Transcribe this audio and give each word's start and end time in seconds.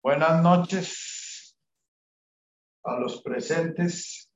Buenas 0.00 0.42
noches 0.42 1.56
a 2.84 2.98
los 3.00 3.20
presentes. 3.20 4.30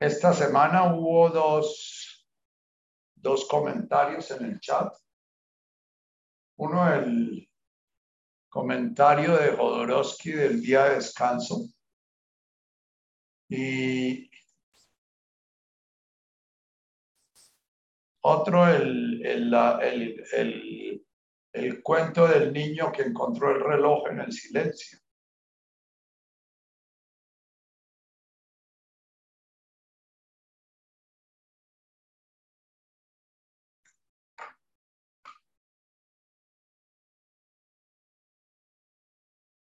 Esta 0.00 0.32
semana 0.32 0.92
hubo 0.94 1.28
dos, 1.28 2.26
dos 3.14 3.46
comentarios 3.46 4.30
en 4.32 4.46
el 4.46 4.60
chat. 4.60 4.92
Uno, 6.56 6.92
el 6.92 7.48
comentario 8.48 9.36
de 9.36 9.56
Jodorowsky 9.56 10.32
del 10.32 10.60
día 10.60 10.86
de 10.86 10.94
descanso. 10.96 11.66
Y 13.48 14.29
otro, 18.22 18.68
el, 18.68 19.24
el, 19.24 19.54
el, 20.32 21.06
el, 21.52 21.82
cuento 21.82 22.26
del 22.28 22.52
niño 22.52 22.92
que 22.92 23.02
encontró 23.02 23.50
el 23.50 23.62
reloj 23.62 24.08
en 24.10 24.20
el 24.20 24.32
silencio. 24.32 24.98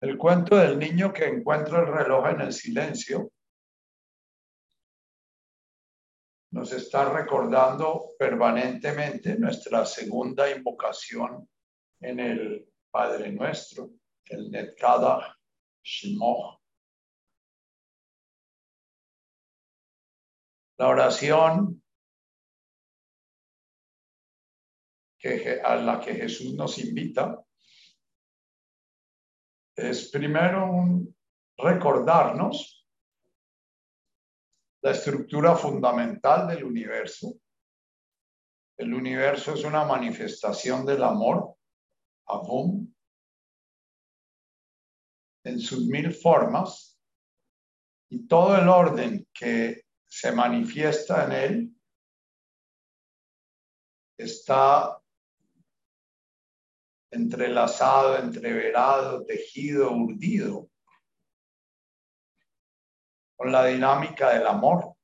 El 0.01 0.17
cuento 0.17 0.57
del 0.57 0.79
niño 0.79 1.13
que 1.13 1.27
encuentra 1.27 1.81
el 1.81 1.87
reloj 1.87 2.29
en 2.31 2.41
el 2.41 2.53
silencio 2.53 3.31
nos 6.53 6.73
está 6.73 7.13
recordando 7.13 8.11
permanentemente 8.19 9.39
nuestra 9.39 9.87
segunda 9.87 10.51
invocación 10.51 11.49
en 12.01 12.21
el 12.21 12.73
Padre 12.91 13.31
Nuestro, 13.31 13.91
el 14.25 14.51
Netkada 14.51 15.39
Shimoch. 15.83 16.61
La 20.79 20.89
oración 20.89 21.83
que, 25.19 25.61
a 25.63 25.77
la 25.77 26.01
que 26.01 26.15
Jesús 26.15 26.55
nos 26.55 26.79
invita 26.79 27.45
es 29.77 30.11
primero 30.11 30.71
un 30.71 31.15
recordarnos 31.57 32.80
la 34.83 34.93
estructura 34.93 35.55
fundamental 35.57 36.49
del 36.49 36.65
universo. 36.65 37.35
El 38.79 38.95
universo 38.95 39.55
es 39.55 39.65
una 39.65 39.85
manifestación 39.85 40.87
del 40.87 41.03
amor, 41.03 41.55
Avum, 42.27 42.93
en 45.45 45.61
sus 45.61 45.87
mil 45.87 46.13
formas, 46.13 46.99
y 48.09 48.27
todo 48.27 48.57
el 48.57 48.69
orden 48.69 49.29
que 49.33 49.85
se 50.09 50.33
manifiesta 50.33 51.25
en 51.27 51.33
él 51.33 51.75
está 54.19 55.01
entrelazado, 57.13 58.19
entreverado, 58.19 59.25
tejido, 59.25 59.93
urdido 59.93 60.70
con 63.41 63.51
la 63.51 63.65
dinámica 63.65 64.35
del 64.35 64.47
amor. 64.47 64.95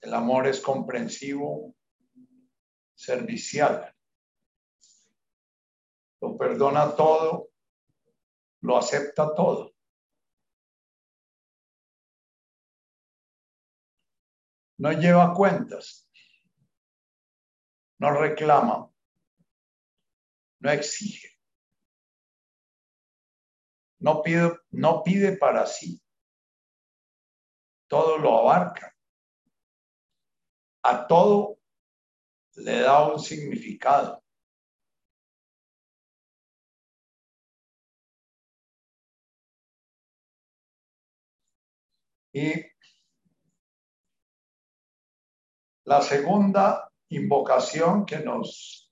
El 0.00 0.14
amor 0.14 0.46
es 0.46 0.62
comprensivo, 0.62 1.74
servicial. 2.94 3.94
Lo 6.22 6.38
perdona 6.38 6.96
todo, 6.96 7.50
lo 8.62 8.78
acepta 8.78 9.34
todo. 9.34 9.74
No 14.78 14.92
lleva 14.92 15.34
cuentas, 15.34 16.08
no 17.98 18.10
reclama, 18.18 18.90
no 20.66 20.72
exige, 20.72 21.28
no 24.00 24.20
pide, 24.20 24.58
no 24.72 25.02
pide 25.04 25.36
para 25.36 25.64
sí, 25.64 26.02
todo 27.88 28.18
lo 28.18 28.36
abarca, 28.40 28.92
a 30.82 31.06
todo 31.06 31.60
le 32.56 32.80
da 32.80 33.06
un 33.06 33.20
significado. 33.20 34.20
Y 42.32 42.52
la 45.84 46.02
segunda 46.02 46.92
invocación 47.08 48.04
que 48.04 48.18
nos 48.18 48.85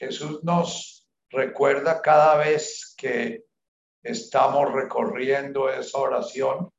Jesús 0.00 0.42
nos 0.44 1.06
recuerda 1.28 2.00
cada 2.00 2.36
vez 2.36 2.94
que 2.96 3.44
estamos 4.02 4.72
recorriendo 4.72 5.68
esa 5.68 5.98
oración 5.98 6.72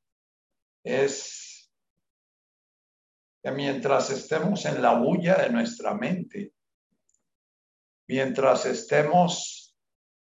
es 0.82 1.70
que 3.40 3.52
mientras 3.52 4.10
estemos 4.10 4.64
en 4.64 4.82
la 4.82 4.94
bulla 4.94 5.36
de 5.36 5.50
nuestra 5.50 5.94
mente, 5.94 6.52
mientras 8.08 8.66
estemos 8.66 9.76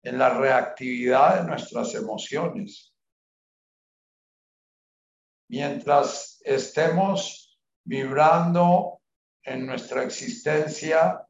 en 0.04 0.20
la 0.20 0.30
reactividad 0.30 1.42
de 1.42 1.48
nuestras 1.48 1.96
emociones, 1.96 2.94
mientras 5.50 6.40
estemos 6.46 7.60
vibrando 7.84 9.02
en 9.42 9.66
nuestra 9.66 10.04
existencia 10.04 11.28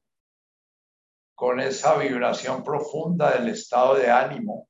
con 1.36 1.60
esa 1.60 1.98
vibración 1.98 2.64
profunda 2.64 3.32
del 3.32 3.50
estado 3.50 3.96
de 3.96 4.10
ánimo. 4.10 4.68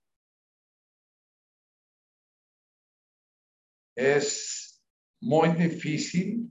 Es 3.95 4.81
muy 5.21 5.49
difícil 5.49 6.49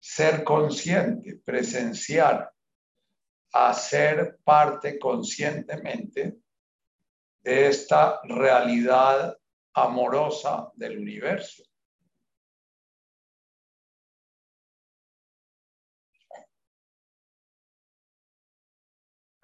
ser 0.00 0.44
consciente, 0.44 1.40
presenciar, 1.44 2.52
hacer 3.52 4.38
parte 4.42 4.98
conscientemente 4.98 6.38
de 7.42 7.66
esta 7.68 8.20
realidad 8.24 9.36
amorosa 9.74 10.70
del 10.74 10.98
universo. 10.98 11.62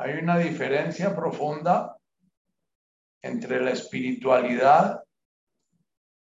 Hay 0.01 0.15
una 0.15 0.39
diferencia 0.39 1.15
profunda 1.15 1.99
entre 3.21 3.61
la 3.61 3.73
espiritualidad 3.73 5.03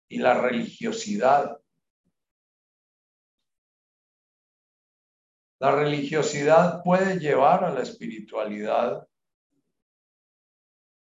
y 0.09 0.17
la 0.17 0.41
religiosidad. 0.41 1.57
La 5.61 5.71
religiosidad 5.71 6.83
puede 6.83 7.19
llevar 7.19 7.63
a 7.63 7.69
la 7.69 7.83
espiritualidad, 7.83 9.07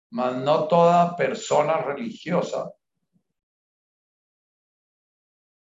mas 0.09 0.35
no 0.37 0.67
toda 0.67 1.15
persona 1.15 1.77
religiosa 1.77 2.73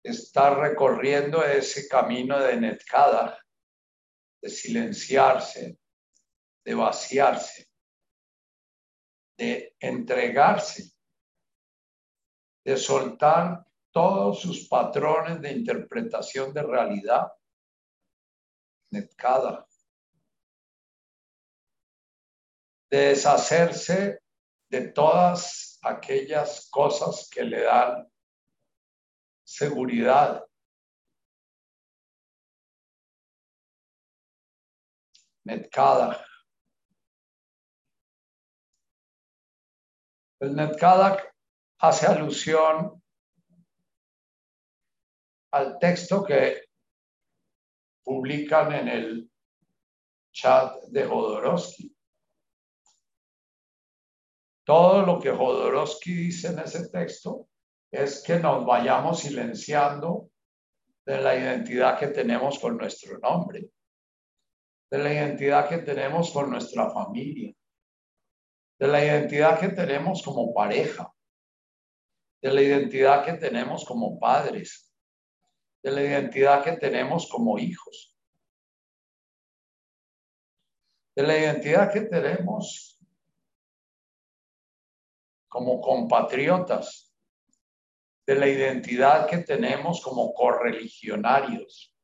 está 0.04 0.54
recorriendo 0.54 1.42
ese 1.44 1.88
camino 1.88 2.38
de 2.38 2.60
netkada, 2.60 3.36
de 4.40 4.48
silenciarse, 4.48 5.78
de 6.64 6.74
vaciarse, 6.74 7.68
de 9.36 9.76
entregarse, 9.80 10.92
de 12.64 12.76
soltar 12.76 13.66
todos 13.92 14.40
sus 14.40 14.66
patrones 14.68 15.40
de 15.40 15.52
interpretación 15.52 16.52
de 16.52 16.62
realidad, 16.62 17.30
netkada, 18.90 19.66
de 22.90 23.08
deshacerse 23.08 24.20
de 24.70 24.88
todas 24.88 25.78
aquellas 25.82 26.68
cosas 26.70 27.28
que 27.30 27.44
le 27.44 27.62
dan 27.62 28.10
seguridad, 29.44 30.44
netkada, 35.44 36.24
El 40.44 40.54
Netkadak 40.54 41.34
hace 41.78 42.06
alusión 42.06 43.02
al 45.52 45.78
texto 45.78 46.22
que 46.22 46.66
publican 48.04 48.72
en 48.72 48.88
el 48.88 49.30
chat 50.34 50.82
de 50.88 51.06
Jodorowsky. 51.06 51.96
Todo 54.66 55.06
lo 55.06 55.18
que 55.18 55.30
Jodorowsky 55.30 56.14
dice 56.14 56.48
en 56.48 56.58
ese 56.58 56.90
texto 56.90 57.48
es 57.90 58.22
que 58.22 58.38
nos 58.38 58.66
vayamos 58.66 59.20
silenciando 59.20 60.28
de 61.06 61.22
la 61.22 61.34
identidad 61.36 61.98
que 61.98 62.08
tenemos 62.08 62.58
con 62.58 62.76
nuestro 62.76 63.18
nombre, 63.18 63.70
de 64.90 64.98
la 64.98 65.10
identidad 65.10 65.70
que 65.70 65.78
tenemos 65.78 66.30
con 66.32 66.50
nuestra 66.50 66.90
familia, 66.90 67.54
de 68.84 68.90
la 68.90 69.02
identidad 69.02 69.58
que 69.58 69.70
tenemos 69.70 70.22
como 70.22 70.52
pareja, 70.52 71.10
de 72.42 72.52
la 72.52 72.60
identidad 72.60 73.24
que 73.24 73.32
tenemos 73.32 73.82
como 73.82 74.18
padres, 74.20 74.94
de 75.82 75.90
la 75.90 76.02
identidad 76.02 76.62
que 76.62 76.72
tenemos 76.72 77.26
como 77.26 77.58
hijos, 77.58 78.14
de 81.16 81.22
la 81.22 81.38
identidad 81.38 81.90
que 81.90 82.02
tenemos 82.02 83.00
como 85.48 85.80
compatriotas, 85.80 87.10
de 88.26 88.34
la 88.34 88.48
identidad 88.48 89.26
que 89.26 89.38
tenemos 89.38 90.02
como 90.02 90.34
correligionarios. 90.34 91.96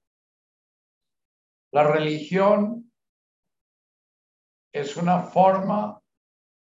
La 1.73 1.85
religión 1.93 2.91
es 4.73 4.97
una 4.97 5.25
forma 5.25 6.00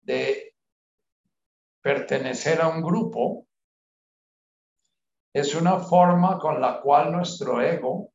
de 0.09 0.56
pertenecer 1.81 2.59
a 2.61 2.67
un 2.67 2.81
grupo, 2.81 3.45
es 5.31 5.53
una 5.53 5.77
forma 5.77 6.39
con 6.39 6.59
la 6.59 6.81
cual 6.81 7.11
nuestro 7.11 7.61
ego, 7.61 8.11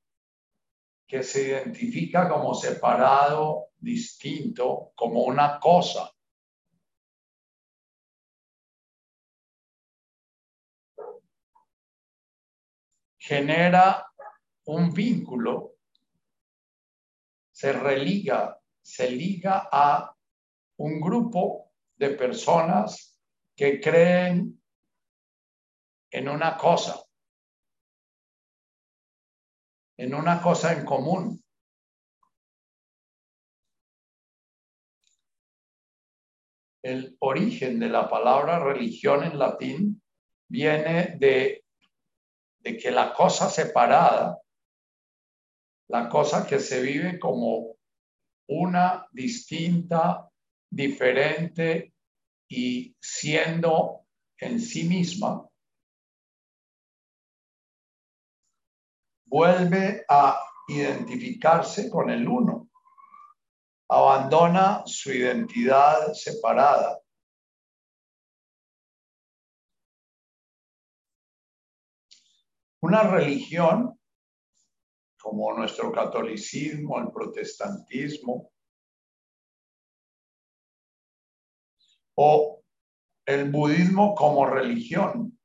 que 1.06 1.22
se 1.22 1.50
identifica 1.50 2.28
como 2.28 2.52
separado, 2.52 3.68
distinto, 3.76 4.90
como 4.96 5.22
una 5.22 5.60
cosa, 5.60 6.10
genera 13.18 14.04
un 14.64 14.92
vínculo, 14.92 15.76
se 17.52 17.72
religa, 17.72 18.60
se 18.82 19.12
liga 19.12 19.68
a 19.70 20.12
un 20.78 21.00
grupo 21.00 21.73
de 22.08 22.16
personas 22.16 23.18
que 23.56 23.80
creen 23.80 24.60
en 26.10 26.28
una 26.28 26.56
cosa, 26.56 27.02
en 29.96 30.14
una 30.14 30.40
cosa 30.42 30.72
en 30.72 30.84
común. 30.84 31.42
El 36.82 37.16
origen 37.20 37.80
de 37.80 37.88
la 37.88 38.08
palabra 38.08 38.58
religión 38.58 39.24
en 39.24 39.38
latín 39.38 40.02
viene 40.48 41.16
de 41.18 41.64
de 42.64 42.78
que 42.78 42.90
la 42.90 43.12
cosa 43.12 43.50
separada, 43.50 44.40
la 45.88 46.08
cosa 46.08 46.46
que 46.46 46.58
se 46.58 46.80
vive 46.80 47.18
como 47.18 47.76
una 48.48 49.06
distinta, 49.12 50.30
diferente 50.70 51.93
y 52.48 52.96
siendo 53.00 54.06
en 54.38 54.60
sí 54.60 54.84
misma, 54.84 55.48
vuelve 59.26 60.04
a 60.08 60.38
identificarse 60.68 61.90
con 61.90 62.10
el 62.10 62.28
uno, 62.28 62.68
abandona 63.88 64.82
su 64.86 65.12
identidad 65.12 66.12
separada. 66.12 67.00
Una 72.80 73.02
religión 73.02 73.98
como 75.20 75.54
nuestro 75.54 75.90
catolicismo, 75.90 76.98
el 76.98 77.10
protestantismo, 77.10 78.52
o 82.16 82.62
el 83.26 83.50
budismo 83.50 84.14
como 84.14 84.46
religión, 84.46 85.38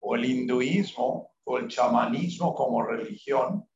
o 0.00 0.14
el 0.16 0.24
hinduismo, 0.24 1.34
o 1.44 1.58
el 1.58 1.68
chamanismo 1.68 2.54
como 2.54 2.82
religión, 2.82 3.68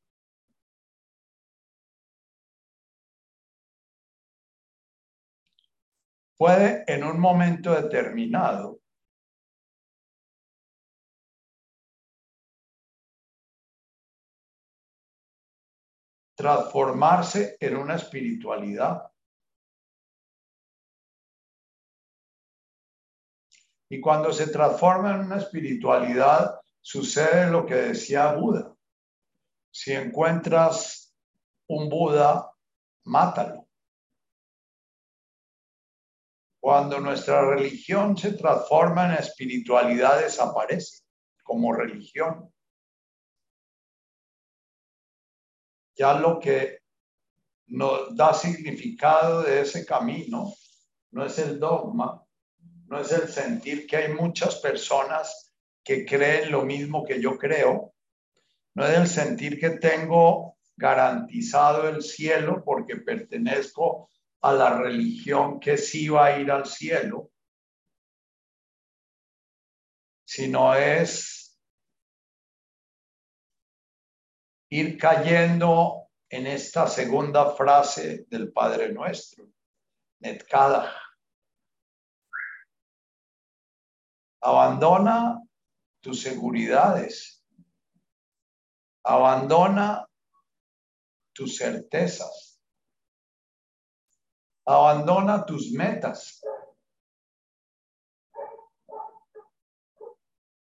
puede 6.37 6.83
en 6.87 7.03
un 7.03 7.19
momento 7.19 7.73
determinado 7.73 8.79
transformarse 16.35 17.57
en 17.59 17.75
una 17.75 17.95
espiritualidad. 17.95 19.11
Y 23.89 24.01
cuando 24.01 24.33
se 24.33 24.47
transforma 24.47 25.15
en 25.15 25.21
una 25.21 25.37
espiritualidad, 25.37 26.59
sucede 26.81 27.49
lo 27.49 27.65
que 27.65 27.75
decía 27.75 28.33
Buda. 28.33 28.75
Si 29.71 29.93
encuentras 29.93 31.15
un 31.67 31.89
Buda, 31.89 32.51
mátalo. 33.05 33.67
Cuando 36.59 36.99
nuestra 36.99 37.41
religión 37.41 38.17
se 38.17 38.33
transforma 38.33 39.05
en 39.05 39.19
espiritualidad, 39.19 40.19
desaparece 40.19 41.03
como 41.43 41.71
religión. 41.71 42.51
ya 45.97 46.13
lo 46.13 46.39
que 46.39 46.79
nos 47.67 48.15
da 48.15 48.33
significado 48.33 49.41
de 49.41 49.61
ese 49.61 49.85
camino 49.85 50.53
no 51.11 51.25
es 51.25 51.37
el 51.39 51.59
dogma, 51.59 52.23
no 52.87 52.99
es 52.99 53.11
el 53.11 53.27
sentir 53.27 53.85
que 53.85 53.97
hay 53.97 54.13
muchas 54.13 54.55
personas 54.57 55.53
que 55.83 56.05
creen 56.05 56.51
lo 56.51 56.63
mismo 56.63 57.05
que 57.05 57.21
yo 57.21 57.37
creo, 57.37 57.93
no 58.75 58.85
es 58.85 58.97
el 58.97 59.07
sentir 59.07 59.59
que 59.59 59.71
tengo 59.71 60.57
garantizado 60.75 61.87
el 61.89 62.01
cielo 62.01 62.63
porque 62.63 62.97
pertenezco 62.97 64.09
a 64.41 64.53
la 64.53 64.77
religión 64.77 65.59
que 65.59 65.77
sí 65.77 66.07
va 66.07 66.27
a 66.27 66.39
ir 66.39 66.51
al 66.51 66.65
cielo, 66.65 67.31
sino 70.25 70.75
es 70.75 71.59
ir 74.69 74.97
cayendo 74.97 76.09
en 76.29 76.47
esta 76.47 76.87
segunda 76.87 77.55
frase 77.55 78.25
del 78.29 78.51
Padre 78.51 78.91
Nuestro, 78.91 79.47
Netkada. 80.19 81.06
Abandona 84.47 85.43
tus 86.01 86.21
seguridades. 86.21 87.43
Abandona 89.03 90.07
tus 91.33 91.57
certezas. 91.57 92.57
Abandona 94.65 95.45
tus 95.45 95.73
metas. 95.73 96.41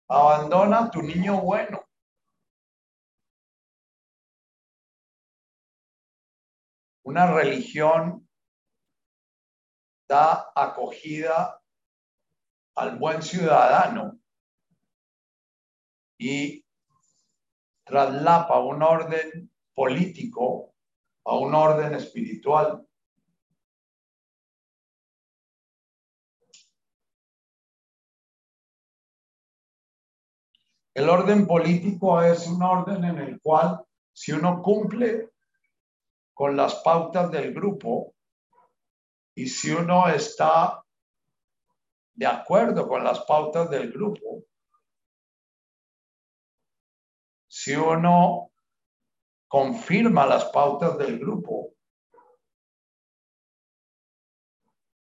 Abandona 0.08 0.90
tu 0.90 1.02
niño 1.02 1.42
bueno. 1.42 1.86
Una 7.04 7.34
religión 7.34 8.30
da 10.08 10.54
acogida 10.56 11.62
al 12.78 13.00
buen 13.00 13.24
ciudadano 13.24 14.20
y 16.20 16.64
traslapa 17.84 18.60
un 18.60 18.84
orden 18.84 19.52
político 19.74 20.76
a 21.26 21.38
un 21.38 21.56
orden 21.56 21.96
espiritual. 21.96 22.88
El 30.94 31.10
orden 31.10 31.48
político 31.48 32.22
es 32.22 32.46
un 32.48 32.62
orden 32.62 33.04
en 33.06 33.18
el 33.18 33.42
cual 33.42 33.84
si 34.14 34.34
uno 34.34 34.62
cumple 34.62 35.32
con 36.34 36.56
las 36.56 36.76
pautas 36.76 37.32
del 37.32 37.54
grupo 37.56 38.14
y 39.36 39.48
si 39.48 39.72
uno 39.72 40.08
está 40.08 40.84
de 42.18 42.26
acuerdo 42.26 42.88
con 42.88 43.04
las 43.04 43.20
pautas 43.26 43.70
del 43.70 43.92
grupo, 43.92 44.44
si 47.48 47.76
uno 47.76 48.52
confirma 49.48 50.26
las 50.26 50.46
pautas 50.46 50.98
del 50.98 51.20
grupo, 51.20 51.76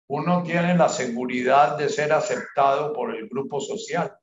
uno 0.10 0.44
tiene 0.44 0.76
la 0.76 0.90
seguridad 0.90 1.78
de 1.78 1.88
ser 1.88 2.12
aceptado 2.12 2.92
por 2.92 3.16
el 3.16 3.30
grupo 3.30 3.62
social. 3.62 4.18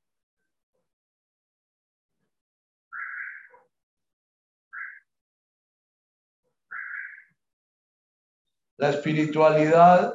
La 8.76 8.90
espiritualidad 8.90 10.14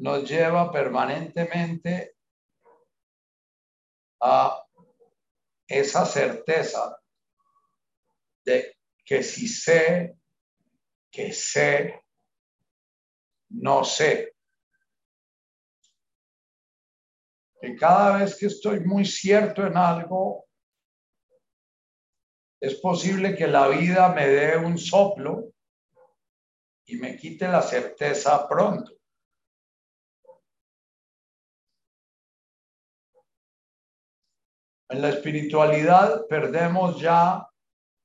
nos 0.00 0.28
lleva 0.28 0.72
permanentemente 0.72 2.16
a 4.20 4.64
esa 5.68 6.06
certeza 6.06 6.98
de 8.44 8.76
que 9.04 9.22
si 9.22 9.46
sé, 9.46 10.16
que 11.10 11.32
sé, 11.32 12.02
no 13.50 13.84
sé. 13.84 14.34
Que 17.60 17.76
cada 17.76 18.18
vez 18.18 18.36
que 18.36 18.46
estoy 18.46 18.80
muy 18.80 19.04
cierto 19.04 19.66
en 19.66 19.76
algo, 19.76 20.46
es 22.58 22.74
posible 22.76 23.36
que 23.36 23.46
la 23.46 23.68
vida 23.68 24.08
me 24.14 24.26
dé 24.26 24.56
un 24.56 24.78
soplo 24.78 25.52
y 26.86 26.96
me 26.96 27.16
quite 27.16 27.46
la 27.48 27.60
certeza 27.60 28.48
pronto. 28.48 28.99
En 34.90 35.02
la 35.02 35.10
espiritualidad 35.10 36.26
perdemos 36.26 37.00
ya 37.00 37.46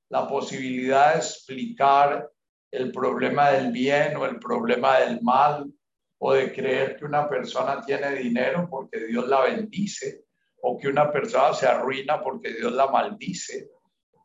la 0.08 0.28
posibilidad 0.28 1.14
de 1.14 1.18
explicar 1.18 2.30
el 2.70 2.92
problema 2.92 3.50
del 3.50 3.72
bien 3.72 4.16
o 4.16 4.24
el 4.24 4.38
problema 4.38 5.00
del 5.00 5.20
mal 5.20 5.68
o 6.18 6.32
de 6.32 6.52
creer 6.52 6.96
que 6.96 7.04
una 7.04 7.28
persona 7.28 7.84
tiene 7.84 8.14
dinero 8.14 8.68
porque 8.70 9.04
Dios 9.04 9.26
la 9.26 9.40
bendice 9.40 10.26
o 10.62 10.78
que 10.78 10.86
una 10.86 11.10
persona 11.10 11.52
se 11.54 11.66
arruina 11.66 12.22
porque 12.22 12.54
Dios 12.54 12.72
la 12.72 12.86
maldice 12.86 13.68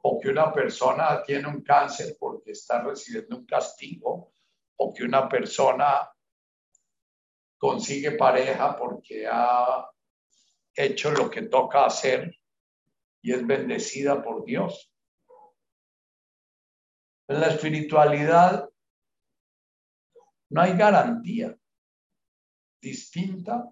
o 0.03 0.19
que 0.19 0.29
una 0.29 0.53
persona 0.53 1.23
tiene 1.23 1.47
un 1.47 1.63
cáncer 1.63 2.15
porque 2.19 2.51
está 2.51 2.83
recibiendo 2.83 3.37
un 3.37 3.45
castigo 3.47 4.33
o 4.75 4.93
que 4.93 5.03
una 5.03 5.27
persona 5.27 6.07
consigue 7.57 8.11
pareja 8.11 8.75
porque 8.75 9.25
ha 9.27 9.83
hecho 10.75 11.09
lo 11.09 11.27
que 11.27 11.41
toca 11.41 11.85
hacer 11.85 12.31
y 13.21 13.33
es 13.33 13.45
bendecida 13.45 14.21
por 14.21 14.43
Dios. 14.43 14.91
En 17.27 17.39
la 17.39 17.47
espiritualidad 17.47 18.69
no 20.49 20.61
hay 20.61 20.75
garantía 20.75 21.57
distinta 22.81 23.71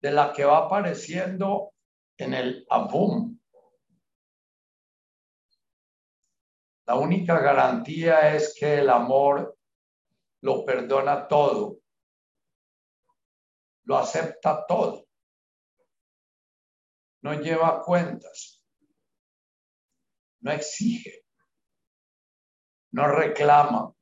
de 0.00 0.12
la 0.12 0.32
que 0.32 0.44
va 0.44 0.66
apareciendo 0.66 1.72
en 2.16 2.34
el 2.34 2.66
Abum. 2.70 3.38
La 6.86 6.94
única 6.96 7.40
garantía 7.40 8.34
es 8.34 8.54
que 8.58 8.78
el 8.78 8.90
amor 8.90 9.56
lo 10.42 10.64
perdona 10.64 11.28
todo, 11.28 11.78
lo 13.84 13.96
acepta 13.96 14.64
todo 14.66 15.09
no 17.22 17.34
lleva 17.34 17.82
cuentas, 17.82 18.62
no 20.40 20.52
exige, 20.52 21.24
no 22.92 23.08
reclama, 23.08 23.94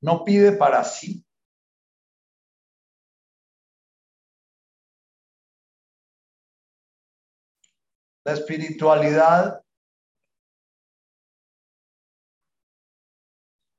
no 0.00 0.24
pide 0.24 0.52
para 0.52 0.84
sí. 0.84 1.24
La 8.24 8.34
espiritualidad 8.34 9.64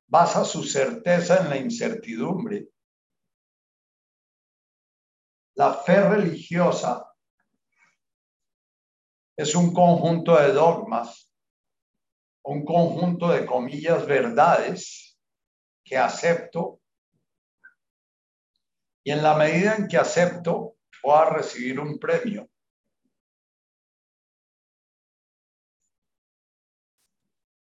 basa 0.08 0.44
su 0.44 0.64
certeza 0.64 1.42
en 1.42 1.50
la 1.50 1.58
incertidumbre 1.58 2.70
la 5.60 5.74
fe 5.74 6.00
religiosa 6.00 7.06
es 9.36 9.54
un 9.56 9.74
conjunto 9.74 10.40
de 10.40 10.54
dogmas, 10.54 11.36
un 12.46 12.64
conjunto 12.64 13.28
de 13.28 13.46
comillas 13.46 14.06
verdades 14.06 15.20
que 15.84 15.98
acepto 15.98 16.80
y 19.04 19.12
en 19.12 19.22
la 19.22 19.36
medida 19.36 19.76
en 19.76 19.90
que 19.90 19.98
acepto 19.98 20.78
puedo 21.02 21.30
recibir 21.32 21.78
un 21.82 22.00
premio. 22.00 22.50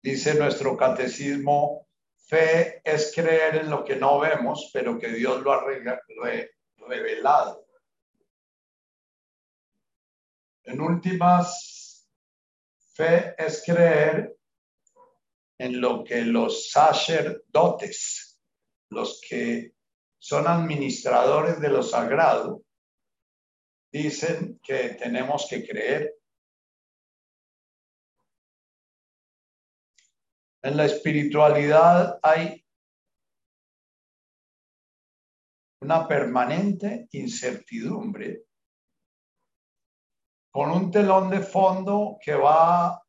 Dice 0.01 0.33
nuestro 0.33 0.75
catecismo, 0.75 1.87
fe 2.17 2.81
es 2.83 3.13
creer 3.13 3.57
en 3.57 3.69
lo 3.69 3.85
que 3.85 3.97
no 3.97 4.19
vemos, 4.19 4.71
pero 4.73 4.97
que 4.97 5.09
Dios 5.09 5.43
lo 5.43 5.53
ha 5.53 5.63
revelado. 6.87 7.62
En 10.63 10.79
últimas, 10.79 12.07
fe 12.93 13.35
es 13.37 13.63
creer 13.65 14.37
en 15.57 15.81
lo 15.81 16.03
que 16.03 16.21
los 16.21 16.71
sacerdotes, 16.71 18.41
los 18.89 19.21
que 19.27 19.73
son 20.17 20.47
administradores 20.47 21.59
de 21.59 21.69
lo 21.69 21.83
sagrado, 21.83 22.63
dicen 23.91 24.59
que 24.63 24.89
tenemos 24.95 25.47
que 25.49 25.67
creer. 25.67 26.15
En 30.61 30.77
la 30.77 30.85
espiritualidad 30.85 32.19
hay 32.23 32.65
una 35.81 36.07
permanente 36.07 37.09
incertidumbre 37.11 38.45
con 40.53 40.69
un 40.69 40.91
telón 40.91 41.31
de 41.31 41.39
fondo 41.39 42.19
que 42.23 42.35
va 42.35 43.03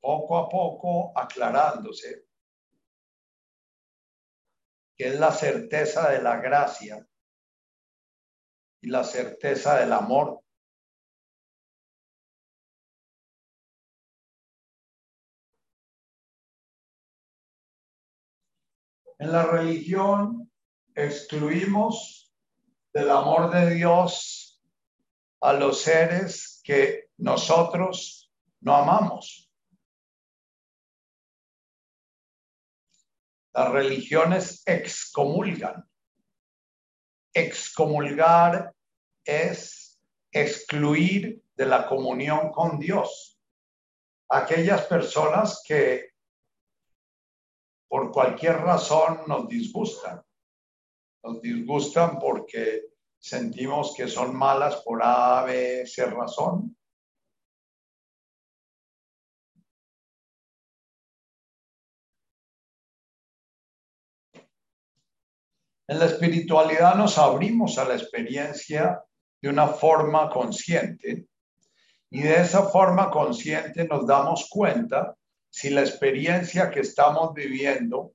poco 0.00 0.36
a 0.36 0.48
poco 0.48 1.16
aclarándose, 1.16 2.26
que 4.96 5.06
es 5.06 5.20
la 5.20 5.30
certeza 5.30 6.10
de 6.10 6.20
la 6.20 6.40
gracia 6.40 7.06
y 8.80 8.88
la 8.88 9.04
certeza 9.04 9.78
del 9.78 9.92
amor. 9.92 10.40
En 19.20 19.30
la 19.30 19.46
religión 19.46 20.50
excluimos 20.96 22.34
del 22.92 23.08
amor 23.12 23.52
de 23.52 23.74
Dios 23.74 24.60
a 25.40 25.52
los 25.52 25.82
seres 25.82 26.57
que 26.68 27.08
nosotros 27.16 28.30
no 28.60 28.74
amamos. 28.76 29.50
Las 33.54 33.72
religiones 33.72 34.62
excomulgan. 34.66 35.88
Excomulgar 37.32 38.74
es 39.24 39.98
excluir 40.30 41.42
de 41.54 41.64
la 41.64 41.86
comunión 41.86 42.52
con 42.52 42.78
Dios 42.78 43.40
aquellas 44.28 44.82
personas 44.82 45.62
que 45.66 46.10
por 47.88 48.12
cualquier 48.12 48.56
razón 48.56 49.22
nos 49.26 49.48
disgustan. 49.48 50.22
Nos 51.22 51.40
disgustan 51.40 52.18
porque 52.18 52.90
sentimos 53.18 53.94
que 53.96 54.08
son 54.08 54.36
malas 54.36 54.76
por 54.76 55.00
A, 55.02 55.44
B, 55.44 55.86
C 55.86 56.06
razón. 56.06 56.76
En 65.90 65.98
la 65.98 66.04
espiritualidad 66.04 66.96
nos 66.96 67.16
abrimos 67.16 67.78
a 67.78 67.84
la 67.86 67.94
experiencia 67.94 69.02
de 69.40 69.48
una 69.48 69.68
forma 69.68 70.28
consciente 70.28 71.28
y 72.10 72.22
de 72.22 72.42
esa 72.42 72.64
forma 72.64 73.10
consciente 73.10 73.86
nos 73.86 74.06
damos 74.06 74.48
cuenta 74.50 75.16
si 75.48 75.70
la 75.70 75.80
experiencia 75.80 76.70
que 76.70 76.80
estamos 76.80 77.32
viviendo 77.32 78.12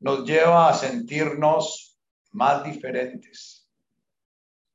nos 0.00 0.24
lleva 0.24 0.68
a 0.68 0.74
sentirnos 0.74 1.98
más 2.30 2.62
diferentes, 2.62 3.63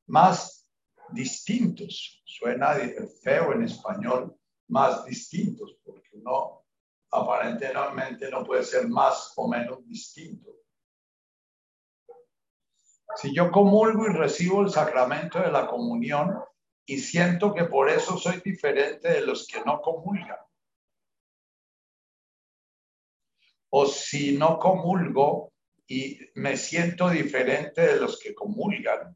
más 0.09 0.69
distintos. 1.11 2.21
Suena 2.25 2.75
feo 3.23 3.53
en 3.53 3.63
español, 3.63 4.35
más 4.67 5.05
distintos, 5.05 5.77
porque 5.83 6.09
uno 6.13 6.65
aparentemente 7.11 8.29
no 8.29 8.43
puede 8.43 8.63
ser 8.63 8.87
más 8.87 9.33
o 9.35 9.47
menos 9.47 9.85
distinto. 9.87 10.49
Si 13.15 13.33
yo 13.33 13.51
comulgo 13.51 14.05
y 14.07 14.13
recibo 14.13 14.61
el 14.61 14.69
sacramento 14.69 15.39
de 15.39 15.51
la 15.51 15.67
comunión 15.67 16.39
y 16.85 16.99
siento 16.99 17.53
que 17.53 17.65
por 17.65 17.89
eso 17.89 18.17
soy 18.17 18.39
diferente 18.43 19.09
de 19.09 19.21
los 19.21 19.47
que 19.47 19.61
no 19.65 19.81
comulgan, 19.81 20.37
o 23.71 23.85
si 23.85 24.37
no 24.37 24.57
comulgo 24.57 25.53
y 25.87 26.19
me 26.35 26.55
siento 26.57 27.09
diferente 27.09 27.81
de 27.81 27.99
los 27.99 28.19
que 28.19 28.33
comulgan. 28.33 29.15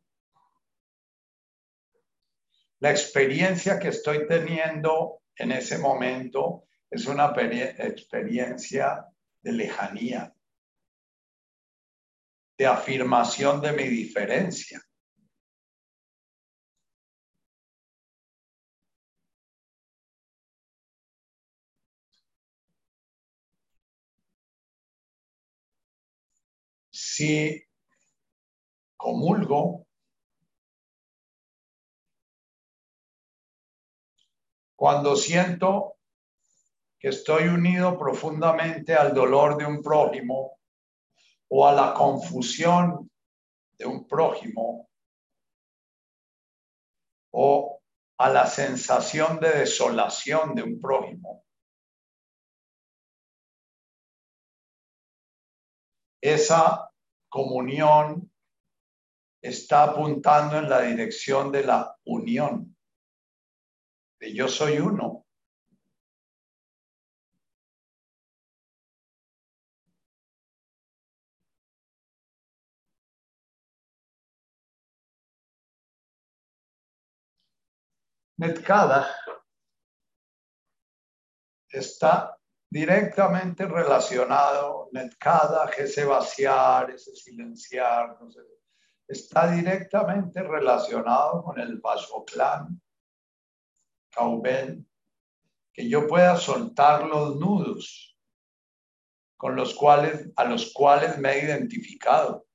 La 2.84 2.92
experiencia 2.92 3.80
que 3.80 3.88
estoy 3.88 4.28
teniendo 4.28 5.22
en 5.38 5.54
ese 5.54 5.78
momento 5.78 6.66
es 6.92 7.08
una 7.08 7.28
experiencia 7.28 9.06
de 9.42 9.52
lejanía, 9.54 10.36
de 12.58 12.66
afirmación 12.66 13.62
de 13.62 13.72
mi 13.72 13.88
diferencia. 13.88 14.82
si 26.92 27.63
comulgo, 28.98 29.88
cuando 34.84 35.16
siento 35.16 35.96
que 37.00 37.08
estoy 37.08 37.48
unido 37.48 37.98
profundamente 37.98 38.94
al 38.94 39.13
dolor 39.13 39.56
de 39.56 39.66
un 39.66 39.82
prójimo 39.82 40.60
o 41.48 41.66
a 41.66 41.72
la 41.72 41.94
confusión 41.94 43.10
de 43.78 43.86
un 43.86 44.06
prójimo 44.06 44.90
o 47.32 47.82
a 48.18 48.30
la 48.30 48.46
sensación 48.46 49.40
de 49.40 49.60
desolación 49.60 50.54
de 50.54 50.63
un 50.63 50.82
prójimo. 50.82 51.46
Esa 56.22 56.92
comunión 57.30 58.30
está 59.42 59.84
apuntando 59.84 60.58
en 60.58 60.70
la 60.70 60.82
dirección 60.82 61.54
de 61.54 61.63
la 61.63 61.98
unión, 62.04 62.73
yo 64.32 64.48
soy 64.48 64.80
uno. 64.80 65.25
Netkada 78.38 79.08
está 81.70 82.38
directamente 82.70 83.65
relacionado, 83.65 84.89
netkada, 84.92 85.70
ese 85.77 86.06
vaciar, 86.06 86.92
ese 86.92 87.15
silenciar, 87.15 88.18
está 89.07 89.51
directamente 89.51 90.42
relacionado 90.42 91.44
con 91.44 91.59
el 91.59 91.81
clan, 92.25 92.81
Que 95.74 95.90
yo 95.90 96.08
pueda 96.08 96.38
soltar 96.38 97.08
los 97.08 97.36
nudos 97.38 98.18
con 99.38 99.56
los 99.56 99.74
cuales, 99.74 100.32
a 100.36 100.46
los 100.46 100.72
cuales 100.72 101.18
me 101.18 101.34
he 101.34 101.46
identificado. 101.46 102.46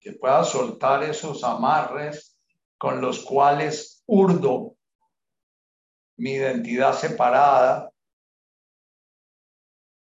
Que 0.00 0.12
pueda 0.12 0.42
soltar 0.44 1.04
esos 1.04 1.44
amarres 1.44 2.36
con 2.78 3.00
los 3.00 3.22
cuales 3.22 4.02
urdo 4.06 4.76
mi 6.16 6.32
identidad 6.32 6.94
separada 6.94 7.92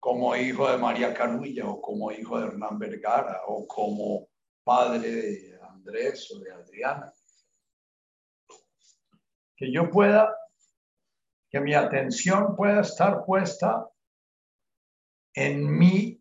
como 0.04 0.36
hijo 0.36 0.70
de 0.70 0.76
María 0.76 1.14
Carulla 1.14 1.66
o 1.66 1.80
como 1.80 2.12
hijo 2.12 2.38
de 2.38 2.48
Hernán 2.48 2.78
Vergara 2.78 3.40
o 3.46 3.66
como 3.66 4.28
padre 4.62 5.08
de 5.08 5.58
Andrés 5.62 6.30
o 6.30 6.40
de 6.40 6.52
Adriana. 6.52 7.13
Que 9.56 9.72
yo 9.72 9.90
pueda, 9.90 10.34
que 11.50 11.60
mi 11.60 11.74
atención 11.74 12.56
pueda 12.56 12.80
estar 12.80 13.24
puesta 13.24 13.88
en 15.34 15.78
mi 15.78 16.20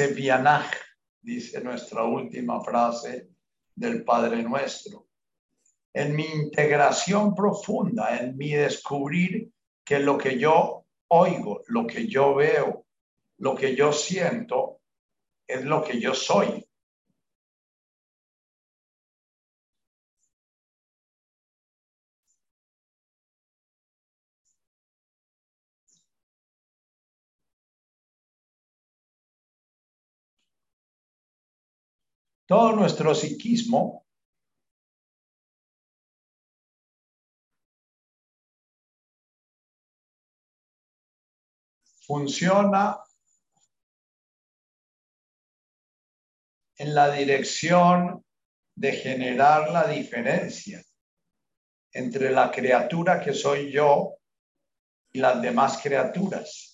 Sevianaj, 0.00 0.70
dice 1.20 1.60
nuestra 1.62 2.04
última 2.04 2.62
frase 2.62 3.30
del 3.74 4.04
Padre 4.04 4.42
Nuestro. 4.42 5.08
En 5.92 6.14
mi 6.14 6.24
integración 6.24 7.34
profunda, 7.34 8.16
en 8.16 8.36
mi 8.36 8.52
descubrir 8.52 9.52
que 9.84 9.98
lo 9.98 10.16
que 10.16 10.38
yo 10.38 10.79
oigo, 11.10 11.62
lo 11.68 11.86
que 11.86 12.06
yo 12.06 12.34
veo, 12.34 12.86
lo 13.38 13.54
que 13.54 13.74
yo 13.74 13.92
siento, 13.92 14.80
es 15.46 15.64
lo 15.64 15.82
que 15.82 16.00
yo 16.00 16.14
soy. 16.14 16.64
Todo 32.46 32.72
nuestro 32.72 33.14
psiquismo 33.14 34.06
funciona 42.10 42.98
en 46.76 46.92
la 46.92 47.12
dirección 47.12 48.24
de 48.74 48.92
generar 48.92 49.70
la 49.70 49.86
diferencia 49.86 50.82
entre 51.92 52.32
la 52.32 52.50
criatura 52.50 53.20
que 53.20 53.32
soy 53.32 53.70
yo 53.70 54.16
y 55.12 55.20
las 55.20 55.40
demás 55.40 55.78
criaturas. 55.80 56.66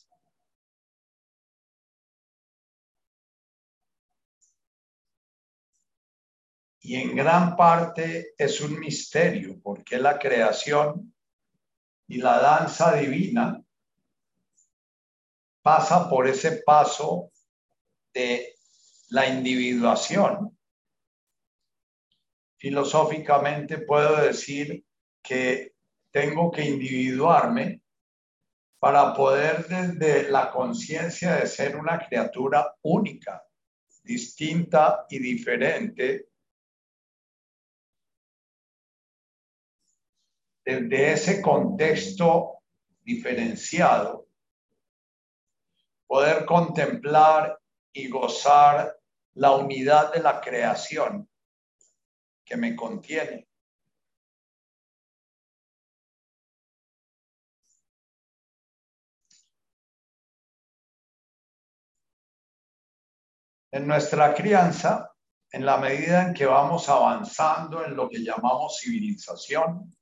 y 6.81 6.95
en 6.95 7.17
gran 7.17 7.57
parte 7.57 8.33
es 8.39 8.61
un 8.61 8.79
misterio, 8.79 9.61
porque 9.61 9.99
la 9.99 10.21
creación 10.21 11.13
y 12.07 12.19
la 12.19 12.39
danza 12.39 12.95
divina 12.95 13.66
pasa 15.67 16.09
por 16.09 16.29
ese 16.29 16.63
paso 16.63 17.33
de 18.15 18.55
la 19.09 19.27
individuación. 19.27 20.57
Filosóficamente 22.57 23.79
puedo 23.79 24.15
decir 24.15 24.85
que 25.21 25.75
tengo 26.13 26.53
que 26.53 26.63
individuarme 26.63 27.83
para 28.79 29.13
poder 29.13 29.67
desde 29.67 30.31
la 30.31 30.53
conciencia 30.53 31.35
de 31.35 31.49
ser 31.49 31.75
una 31.75 31.99
criatura 31.99 32.73
única, 32.83 33.45
distinta 34.05 35.05
y 35.11 35.19
diferente, 35.19 36.29
desde 40.65 41.13
ese 41.13 41.43
contexto 41.43 42.63
diferenciado, 43.03 44.26
poder 46.07 46.45
contemplar 46.45 47.59
y 47.93 48.09
gozar 48.09 48.97
la 49.35 49.53
unidad 49.53 50.13
de 50.13 50.21
la 50.21 50.41
creación 50.41 51.29
que 52.45 52.57
me 52.57 52.75
contiene. 52.77 53.49
En 63.73 63.87
nuestra 63.87 64.35
crianza 64.35 65.17
en 65.57 65.65
la 65.65 65.79
medida 65.79 66.23
en 66.23 66.35
que 66.35 66.45
vamos 66.45 66.89
avanzando 66.89 67.83
en 67.83 67.97
lo 67.97 68.09
que 68.11 68.19
llamamos 68.19 68.79
civilización, 68.79 69.97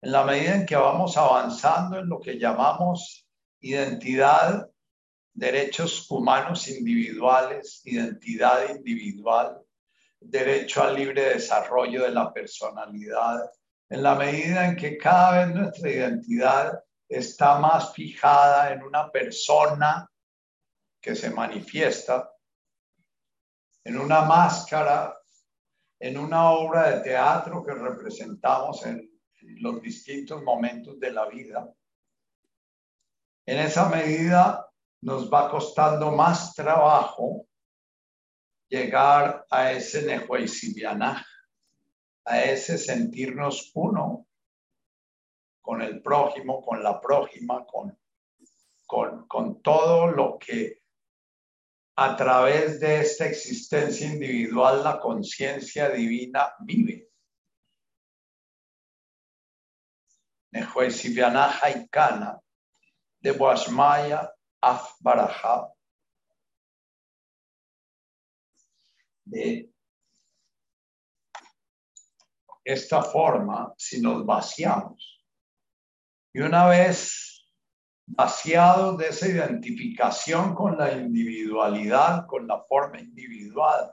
en 0.00 0.12
la 0.12 0.24
medida 0.24 0.54
en 0.54 0.66
que 0.66 0.76
vamos 0.76 1.16
avanzando 1.18 1.98
en 1.98 2.08
lo 2.08 2.18
que 2.18 2.38
llamamos 2.38 3.28
identidad, 3.60 4.70
derechos 5.34 6.10
humanos 6.10 6.68
individuales, 6.68 7.80
identidad 7.84 8.68
individual, 8.68 9.60
derecho 10.20 10.82
al 10.82 10.94
libre 10.94 11.30
desarrollo 11.30 12.02
de 12.04 12.10
la 12.10 12.32
personalidad, 12.32 13.50
en 13.88 14.02
la 14.02 14.14
medida 14.14 14.66
en 14.66 14.76
que 14.76 14.96
cada 14.96 15.44
vez 15.44 15.54
nuestra 15.54 15.90
identidad 15.90 16.84
está 17.08 17.58
más 17.58 17.92
fijada 17.92 18.72
en 18.72 18.82
una 18.82 19.10
persona 19.10 20.08
que 21.00 21.14
se 21.14 21.30
manifiesta, 21.30 22.30
en 23.84 23.98
una 23.98 24.22
máscara, 24.22 25.18
en 25.98 26.16
una 26.16 26.50
obra 26.50 26.90
de 26.90 27.00
teatro 27.00 27.64
que 27.64 27.74
representamos 27.74 28.86
en 28.86 29.10
los 29.60 29.82
distintos 29.82 30.42
momentos 30.42 30.98
de 30.98 31.12
la 31.12 31.26
vida. 31.26 31.68
En 33.44 33.58
esa 33.58 33.88
medida 33.88 34.71
nos 35.02 35.30
va 35.30 35.50
costando 35.50 36.12
más 36.12 36.54
trabajo 36.54 37.46
llegar 38.68 39.44
a 39.50 39.72
ese 39.72 40.02
Nehuaisibianaj, 40.02 41.22
a 42.24 42.42
ese 42.42 42.78
sentirnos 42.78 43.72
uno 43.74 44.26
con 45.60 45.82
el 45.82 46.00
prójimo, 46.00 46.62
con 46.62 46.82
la 46.82 47.00
prójima, 47.00 47.66
con, 47.66 47.98
con, 48.86 49.26
con 49.26 49.60
todo 49.60 50.06
lo 50.06 50.38
que 50.38 50.82
a 51.96 52.16
través 52.16 52.80
de 52.80 53.00
esta 53.00 53.26
existencia 53.26 54.06
individual 54.06 54.82
la 54.82 55.00
conciencia 55.00 55.90
divina 55.90 56.54
vive. 56.60 57.08
Nehuesiviana 60.52 61.58
Haikana 61.60 62.38
de 63.20 63.32
Boasmaya 63.32 64.32
Afbaraja 64.62 65.72
de 69.24 69.70
esta 72.64 73.02
forma 73.02 73.74
si 73.76 74.00
nos 74.00 74.24
vaciamos. 74.24 75.24
Y 76.32 76.40
una 76.40 76.66
vez 76.66 77.32
vaciados 78.06 78.98
de 78.98 79.08
esa 79.08 79.28
identificación 79.28 80.54
con 80.54 80.76
la 80.78 80.92
individualidad, 80.92 82.26
con 82.26 82.46
la 82.46 82.62
forma 82.62 83.00
individual, 83.00 83.92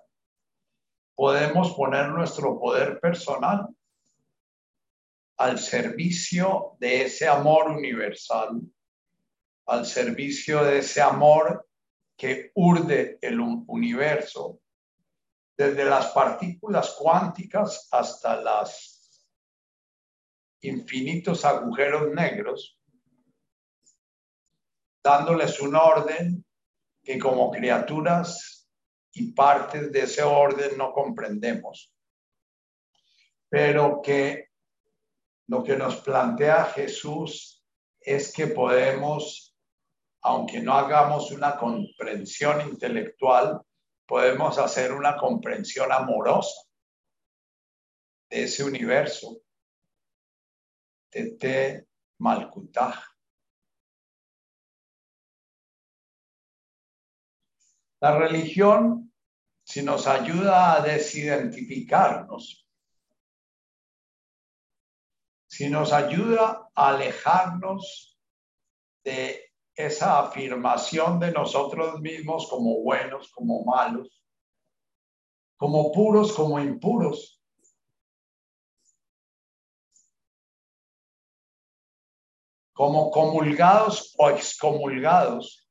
podemos 1.15 1.73
poner 1.73 2.09
nuestro 2.09 2.59
poder 2.59 2.99
personal 2.99 3.67
al 5.37 5.57
servicio 5.57 6.75
de 6.79 7.03
ese 7.03 7.27
amor 7.27 7.69
universal, 7.69 8.61
al 9.69 9.85
servicio 9.85 10.63
de 10.63 10.79
ese 10.79 11.01
amor 11.01 11.67
que 12.17 12.51
urde 12.55 13.17
el 13.21 13.39
universo, 13.39 14.59
desde 15.57 15.85
las 15.85 16.07
partículas 16.07 16.95
cuánticas 16.97 17.87
hasta 17.91 18.41
los 18.41 19.27
infinitos 20.61 21.45
agujeros 21.45 22.13
negros, 22.13 22.77
dándoles 25.03 25.59
un 25.59 25.75
orden 25.75 26.45
que 27.01 27.17
como 27.17 27.51
criaturas 27.51 28.67
y 29.13 29.31
partes 29.31 29.91
de 29.91 30.01
ese 30.01 30.23
orden 30.23 30.77
no 30.77 30.91
comprendemos, 30.91 31.93
pero 33.49 34.01
que 34.01 34.49
lo 35.47 35.63
que 35.63 35.75
nos 35.77 35.97
plantea 36.01 36.65
Jesús 36.65 37.65
es 37.99 38.31
que 38.31 38.47
podemos, 38.47 39.48
aunque 40.21 40.61
no 40.61 40.73
hagamos 40.73 41.31
una 41.31 41.57
comprensión 41.57 42.61
intelectual, 42.67 43.61
podemos 44.05 44.57
hacer 44.57 44.91
una 44.91 45.15
comprensión 45.15 45.91
amorosa 45.91 46.63
de 48.29 48.43
ese 48.43 48.63
universo. 48.63 49.41
Tete 51.09 51.87
Malkutaj. 52.19 52.95
La 58.01 58.17
religión, 58.17 59.13
si 59.63 59.83
nos 59.83 60.07
ayuda 60.07 60.75
a 60.75 60.81
desidentificarnos, 60.81 62.65
si 65.47 65.69
nos 65.69 65.91
ayuda 65.91 66.69
a 66.73 66.89
alejarnos 66.89 68.17
de 69.03 69.48
esa 69.79 70.19
afirmación 70.19 71.19
de 71.19 71.31
nosotros 71.31 72.01
mismos 72.01 72.49
como 72.49 72.81
buenos, 72.81 73.31
como 73.31 73.63
malos, 73.63 74.21
como 75.57 75.91
puros, 75.91 76.33
como 76.33 76.59
impuros. 76.59 77.37
como 82.73 83.11
comulgados 83.11 84.15
o 84.17 84.29
excomulgados. 84.29 85.69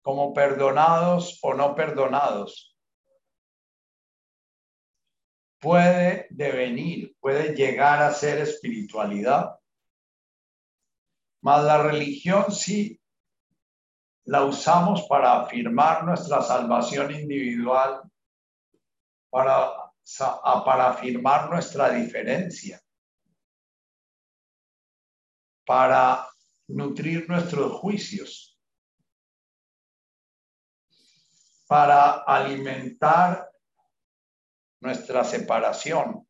como 0.00 0.32
perdonados 0.32 1.38
o 1.42 1.52
no 1.52 1.74
perdonados. 1.74 2.74
Puede 5.60 6.26
devenir, 6.30 7.14
puede 7.20 7.54
llegar 7.54 8.02
a 8.02 8.14
ser 8.14 8.38
espiritualidad. 8.38 9.57
Mas 11.42 11.64
la 11.64 11.82
religión 11.82 12.52
sí 12.52 13.00
la 14.24 14.44
usamos 14.44 15.02
para 15.08 15.40
afirmar 15.40 16.04
nuestra 16.04 16.42
salvación 16.42 17.12
individual, 17.12 18.02
para, 19.30 19.92
para 20.64 20.90
afirmar 20.90 21.48
nuestra 21.48 21.90
diferencia, 21.90 22.80
para 25.64 26.28
nutrir 26.66 27.28
nuestros 27.28 27.72
juicios. 27.72 28.48
para 31.68 32.22
alimentar 32.22 33.52
nuestra 34.80 35.22
separación. 35.22 36.26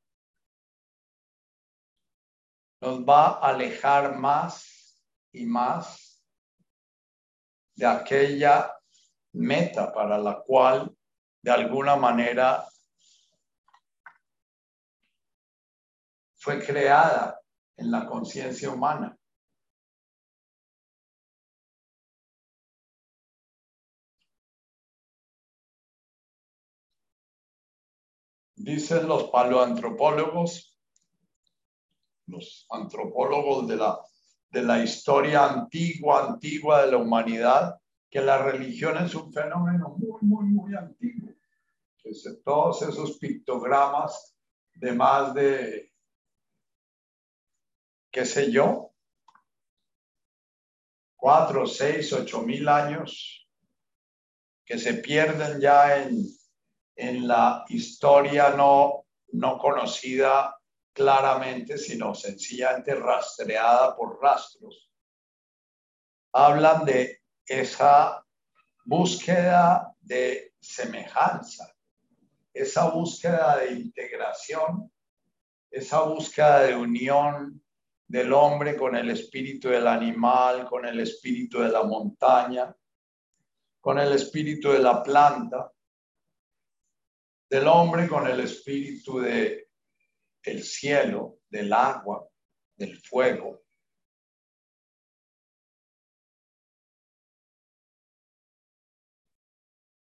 Nos 2.81 3.01
va 3.01 3.39
a 3.39 3.51
alejar 3.51 4.17
más 4.17 4.78
y 5.39 5.47
más 5.47 6.23
de 7.75 7.87
aquella 7.87 8.75
meta 9.33 9.93
para 9.93 10.19
la 10.19 10.43
cual 10.43 10.95
de 11.43 11.51
alguna 11.51 11.97
manera 11.97 12.67
fue 16.37 16.65
creada 16.65 17.41
en 17.77 17.91
la 17.91 18.07
conciencia 18.07 18.71
humana. 18.71 19.19
dicen 28.69 29.09
los 29.09 29.31
paleoantropólogos, 29.31 30.77
los 32.27 32.67
antropólogos 32.69 33.67
de 33.67 33.77
la, 33.77 33.99
de 34.51 34.63
la 34.63 34.83
historia 34.83 35.45
antigua, 35.45 36.27
antigua 36.27 36.85
de 36.85 36.93
la 36.93 36.99
humanidad, 36.99 37.81
que 38.11 38.21
la 38.21 38.39
religión 38.39 38.97
es 38.97 39.15
un 39.15 39.33
fenómeno 39.33 39.95
muy, 39.99 40.19
muy, 40.23 40.45
muy 40.47 40.75
antiguo. 40.75 41.35
Todos 42.45 42.81
esos 42.83 43.19
pictogramas 43.19 44.35
de 44.75 44.93
más 44.93 45.35
de, 45.35 45.93
qué 48.11 48.25
sé 48.25 48.51
yo, 48.51 48.95
cuatro, 51.17 51.67
seis, 51.67 52.13
ocho 52.13 52.43
mil 52.43 52.67
años, 52.69 53.47
que 54.65 54.79
se 54.79 54.95
pierden 54.95 55.61
ya 55.61 56.03
en, 56.03 56.25
en 56.97 57.29
la 57.29 57.65
historia 57.69 58.51
no, 58.51 59.05
no 59.33 59.59
conocida 59.59 60.58
claramente, 60.99 61.79
sino 61.79 62.13
sencillamente 62.13 62.93
rastreada 62.93 63.95
por 63.95 64.21
rastros, 64.21 64.91
hablan 66.33 66.85
de 66.85 67.23
esa 67.47 68.27
búsqueda 68.85 69.95
de 70.01 70.55
semejanza, 70.59 71.73
esa 72.53 72.91
búsqueda 72.91 73.59
de 73.59 73.75
integración, 73.75 74.93
esa 75.71 76.03
búsqueda 76.03 76.63
de 76.63 76.75
unión 76.75 77.63
del 78.09 78.33
hombre 78.33 78.77
con 78.77 78.97
el 78.97 79.11
espíritu 79.11 79.69
del 79.69 79.87
animal, 79.87 80.67
con 80.67 80.85
el 80.85 80.99
espíritu 80.99 81.61
de 81.61 81.69
la 81.69 81.85
montaña, 81.85 82.75
con 83.81 84.01
el 84.01 84.13
espíritu 84.15 84.73
de 84.73 84.81
la 84.81 85.01
planta, 85.01 85.71
del 87.49 87.69
hombre 87.69 88.09
con 88.09 88.27
el 88.27 88.41
espíritu 88.41 89.21
de 89.21 89.68
el 90.43 90.63
cielo, 90.63 91.39
del 91.49 91.73
agua, 91.73 92.29
del 92.77 92.97
fuego. 93.01 93.63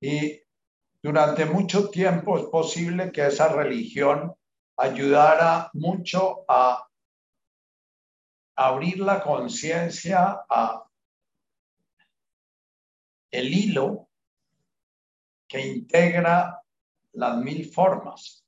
Y 0.01 0.41
durante 1.03 1.45
mucho 1.45 1.91
tiempo 1.91 2.39
es 2.39 2.45
posible 2.47 3.11
que 3.11 3.27
esa 3.27 3.49
religión 3.49 4.35
ayudara 4.77 5.71
mucho 5.75 6.45
a 6.49 6.89
abrir 8.57 9.01
la 9.01 9.23
conciencia 9.23 10.45
a 10.49 10.85
el 13.31 13.53
hilo 13.53 14.09
que 15.49 15.67
integra 15.67 16.63
las 17.13 17.37
mil 17.39 17.71
formas. 17.73 18.48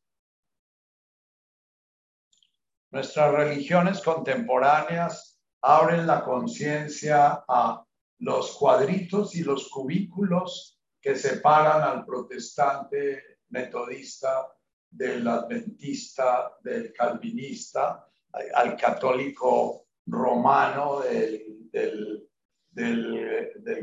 Nuestras 2.92 3.32
religiones 3.32 4.00
contemporáneas 4.02 5.40
abren 5.62 6.08
la 6.08 6.24
conciencia 6.24 7.44
a 7.46 7.84
los 8.18 8.56
cuadritos 8.56 9.36
y 9.36 9.44
los 9.44 9.68
cubículos 9.68 10.80
que 11.00 11.14
separan 11.14 11.82
al 11.82 12.04
protestante 12.04 13.38
metodista 13.50 14.52
del 14.90 15.26
adventista, 15.28 16.56
del 16.62 16.92
calvinista, 16.92 18.08
al 18.54 18.76
católico 18.76 19.86
romano, 20.06 21.00
del, 21.00 22.26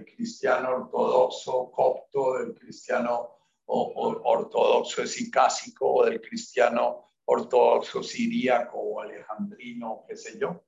cristiano 0.06 0.70
ortodoxo 0.70 1.72
copto, 1.72 2.40
del 2.40 2.54
cristiano 2.54 3.38
ortodoxo 3.66 5.02
esicásico 5.02 5.94
o 5.94 6.06
del 6.06 6.20
cristiano 6.20 7.07
ortodoxo 7.28 8.04
siríaco 8.04 8.80
o 8.80 9.02
alejandrino, 9.02 10.06
qué 10.08 10.16
sé 10.16 10.40
yo. 10.40 10.64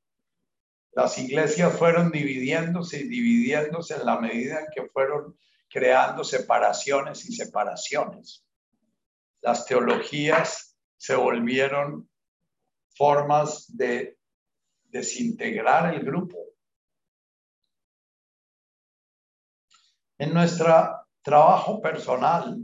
Las 0.91 1.17
iglesias 1.17 1.77
fueron 1.77 2.11
dividiéndose 2.11 3.01
y 3.01 3.07
dividiéndose 3.07 3.95
en 3.95 4.05
la 4.05 4.19
medida 4.19 4.59
en 4.59 4.67
que 4.73 4.89
fueron 4.89 5.37
creando 5.69 6.23
separaciones 6.23 7.25
y 7.29 7.35
separaciones. 7.35 8.45
Las 9.41 9.65
teologías 9.65 10.75
se 10.97 11.15
volvieron 11.15 12.09
formas 12.95 13.65
de 13.77 14.17
desintegrar 14.83 15.93
el 15.93 16.03
grupo. 16.03 16.37
En 20.17 20.33
nuestro 20.33 21.07
trabajo 21.21 21.79
personal, 21.79 22.59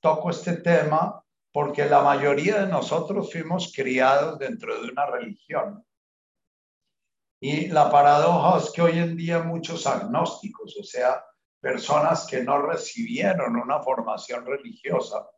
toco 0.00 0.28
este 0.28 0.58
tema 0.58 1.22
porque 1.56 1.86
la 1.86 2.02
mayoría 2.02 2.60
de 2.60 2.66
nosotros 2.70 3.32
fuimos 3.32 3.72
criados 3.74 4.38
dentro 4.38 4.78
de 4.78 4.90
una 4.90 5.06
religión. 5.06 5.82
Y 7.40 7.68
la 7.68 7.90
paradoja 7.90 8.58
es 8.58 8.70
que 8.72 8.82
hoy 8.82 8.98
en 8.98 9.16
día 9.16 9.42
muchos 9.42 9.86
agnósticos, 9.86 10.76
o 10.78 10.84
sea, 10.84 11.24
personas 11.58 12.26
que 12.26 12.42
no 12.42 12.60
recibieron 12.60 13.56
una 13.56 13.80
formación 13.80 14.44
religiosa, 14.44 15.30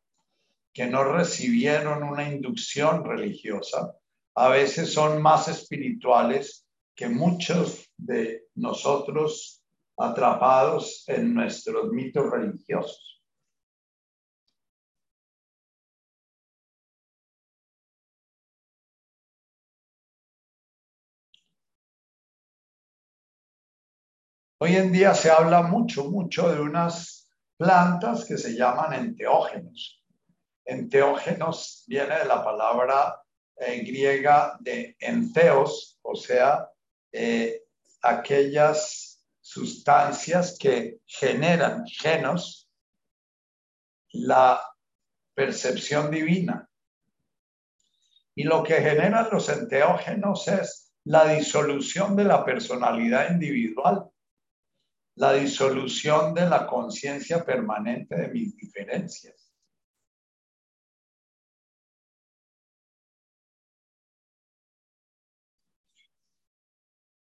que 0.73 0.87
no 0.87 1.05
recibieron 1.05 2.03
una 2.03 2.29
inducción 2.29 3.05
religiosa, 3.05 3.95
a 4.35 4.49
veces 4.49 4.93
son 4.93 5.23
más 5.23 5.47
espirituales 5.47 6.67
que 6.97 7.09
muchos 7.09 7.93
de 7.97 8.49
nosotros 8.57 9.65
atrapados 9.97 11.05
en 11.07 11.33
nuestros 11.33 11.93
mitos 11.93 12.29
religiosos. 12.29 13.18
Hoy 24.61 24.75
en 24.75 24.91
día 24.91 25.15
se 25.15 25.31
habla 25.31 25.63
mucho, 25.63 26.11
mucho 26.11 26.53
de 26.53 26.61
unas 26.61 27.31
plantas 27.57 28.25
que 28.25 28.37
se 28.37 28.57
llaman 28.57 28.93
enteógenos. 28.93 30.05
Enteógenos 30.65 31.85
viene 31.87 32.19
de 32.19 32.25
la 32.25 32.43
palabra 32.43 33.23
eh, 33.57 33.85
griega 33.85 34.57
de 34.59 34.97
enteos, 34.99 36.01
o 36.03 36.17
sea, 36.17 36.69
eh, 37.13 37.63
aquellas 38.03 39.25
sustancias 39.41 40.57
que 40.59 41.03
generan, 41.07 41.87
genos, 41.87 42.69
la 44.11 44.61
percepción 45.35 46.11
divina. 46.11 46.69
Y 48.35 48.43
lo 48.43 48.65
que 48.65 48.75
generan 48.75 49.29
los 49.31 49.49
enteógenos 49.51 50.49
es 50.49 50.93
la 51.05 51.29
disolución 51.29 52.17
de 52.17 52.25
la 52.25 52.45
personalidad 52.45 53.31
individual, 53.31 54.11
la 55.19 55.33
disolución 55.33 56.33
de 56.33 56.49
la 56.49 56.67
conciencia 56.67 57.45
permanente 57.45 58.15
de 58.15 58.29
mis 58.29 58.57
diferencias. 58.57 59.53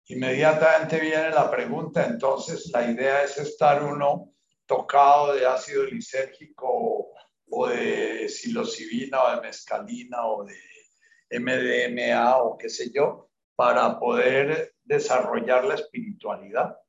Inmediatamente 0.06 1.00
viene 1.00 1.30
la 1.32 1.50
pregunta, 1.50 2.06
entonces 2.06 2.70
la 2.72 2.91
idea 2.91 3.24
es 3.24 3.38
estar 3.38 3.82
uno 3.84 4.34
tocado 4.67 5.34
de 5.34 5.46
ácido 5.48 5.86
lisérgico 5.86 7.13
o 7.50 7.67
de 7.67 8.28
psilocibina 8.28 9.24
o 9.24 9.36
de 9.36 9.41
mescalina 9.41 10.26
o 10.28 10.44
de 10.44 11.39
MDMA 11.39 12.38
o 12.38 12.58
qué 12.58 12.70
sé 12.70 12.91
yo, 12.94 13.32
para 13.56 13.98
poder 13.98 14.76
desarrollar 14.84 15.65
la 15.65 15.76
espiritualidad. 15.76 16.81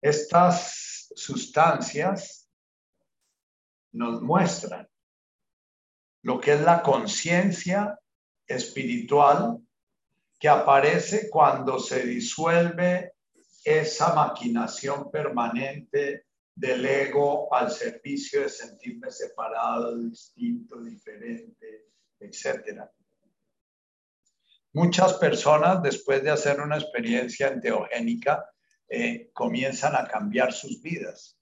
Estas 0.00 1.12
sustancias 1.14 2.48
nos 3.92 4.22
muestran 4.22 4.88
lo 6.22 6.40
que 6.40 6.52
es 6.52 6.60
la 6.60 6.82
conciencia 6.82 7.98
espiritual 8.46 9.58
que 10.38 10.48
aparece 10.48 11.28
cuando 11.30 11.78
se 11.78 12.04
disuelve 12.04 13.14
esa 13.64 14.14
maquinación 14.14 15.10
permanente 15.10 16.26
del 16.54 16.84
ego 16.84 17.52
al 17.52 17.70
servicio 17.70 18.42
de 18.42 18.48
sentirme 18.48 19.10
separado, 19.10 19.96
distinto, 19.96 20.80
diferente, 20.80 21.86
etc. 22.20 22.84
Muchas 24.72 25.14
personas 25.14 25.82
después 25.82 26.22
de 26.22 26.30
hacer 26.30 26.60
una 26.60 26.76
experiencia 26.76 27.48
enteogénica 27.48 28.44
eh, 28.88 29.30
comienzan 29.32 29.94
a 29.96 30.06
cambiar 30.06 30.52
sus 30.52 30.80
vidas. 30.82 31.38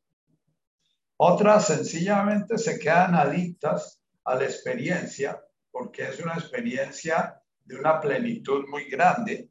Otras 1.17 1.67
sencillamente 1.67 2.59
se 2.59 2.79
quedan 2.79 3.15
adictas 3.15 4.03
a 4.25 4.35
la 4.35 4.45
experiencia 4.45 5.43
porque 5.71 6.05
es 6.05 6.21
una 6.21 6.35
experiencia 6.35 7.41
de 7.65 7.77
una 7.77 8.01
plenitud 8.01 8.67
muy 8.69 8.89
grande. 8.89 9.51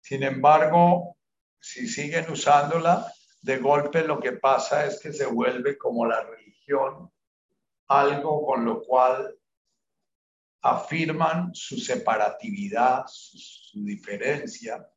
Sin 0.00 0.22
embargo, 0.22 1.16
si 1.60 1.86
siguen 1.86 2.30
usándola, 2.30 3.12
de 3.42 3.58
golpe 3.58 4.02
lo 4.02 4.18
que 4.20 4.32
pasa 4.32 4.86
es 4.86 5.00
que 5.00 5.12
se 5.12 5.26
vuelve 5.26 5.78
como 5.78 6.06
la 6.06 6.22
religión, 6.22 7.10
algo 7.86 8.44
con 8.44 8.64
lo 8.64 8.82
cual 8.82 9.38
afirman 10.62 11.54
su 11.54 11.78
separatividad, 11.78 13.04
su, 13.06 13.84
diferencia. 13.84 14.88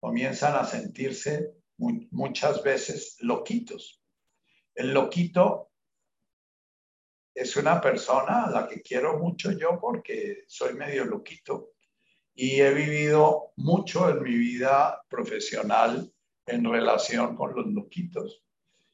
Comienzan 0.00 0.56
a 0.56 0.64
sentirse 0.64 1.52
muchas 1.76 2.62
veces 2.62 3.16
loquitos. 3.20 4.02
El 4.74 4.92
loquito 4.92 5.70
es 7.34 7.56
una 7.56 7.80
persona 7.80 8.44
a 8.44 8.50
la 8.50 8.68
que 8.68 8.82
quiero 8.82 9.18
mucho 9.18 9.52
yo 9.52 9.78
porque 9.80 10.44
soy 10.46 10.74
medio 10.74 11.04
loquito 11.04 11.72
y 12.34 12.60
he 12.60 12.72
vivido 12.72 13.52
mucho 13.56 14.08
en 14.08 14.22
mi 14.22 14.36
vida 14.36 15.02
profesional 15.08 16.10
en 16.46 16.64
relación 16.64 17.36
con 17.36 17.54
los 17.54 17.66
loquitos. 17.66 18.42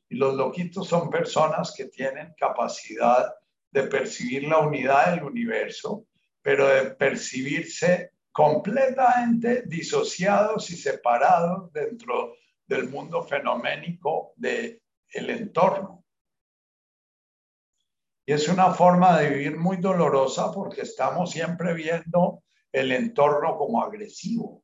Y 0.09 0.17
los 0.17 0.35
loquitos 0.35 0.89
son 0.89 1.11
personas 1.11 1.73
que 1.77 1.87
tienen 1.87 2.35
capacidad 2.37 3.35
de 3.71 3.83
percibir 3.85 4.45
la 4.49 4.59
unidad 4.59 5.15
del 5.15 5.25
universo, 5.25 6.07
pero 6.43 6.69
de 6.69 6.91
percibirse 6.91 8.13
completamente 8.37 9.63
disociados 9.63 10.71
y 10.71 10.77
separados 10.77 11.73
dentro 11.73 12.35
del 12.67 12.91
mundo 12.91 13.23
fenoménico 13.23 14.35
del 14.37 14.83
el 15.09 15.31
entorno. 15.31 16.05
Y 18.27 18.35
es 18.35 18.47
una 18.51 18.75
forma 18.75 19.19
de 19.19 19.31
vivir 19.31 19.57
muy 19.57 19.79
dolorosa 19.79 20.53
porque 20.53 20.83
estamos 20.83 21.31
siempre 21.31 21.73
viendo 21.73 22.43
el 22.73 22.93
entorno 22.93 23.57
como 23.57 23.83
agresivo. 23.83 24.63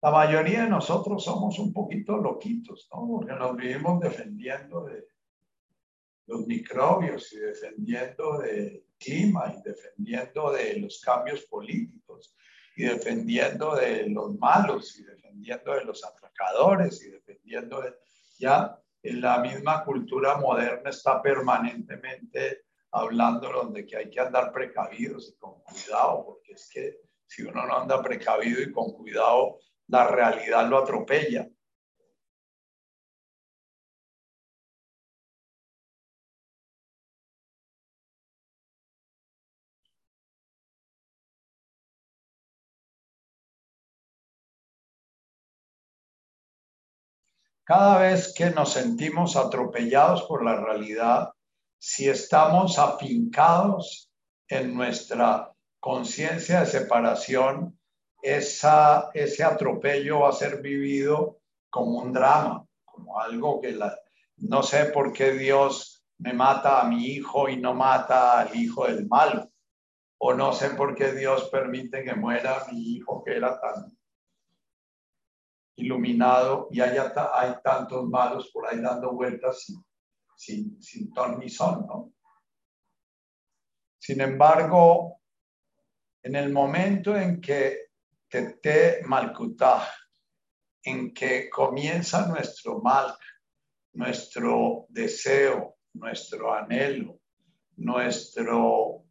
La 0.00 0.10
mayoría 0.10 0.62
de 0.62 0.70
nosotros 0.70 1.22
somos 1.22 1.58
un 1.58 1.70
poquito 1.70 2.16
loquitos, 2.16 2.88
¿no? 2.94 3.06
Porque 3.08 3.34
nos 3.34 3.54
vivimos 3.56 4.00
defendiendo 4.00 4.84
de 4.84 5.06
los 6.28 6.46
microbios 6.46 7.30
y 7.34 7.40
defendiendo 7.40 8.38
del 8.38 8.86
clima 8.96 9.54
y 9.54 9.62
defendiendo 9.68 10.50
de 10.52 10.78
los 10.78 10.98
cambios 11.02 11.42
políticos 11.42 12.01
y 12.76 12.84
defendiendo 12.84 13.74
de 13.76 14.08
los 14.08 14.38
malos 14.38 14.98
y 14.98 15.04
defendiendo 15.04 15.74
de 15.74 15.84
los 15.84 16.04
atracadores 16.04 17.02
y 17.02 17.10
defendiendo 17.10 17.80
de... 17.80 17.94
Ya 18.38 18.78
en 19.02 19.20
la 19.20 19.38
misma 19.38 19.84
cultura 19.84 20.36
moderna 20.36 20.90
está 20.90 21.20
permanentemente 21.20 22.64
hablando 22.92 23.70
de 23.70 23.86
que 23.86 23.96
hay 23.96 24.10
que 24.10 24.20
andar 24.20 24.52
precavidos 24.52 25.28
y 25.28 25.38
con 25.38 25.60
cuidado, 25.62 26.24
porque 26.24 26.52
es 26.52 26.68
que 26.72 27.00
si 27.26 27.42
uno 27.42 27.66
no 27.66 27.78
anda 27.78 28.02
precavido 28.02 28.60
y 28.60 28.70
con 28.70 28.92
cuidado, 28.92 29.58
la 29.88 30.06
realidad 30.06 30.68
lo 30.68 30.78
atropella. 30.78 31.48
Cada 47.74 47.96
vez 48.00 48.34
que 48.34 48.50
nos 48.50 48.74
sentimos 48.74 49.34
atropellados 49.34 50.24
por 50.24 50.44
la 50.44 50.60
realidad, 50.60 51.32
si 51.78 52.06
estamos 52.06 52.78
afincados 52.78 54.10
en 54.46 54.74
nuestra 54.74 55.50
conciencia 55.80 56.60
de 56.60 56.66
separación, 56.66 57.80
ese 58.20 59.42
atropello 59.42 60.20
va 60.20 60.28
a 60.28 60.32
ser 60.32 60.60
vivido 60.60 61.38
como 61.70 62.00
un 62.00 62.12
drama, 62.12 62.66
como 62.84 63.18
algo 63.18 63.58
que 63.62 63.72
la, 63.72 63.98
no 64.36 64.62
sé 64.62 64.84
por 64.84 65.14
qué 65.14 65.32
Dios 65.32 66.04
me 66.18 66.34
mata 66.34 66.82
a 66.82 66.84
mi 66.84 67.06
hijo 67.06 67.48
y 67.48 67.56
no 67.56 67.72
mata 67.72 68.38
al 68.38 68.54
hijo 68.54 68.86
del 68.86 69.08
malo, 69.08 69.50
o 70.18 70.34
no 70.34 70.52
sé 70.52 70.68
por 70.74 70.94
qué 70.94 71.12
Dios 71.12 71.48
permite 71.48 72.04
que 72.04 72.14
muera 72.14 72.66
mi 72.70 72.96
hijo 72.96 73.24
que 73.24 73.34
era 73.34 73.58
tan 73.58 73.96
iluminado 75.76 76.68
y 76.70 76.80
haya, 76.80 77.12
hay 77.34 77.54
tantos 77.62 78.08
malos 78.08 78.50
por 78.52 78.68
ahí 78.68 78.80
dando 78.80 79.12
vueltas 79.12 79.64
sin, 79.64 79.84
sin, 80.36 80.82
sin 80.82 81.12
ton 81.12 81.38
ni 81.38 81.48
son, 81.48 81.86
¿no? 81.86 82.12
Sin 83.98 84.20
embargo, 84.20 85.20
en 86.22 86.34
el 86.34 86.52
momento 86.52 87.16
en 87.16 87.40
que 87.40 87.90
Tete 88.28 89.02
Malkutaj, 89.04 89.88
en 90.84 91.14
que 91.14 91.48
comienza 91.48 92.26
nuestro 92.26 92.80
mal, 92.80 93.14
nuestro 93.92 94.86
deseo, 94.88 95.76
nuestro 95.94 96.52
anhelo, 96.52 97.20
nuestro 97.76 99.04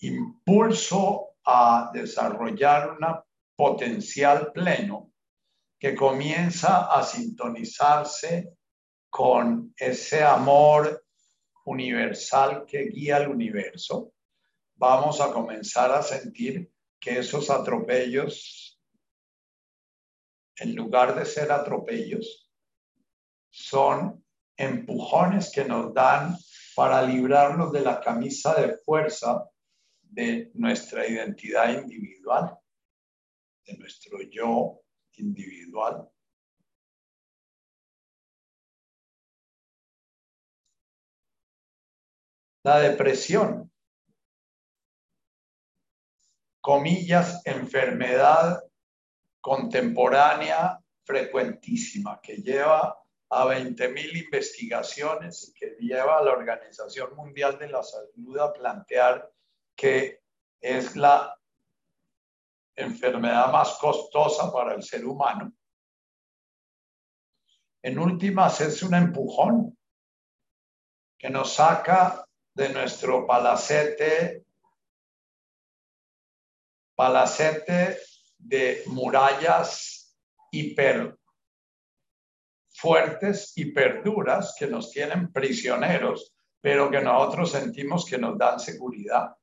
impulso 0.00 1.36
a 1.44 1.90
desarrollar 1.92 2.96
una 2.96 3.22
potencial 3.60 4.52
pleno 4.54 5.12
que 5.78 5.94
comienza 5.94 6.90
a 6.90 7.02
sintonizarse 7.02 8.54
con 9.10 9.74
ese 9.76 10.22
amor 10.24 11.04
universal 11.66 12.64
que 12.66 12.84
guía 12.84 13.18
el 13.18 13.28
universo, 13.28 14.14
vamos 14.76 15.20
a 15.20 15.30
comenzar 15.30 15.92
a 15.92 16.02
sentir 16.02 16.72
que 16.98 17.18
esos 17.18 17.50
atropellos, 17.50 18.80
en 20.56 20.74
lugar 20.74 21.14
de 21.14 21.26
ser 21.26 21.52
atropellos, 21.52 22.50
son 23.50 24.24
empujones 24.56 25.52
que 25.52 25.66
nos 25.66 25.92
dan 25.92 26.34
para 26.74 27.02
librarnos 27.02 27.72
de 27.72 27.82
la 27.82 28.00
camisa 28.00 28.54
de 28.54 28.78
fuerza 28.78 29.50
de 30.00 30.50
nuestra 30.54 31.06
identidad 31.06 31.74
individual, 31.74 32.59
de 33.66 33.76
nuestro 33.78 34.20
yo 34.22 34.80
individual. 35.12 36.08
La 42.62 42.80
depresión 42.80 43.70
comillas, 46.60 47.40
enfermedad 47.46 48.62
contemporánea 49.40 50.78
frecuentísima 51.04 52.20
que 52.20 52.36
lleva 52.36 52.96
a 53.30 53.46
20.000 53.46 54.24
investigaciones 54.24 55.48
y 55.48 55.54
que 55.54 55.76
lleva 55.80 56.18
a 56.18 56.22
la 56.22 56.32
Organización 56.32 57.16
Mundial 57.16 57.58
de 57.58 57.68
la 57.68 57.82
Salud 57.82 58.38
a 58.38 58.52
plantear 58.52 59.32
que 59.74 60.20
es 60.60 60.96
la 60.96 61.39
enfermedad 62.80 63.52
más 63.52 63.76
costosa 63.80 64.52
para 64.52 64.74
el 64.74 64.82
ser 64.82 65.04
humano. 65.04 65.52
En 67.82 67.98
últimas, 67.98 68.60
es 68.60 68.82
un 68.82 68.94
empujón 68.94 69.78
que 71.18 71.30
nos 71.30 71.54
saca 71.54 72.24
de 72.54 72.68
nuestro 72.70 73.26
palacete 73.26 74.44
palacete 77.00 77.98
de 78.36 78.82
murallas 78.88 80.14
hiper 80.50 81.18
fuertes, 82.68 83.54
hiper 83.56 84.02
duras, 84.04 84.54
que 84.58 84.66
nos 84.66 84.90
tienen 84.90 85.32
prisioneros, 85.32 86.34
pero 86.60 86.90
que 86.90 87.00
nosotros 87.00 87.52
sentimos 87.52 88.04
que 88.04 88.18
nos 88.18 88.36
dan 88.36 88.60
seguridad. 88.60 89.34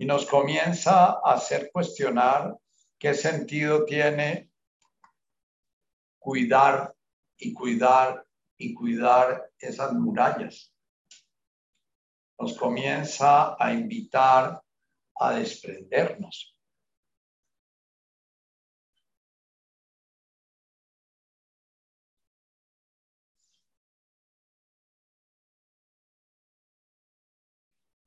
Y 0.00 0.06
nos 0.06 0.24
comienza 0.24 1.20
a 1.22 1.34
hacer 1.34 1.70
cuestionar 1.70 2.56
qué 2.98 3.12
sentido 3.12 3.84
tiene 3.84 4.50
cuidar 6.18 6.94
y 7.36 7.52
cuidar 7.52 8.26
y 8.56 8.72
cuidar 8.72 9.50
esas 9.58 9.92
murallas 9.92 10.72
nos 12.40 12.56
comienza 12.56 13.54
a 13.62 13.72
invitar 13.74 14.62
a 15.16 15.34
desprendernos. 15.34 16.56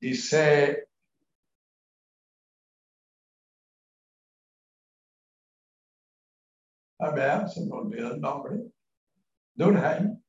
Dice 0.00 0.88
a 6.98 7.10
ver, 7.10 7.48
se 7.48 7.64
me 7.64 7.72
olvidó 7.72 8.14
el 8.14 8.20
nombre, 8.20 8.60
Durkheim, 9.54 10.22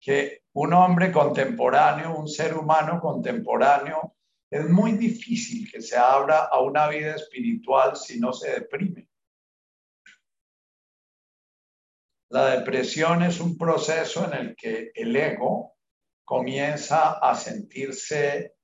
que 0.00 0.42
un 0.54 0.72
hombre 0.72 1.12
contemporáneo, 1.12 2.16
un 2.16 2.28
ser 2.28 2.56
humano 2.56 3.00
contemporáneo, 3.00 4.16
es 4.50 4.68
muy 4.68 4.92
difícil 4.92 5.70
que 5.70 5.80
se 5.80 5.96
abra 5.96 6.44
a 6.44 6.60
una 6.60 6.88
vida 6.88 7.14
espiritual 7.14 7.96
si 7.96 8.20
no 8.20 8.32
se 8.32 8.50
deprime. 8.50 9.08
La 12.28 12.58
depresión 12.58 13.22
es 13.22 13.40
un 13.40 13.56
proceso 13.56 14.24
en 14.24 14.32
el 14.32 14.56
que 14.56 14.90
el 14.94 15.14
ego 15.14 15.76
comienza 16.24 17.18
a 17.18 17.34
sentirse 17.34 18.56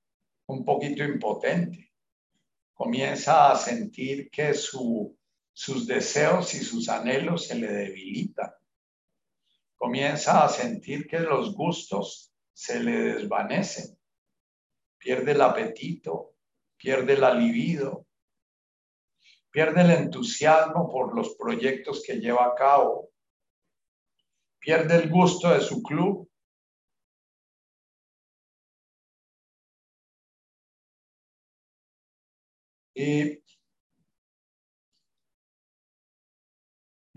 un 0.47 0.65
poquito 0.65 1.03
impotente, 1.03 1.93
comienza 2.73 3.51
a 3.51 3.55
sentir 3.55 4.29
que 4.29 4.53
sus 5.59 5.85
deseos 5.85 6.53
y 6.53 6.63
sus 6.63 6.87
anhelos 6.87 7.47
se 7.47 7.55
le 7.55 7.67
debilitan. 7.67 8.49
Comienza 9.75 10.45
a 10.45 10.47
sentir 10.47 11.05
que 11.05 11.19
los 11.19 11.53
gustos 11.53 12.33
se 12.53 12.81
le 12.81 12.91
desvanecen, 13.15 13.99
pierde 14.97 15.33
el 15.33 15.41
apetito, 15.41 16.35
pierde 16.77 17.17
la 17.17 17.33
libido, 17.33 18.07
pierde 19.51 19.81
el 19.81 19.91
entusiasmo 19.91 20.89
por 20.89 21.13
los 21.13 21.35
proyectos 21.35 22.03
que 22.03 22.21
lleva 22.21 22.45
a 22.45 22.55
cabo, 22.55 23.11
pierde 24.59 24.95
el 24.95 25.09
gusto 25.09 25.49
de 25.49 25.59
su 25.59 25.83
club. 25.83 26.31
Y 32.93 33.39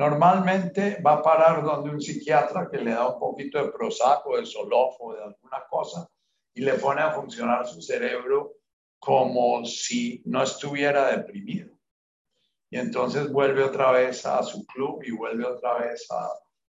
Normalmente 0.02 1.00
va 1.00 1.12
a 1.12 1.22
parar 1.22 1.62
donde 1.62 1.90
un 1.90 2.00
psiquiatra 2.00 2.68
que 2.68 2.78
le 2.78 2.90
da 2.90 3.06
un 3.08 3.20
poquito 3.20 3.62
de 3.62 3.70
prosaco, 3.70 4.36
de 4.36 4.44
solofo, 4.44 5.14
de 5.14 5.22
alguna 5.22 5.64
cosa, 5.70 6.08
y 6.52 6.62
le 6.62 6.74
pone 6.74 7.00
a 7.00 7.12
funcionar 7.12 7.68
su 7.68 7.80
cerebro 7.80 8.56
como 8.98 9.64
si 9.64 10.20
no 10.24 10.42
estuviera 10.42 11.16
deprimido. 11.16 11.78
Y 12.68 12.78
entonces 12.78 13.30
vuelve 13.30 13.62
otra 13.62 13.92
vez 13.92 14.26
a 14.26 14.42
su 14.42 14.66
club 14.66 15.04
y 15.04 15.12
vuelve 15.12 15.44
otra 15.44 15.78
vez 15.78 16.08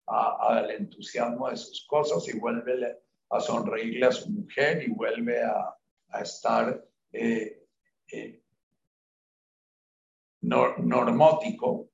al 0.06 0.70
entusiasmo 0.70 1.50
de 1.50 1.56
sus 1.56 1.84
cosas 1.84 2.28
y 2.28 2.38
vuelve 2.38 2.96
a 3.30 3.40
sonreírle 3.40 4.06
a 4.06 4.12
su 4.12 4.30
mujer 4.30 4.84
y 4.84 4.92
vuelve 4.92 5.42
a, 5.42 5.74
estar 6.22 6.80
eh, 7.12 7.66
eh, 8.12 8.40
normótico. 10.42 11.90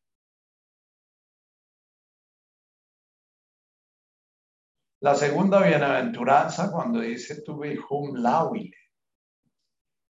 La 5.02 5.16
segunda 5.16 5.60
bienaventuranza, 5.60 6.70
cuando 6.70 7.00
dice 7.00 7.42
tu 7.42 7.60
hum 7.90 8.14
lauile, 8.14 8.76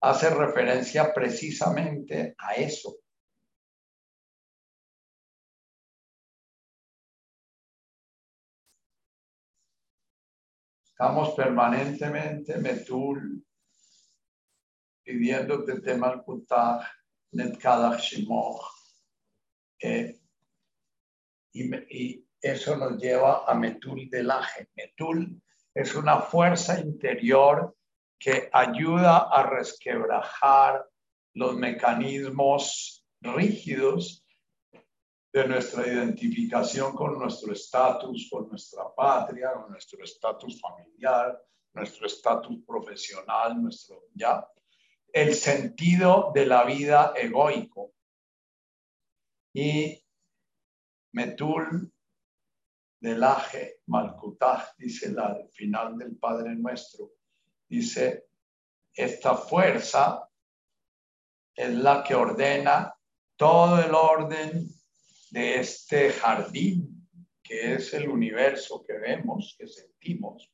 hace 0.01 0.29
referencia 0.31 1.13
precisamente 1.13 2.35
a 2.37 2.55
eso. 2.55 2.97
Estamos 10.83 11.35
permanentemente, 11.35 12.57
Metul, 12.57 13.41
pidiéndote 15.03 15.79
temal 15.79 16.21
kutah, 16.25 16.85
netkadach 17.31 18.01
shimoch. 18.01 18.75
Eh, 19.79 20.19
y, 21.53 21.75
y 21.97 22.30
eso 22.41 22.75
nos 22.75 22.97
lleva 22.97 23.45
a 23.45 23.53
Metul 23.53 24.09
Delaje. 24.09 24.69
Metul 24.75 25.41
es 25.73 25.95
una 25.95 26.21
fuerza 26.21 26.79
interior 26.79 27.75
que 28.19 28.49
ayuda 28.51 29.29
a 29.29 29.43
resquebrajar 29.43 30.85
los 31.33 31.55
mecanismos 31.55 33.05
rígidos 33.21 34.25
de 35.33 35.47
nuestra 35.47 35.87
identificación 35.87 36.93
con 36.93 37.17
nuestro 37.17 37.53
estatus, 37.53 38.27
con 38.29 38.49
nuestra 38.49 38.93
patria, 38.93 39.53
con 39.53 39.71
nuestro 39.71 40.03
estatus 40.03 40.59
familiar, 40.59 41.41
nuestro 41.73 42.05
estatus 42.05 42.57
profesional, 42.65 43.61
nuestro 43.61 44.07
ya, 44.13 44.45
el 45.13 45.33
sentido 45.33 46.31
de 46.33 46.45
la 46.45 46.65
vida 46.65 47.13
egoico. 47.15 47.93
Y 49.53 50.03
Metul 51.13 51.91
del 53.01 53.23
Aje 53.23 53.79
Malkutaj, 53.87 54.77
dice 54.77 55.11
la, 55.11 55.25
al 55.25 55.49
final 55.49 55.97
del 55.97 56.15
Padre 56.17 56.55
Nuestro, 56.55 57.09
dice, 57.67 58.27
esta 58.93 59.35
fuerza 59.35 60.29
es 61.55 61.73
la 61.73 62.03
que 62.03 62.13
ordena 62.13 62.93
todo 63.35 63.83
el 63.83 63.93
orden 63.95 64.67
de 65.31 65.59
este 65.59 66.11
jardín 66.11 67.07
que 67.41 67.73
es 67.73 67.93
el 67.93 68.07
universo 68.07 68.83
que 68.85 68.93
vemos, 68.93 69.55
que 69.57 69.67
sentimos, 69.67 70.49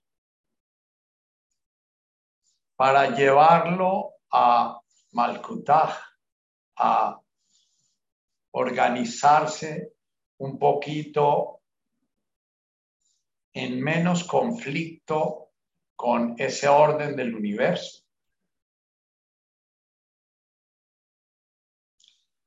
para 2.75 3.15
llevarlo 3.15 4.13
a 4.31 4.79
Malkutaj, 5.11 5.95
a 6.77 7.19
organizarse 8.51 9.93
un 10.37 10.57
poquito 10.57 11.56
en 13.57 13.81
menos 13.81 14.23
conflicto 14.23 15.49
con 15.95 16.35
ese 16.37 16.67
orden 16.67 17.15
del 17.15 17.33
universo. 17.33 18.03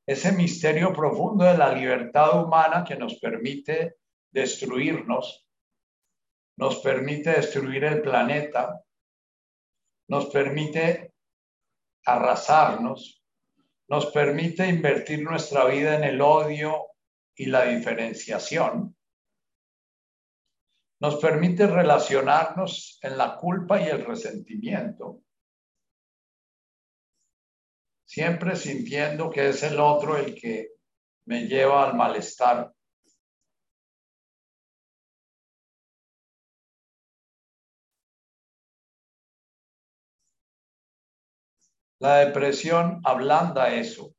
Ese 0.07 0.31
misterio 0.33 0.93
profundo 0.93 1.45
de 1.45 1.59
la 1.59 1.73
libertad 1.73 2.45
humana 2.45 2.85
que 2.85 2.95
nos 2.95 3.19
permite 3.19 3.97
destruirnos, 4.31 5.49
nos 6.57 6.79
permite 6.79 7.31
destruir 7.31 7.85
el 7.85 8.03
planeta, 8.03 8.81
nos 10.09 10.27
permite 10.27 11.15
arrasarnos, 12.05 13.21
nos 13.89 14.07
permite 14.07 14.69
invertir 14.69 15.25
nuestra 15.25 15.65
vida 15.65 15.97
en 15.97 16.05
el 16.05 16.21
odio 16.21 16.87
y 17.35 17.47
la 17.47 17.65
diferenciación 17.65 18.97
nos 21.01 21.17
permite 21.17 21.67
relacionarnos 21.67 22.99
en 23.03 23.17
la 23.17 23.37
culpa 23.37 23.81
y 23.81 23.89
el 23.89 24.05
resentimiento, 24.05 25.23
siempre 28.07 28.55
sintiendo 28.55 29.31
que 29.31 29.49
es 29.49 29.63
el 29.63 29.81
otro 29.81 30.17
el 30.19 30.35
que 30.35 30.73
me 31.27 31.47
lleva 31.47 31.89
al 31.89 31.97
malestar. 31.97 32.75
La 41.99 42.17
depresión 42.17 43.01
ablanda 43.05 43.75
eso. 43.75 44.15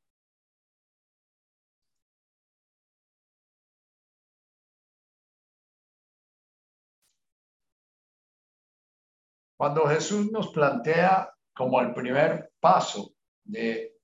Cuando 9.62 9.86
Jesús 9.86 10.32
nos 10.32 10.52
plantea 10.52 11.32
como 11.54 11.80
el 11.82 11.94
primer 11.94 12.52
paso 12.60 13.14
de 13.44 13.96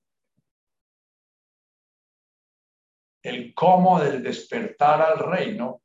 el 3.24 3.52
cómo 3.54 3.98
del 3.98 4.22
despertar 4.22 5.02
al 5.02 5.18
reino, 5.18 5.82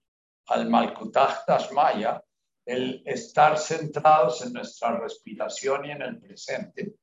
al 0.50 0.70
Malkutaj 0.70 1.72
Maya, 1.74 2.24
el 2.64 3.02
estar 3.04 3.58
centrados 3.58 4.46
en 4.46 4.54
nuestra 4.54 4.96
respiración 5.00 5.86
y 5.86 5.90
en 5.90 6.04
el 6.04 6.20
presente, 6.20 6.94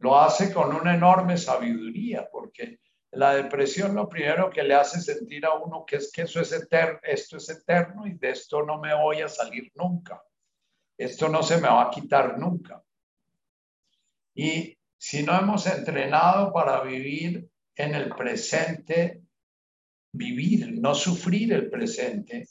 lo 0.00 0.20
hace 0.20 0.52
con 0.52 0.74
una 0.74 0.94
enorme 0.94 1.38
sabiduría, 1.38 2.28
porque 2.30 2.80
la 3.14 3.34
depresión 3.34 3.94
lo 3.94 4.08
primero 4.08 4.50
que 4.50 4.62
le 4.62 4.74
hace 4.74 5.00
sentir 5.00 5.46
a 5.46 5.54
uno 5.54 5.84
que 5.86 5.96
es 5.96 6.10
que 6.12 6.22
eso 6.22 6.40
es 6.40 6.52
eterno, 6.52 6.98
esto 7.02 7.36
es 7.36 7.48
eterno 7.48 8.06
y 8.06 8.14
de 8.14 8.30
esto 8.30 8.62
no 8.62 8.78
me 8.78 8.94
voy 8.94 9.20
a 9.20 9.28
salir 9.28 9.70
nunca. 9.74 10.22
Esto 10.96 11.28
no 11.28 11.42
se 11.42 11.56
me 11.56 11.68
va 11.68 11.84
a 11.84 11.90
quitar 11.90 12.38
nunca. 12.38 12.82
Y 14.34 14.76
si 14.96 15.22
no 15.22 15.38
hemos 15.38 15.66
entrenado 15.66 16.52
para 16.52 16.82
vivir 16.82 17.48
en 17.76 17.94
el 17.94 18.14
presente, 18.14 19.22
vivir, 20.12 20.80
no 20.80 20.94
sufrir 20.94 21.52
el 21.52 21.68
presente, 21.68 22.46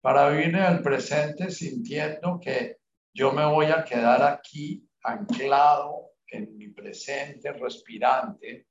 para 0.00 0.28
vivir 0.30 0.48
en 0.48 0.64
el 0.64 0.82
presente 0.82 1.50
sintiendo 1.50 2.38
que 2.40 2.78
yo 3.14 3.32
me 3.32 3.44
voy 3.44 3.66
a 3.66 3.84
quedar 3.84 4.22
aquí 4.22 4.88
anclado 5.04 6.12
en 6.26 6.56
mi 6.56 6.68
presente, 6.68 7.52
respirante, 7.52 8.66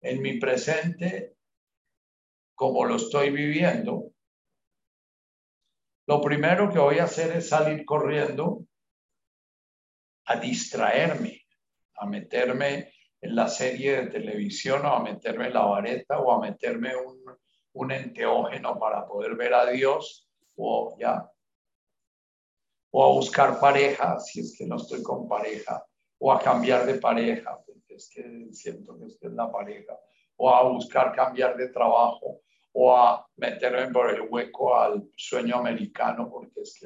en 0.00 0.22
mi 0.22 0.38
presente 0.38 1.34
como 2.54 2.84
lo 2.84 2.96
estoy 2.96 3.30
viviendo, 3.30 4.10
lo 6.06 6.20
primero 6.20 6.70
que 6.72 6.78
voy 6.78 6.98
a 6.98 7.04
hacer 7.04 7.36
es 7.36 7.50
salir 7.50 7.84
corriendo 7.84 8.64
a 10.24 10.36
distraerme, 10.36 11.46
a 11.94 12.06
meterme 12.06 12.92
en 13.20 13.36
la 13.36 13.48
serie 13.48 14.02
de 14.02 14.06
televisión 14.08 14.84
o 14.86 14.88
a 14.88 15.02
meterme 15.02 15.46
en 15.46 15.54
la 15.54 15.66
vareta 15.66 16.18
o 16.18 16.32
a 16.32 16.40
meterme 16.40 16.96
un, 16.96 17.20
un 17.74 17.92
enteógeno 17.92 18.78
para 18.78 19.06
poder 19.06 19.36
ver 19.36 19.54
a 19.54 19.70
Dios 19.70 20.28
o 20.56 20.96
ya 20.98 21.30
o 22.90 23.04
a 23.04 23.08
buscar 23.08 23.60
pareja 23.60 24.18
si 24.18 24.40
es 24.40 24.56
que 24.56 24.66
no 24.66 24.76
estoy 24.76 25.02
con 25.02 25.28
pareja 25.28 25.84
o 26.18 26.32
a 26.32 26.40
cambiar 26.40 26.86
de 26.86 26.94
pareja 26.94 27.58
es 27.98 28.08
que 28.08 28.48
siento 28.52 28.98
que 28.98 29.06
es 29.06 29.18
la 29.22 29.50
pareja, 29.50 29.98
o 30.36 30.50
a 30.50 30.62
buscar 30.68 31.14
cambiar 31.14 31.56
de 31.56 31.68
trabajo, 31.68 32.40
o 32.72 32.96
a 32.96 33.26
meterme 33.36 33.92
por 33.92 34.10
el 34.14 34.22
hueco 34.22 34.76
al 34.76 35.10
sueño 35.16 35.56
americano, 35.56 36.30
porque 36.30 36.60
es 36.60 36.78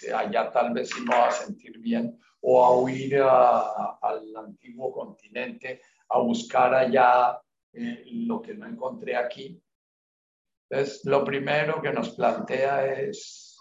que 0.00 0.12
allá 0.12 0.50
tal 0.50 0.72
vez 0.72 0.90
sí 0.90 1.00
me 1.02 1.14
va 1.14 1.28
a 1.28 1.32
sentir 1.32 1.78
bien, 1.78 2.18
o 2.40 2.64
a 2.64 2.76
huir 2.76 3.20
al 3.20 4.36
antiguo 4.36 4.92
continente, 4.92 5.80
a 6.08 6.18
buscar 6.18 6.74
allá 6.74 7.40
eh, 7.72 8.04
lo 8.12 8.40
que 8.40 8.54
no 8.54 8.66
encontré 8.66 9.16
aquí. 9.16 9.60
Entonces, 10.68 11.04
lo 11.04 11.24
primero 11.24 11.80
que 11.80 11.92
nos 11.92 12.10
plantea 12.10 12.86
es, 12.86 13.58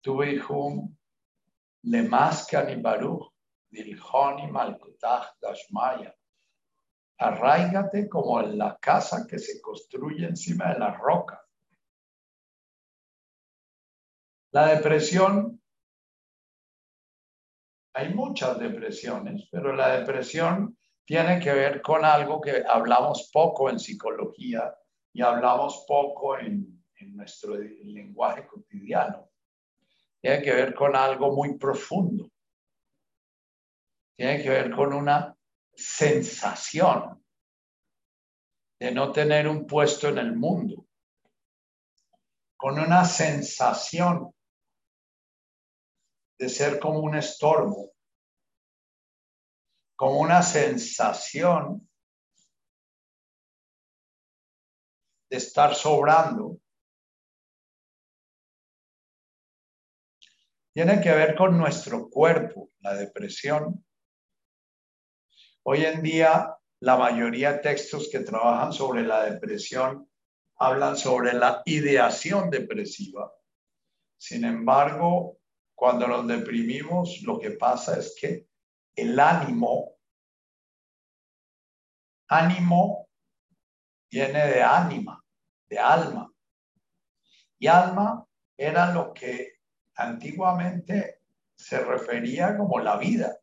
tuve 0.00 0.40
le 1.82 2.02
más 2.02 2.46
que 2.46 2.76
Baruch, 2.76 3.35
Dilhoni. 3.84 4.50
Arraigate 7.18 8.08
como 8.08 8.40
en 8.40 8.58
la 8.58 8.76
casa 8.76 9.26
que 9.28 9.38
se 9.38 9.60
construye 9.60 10.26
encima 10.26 10.72
de 10.72 10.78
la 10.78 10.92
roca. 10.92 11.42
La 14.52 14.66
depresión, 14.68 15.60
hay 17.94 18.14
muchas 18.14 18.58
depresiones, 18.58 19.48
pero 19.50 19.74
la 19.74 19.98
depresión 19.98 20.78
tiene 21.04 21.40
que 21.40 21.52
ver 21.52 21.80
con 21.82 22.04
algo 22.04 22.40
que 22.40 22.64
hablamos 22.66 23.30
poco 23.32 23.70
en 23.70 23.78
psicología 23.78 24.74
y 25.12 25.22
hablamos 25.22 25.84
poco 25.86 26.38
en, 26.38 26.84
en 26.98 27.16
nuestro 27.16 27.56
lenguaje 27.56 28.46
cotidiano. 28.46 29.30
Tiene 30.20 30.42
que 30.42 30.52
ver 30.52 30.74
con 30.74 30.96
algo 30.96 31.32
muy 31.32 31.56
profundo. 31.56 32.30
Tiene 34.16 34.42
que 34.42 34.48
ver 34.48 34.70
con 34.70 34.94
una 34.94 35.36
sensación 35.74 37.22
de 38.80 38.92
no 38.92 39.12
tener 39.12 39.46
un 39.46 39.66
puesto 39.66 40.08
en 40.08 40.18
el 40.18 40.34
mundo, 40.34 40.86
con 42.56 42.78
una 42.78 43.04
sensación 43.04 44.34
de 46.38 46.48
ser 46.48 46.78
como 46.78 47.00
un 47.00 47.16
estorbo, 47.16 47.92
como 49.96 50.20
una 50.20 50.42
sensación 50.42 51.88
de 55.30 55.36
estar 55.36 55.74
sobrando. 55.74 56.58
Tiene 60.74 61.00
que 61.00 61.10
ver 61.10 61.34
con 61.34 61.56
nuestro 61.56 62.10
cuerpo, 62.10 62.70
la 62.80 62.94
depresión. 62.94 63.85
Hoy 65.68 65.84
en 65.84 66.00
día, 66.00 66.56
la 66.78 66.96
mayoría 66.96 67.54
de 67.54 67.58
textos 67.58 68.08
que 68.12 68.20
trabajan 68.20 68.72
sobre 68.72 69.02
la 69.02 69.24
depresión 69.24 70.08
hablan 70.58 70.96
sobre 70.96 71.32
la 71.32 71.62
ideación 71.64 72.50
depresiva. 72.50 73.32
Sin 74.16 74.44
embargo, 74.44 75.40
cuando 75.74 76.06
nos 76.06 76.24
deprimimos, 76.28 77.20
lo 77.22 77.40
que 77.40 77.50
pasa 77.50 77.98
es 77.98 78.16
que 78.16 78.46
el 78.94 79.18
ánimo, 79.18 79.96
ánimo 82.28 83.08
viene 84.08 84.46
de 84.46 84.62
ánima, 84.62 85.20
de 85.68 85.78
alma. 85.80 86.32
Y 87.58 87.66
alma 87.66 88.24
era 88.56 88.92
lo 88.92 89.12
que 89.12 89.54
antiguamente 89.96 91.22
se 91.56 91.80
refería 91.80 92.56
como 92.56 92.78
la 92.78 92.96
vida. 92.98 93.40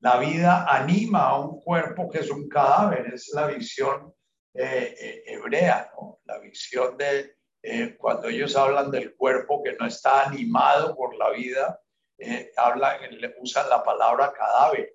La 0.00 0.18
vida 0.18 0.64
anima 0.64 1.28
a 1.28 1.38
un 1.38 1.60
cuerpo 1.60 2.08
que 2.08 2.20
es 2.20 2.30
un 2.30 2.48
cadáver, 2.48 3.12
es 3.12 3.30
la 3.34 3.46
visión 3.46 4.14
eh, 4.54 4.94
eh, 4.98 5.22
hebrea, 5.26 5.92
la 6.24 6.38
visión 6.38 6.96
de 6.96 7.36
eh, 7.62 7.96
cuando 7.98 8.28
ellos 8.28 8.56
hablan 8.56 8.90
del 8.90 9.14
cuerpo 9.14 9.62
que 9.62 9.74
no 9.74 9.86
está 9.86 10.26
animado 10.26 10.96
por 10.96 11.14
la 11.16 11.30
vida, 11.30 11.80
hablan, 12.56 12.98
usan 13.40 13.68
la 13.68 13.82
palabra 13.82 14.32
cadáver. 14.32 14.94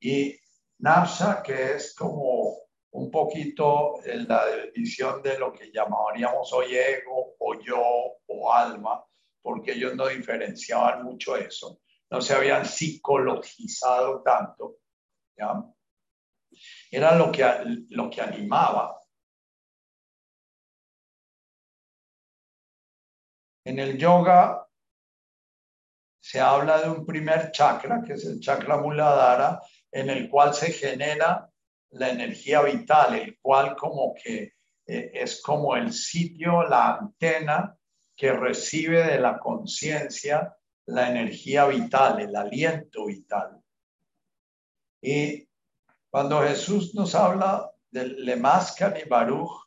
Y 0.00 0.38
nafsa, 0.78 1.42
que 1.42 1.72
es 1.72 1.94
como 1.94 2.58
un 2.90 3.10
poquito 3.10 3.94
la 4.04 4.44
visión 4.74 5.22
de 5.22 5.38
lo 5.38 5.52
que 5.52 5.72
llamaríamos 5.72 6.52
hoy 6.52 6.76
ego 6.76 7.34
o 7.38 7.60
yo 7.60 7.82
o 8.26 8.52
alma, 8.52 9.02
porque 9.42 9.72
ellos 9.72 9.94
no 9.94 10.06
diferenciaban 10.06 11.02
mucho 11.02 11.36
eso, 11.36 11.80
no 12.10 12.20
se 12.20 12.34
habían 12.34 12.66
psicologizado 12.66 14.22
tanto. 14.22 14.76
¿ya? 15.36 15.64
Era 16.90 17.16
lo 17.16 17.32
que, 17.32 17.44
lo 17.90 18.10
que 18.10 18.20
animaba. 18.20 19.00
En 23.64 23.78
el 23.78 23.96
yoga 23.96 24.66
se 26.20 26.40
habla 26.40 26.80
de 26.80 26.90
un 26.90 27.04
primer 27.04 27.50
chakra, 27.50 28.02
que 28.02 28.14
es 28.14 28.24
el 28.24 28.40
chakra 28.40 28.76
muladhara, 28.76 29.60
en 29.90 30.10
el 30.10 30.28
cual 30.28 30.54
se 30.54 30.72
genera 30.72 31.50
la 31.90 32.10
energía 32.10 32.62
vital, 32.62 33.14
el 33.14 33.38
cual 33.40 33.76
como 33.76 34.14
que 34.14 34.54
eh, 34.86 35.10
es 35.14 35.40
como 35.42 35.76
el 35.76 35.92
sitio, 35.92 36.62
la 36.64 36.96
antena 36.96 37.76
que 38.16 38.32
recibe 38.32 39.02
de 39.04 39.18
la 39.18 39.38
conciencia 39.38 40.56
la 40.86 41.10
energía 41.10 41.66
vital, 41.66 42.20
el 42.20 42.36
aliento 42.36 43.06
vital. 43.06 43.60
Y 45.00 45.48
cuando 46.10 46.42
Jesús 46.42 46.94
nos 46.94 47.14
habla 47.14 47.70
del 47.90 48.24
Lemascan 48.24 48.94
y 48.96 49.08
Baruch, 49.08 49.64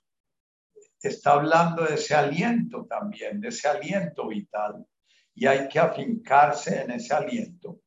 está 1.01 1.33
hablando 1.33 1.83
de 1.85 1.95
ese 1.95 2.15
aliento 2.15 2.85
también, 2.85 3.39
de 3.39 3.49
ese 3.49 3.67
aliento 3.67 4.27
vital. 4.27 4.85
Y 5.33 5.45
hay 5.45 5.67
que 5.67 5.79
afincarse 5.79 6.81
en 6.81 6.91
ese 6.91 7.13
aliento. 7.13 7.79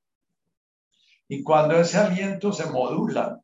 Y 1.29 1.43
cuando 1.43 1.81
ese 1.81 1.99
aliento 1.99 2.53
se 2.53 2.67
modula, 2.67 3.41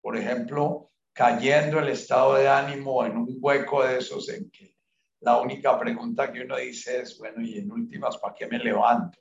por 0.00 0.16
ejemplo, 0.16 0.90
cayendo 1.12 1.78
el 1.80 1.88
estado 1.88 2.34
de 2.36 2.48
ánimo 2.48 3.04
en 3.04 3.16
un 3.16 3.36
hueco 3.40 3.84
de 3.84 3.98
esos 3.98 4.28
en 4.28 4.50
que 4.50 4.77
la 5.20 5.40
única 5.40 5.78
pregunta 5.78 6.32
que 6.32 6.42
uno 6.42 6.56
dice 6.56 7.00
es, 7.00 7.18
bueno, 7.18 7.42
y 7.42 7.58
en 7.58 7.70
últimas, 7.70 8.18
¿para 8.18 8.34
qué 8.34 8.46
me 8.46 8.58
levanto? 8.58 9.18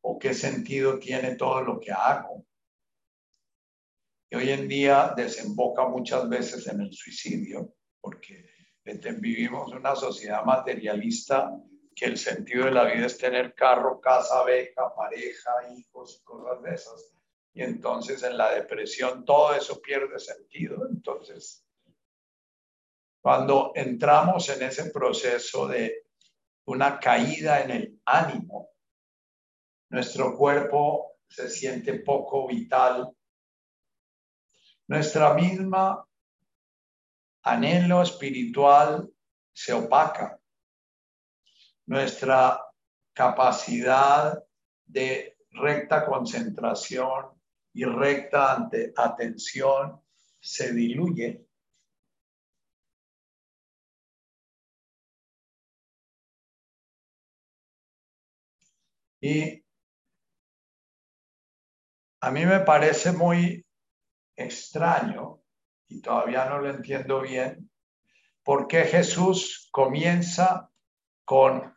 ¿O 0.00 0.18
qué 0.18 0.32
sentido 0.32 0.98
tiene 0.98 1.34
todo 1.36 1.60
lo 1.62 1.78
que 1.78 1.92
hago? 1.92 2.46
Y 4.30 4.36
hoy 4.36 4.50
en 4.50 4.68
día 4.68 5.12
desemboca 5.16 5.86
muchas 5.86 6.28
veces 6.28 6.66
en 6.66 6.80
el 6.80 6.92
suicidio, 6.92 7.74
porque 8.00 8.46
vivimos 9.20 9.72
una 9.72 9.94
sociedad 9.94 10.44
materialista 10.44 11.50
que 11.94 12.06
el 12.06 12.16
sentido 12.16 12.66
de 12.66 12.70
la 12.70 12.84
vida 12.84 13.06
es 13.06 13.18
tener 13.18 13.54
carro, 13.54 14.00
casa, 14.00 14.42
beca, 14.44 14.94
pareja, 14.94 15.50
hijos, 15.76 16.22
cosas 16.24 16.62
de 16.62 16.74
esas. 16.74 17.14
Y 17.52 17.62
entonces 17.62 18.22
en 18.22 18.38
la 18.38 18.54
depresión 18.54 19.24
todo 19.24 19.54
eso 19.54 19.80
pierde 19.80 20.18
sentido. 20.18 20.86
Entonces, 20.88 21.66
cuando 23.20 23.72
entramos 23.74 24.48
en 24.48 24.62
ese 24.62 24.90
proceso 24.90 25.66
de 25.66 26.04
una 26.66 26.98
caída 26.98 27.62
en 27.62 27.70
el 27.70 28.00
ánimo, 28.04 28.70
nuestro 29.90 30.36
cuerpo 30.36 31.16
se 31.28 31.48
siente 31.48 31.94
poco 32.00 32.46
vital, 32.46 33.10
nuestra 34.86 35.34
misma 35.34 36.06
anhelo 37.42 38.02
espiritual 38.02 39.10
se 39.52 39.72
opaca. 39.72 40.38
Nuestra 41.86 42.62
capacidad 43.12 44.42
de 44.84 45.38
recta 45.50 46.06
concentración 46.06 47.26
y 47.72 47.84
recta 47.84 48.68
atención 48.96 50.00
se 50.40 50.72
diluye. 50.72 51.47
Y 59.20 59.64
a 62.20 62.30
mí 62.30 62.46
me 62.46 62.60
parece 62.60 63.12
muy 63.12 63.64
extraño 64.36 65.42
y 65.88 66.00
todavía 66.00 66.44
no 66.44 66.58
lo 66.58 66.70
entiendo 66.70 67.20
bien, 67.20 67.70
por 68.42 68.66
qué 68.66 68.84
Jesús 68.84 69.68
comienza 69.70 70.70
con 71.24 71.74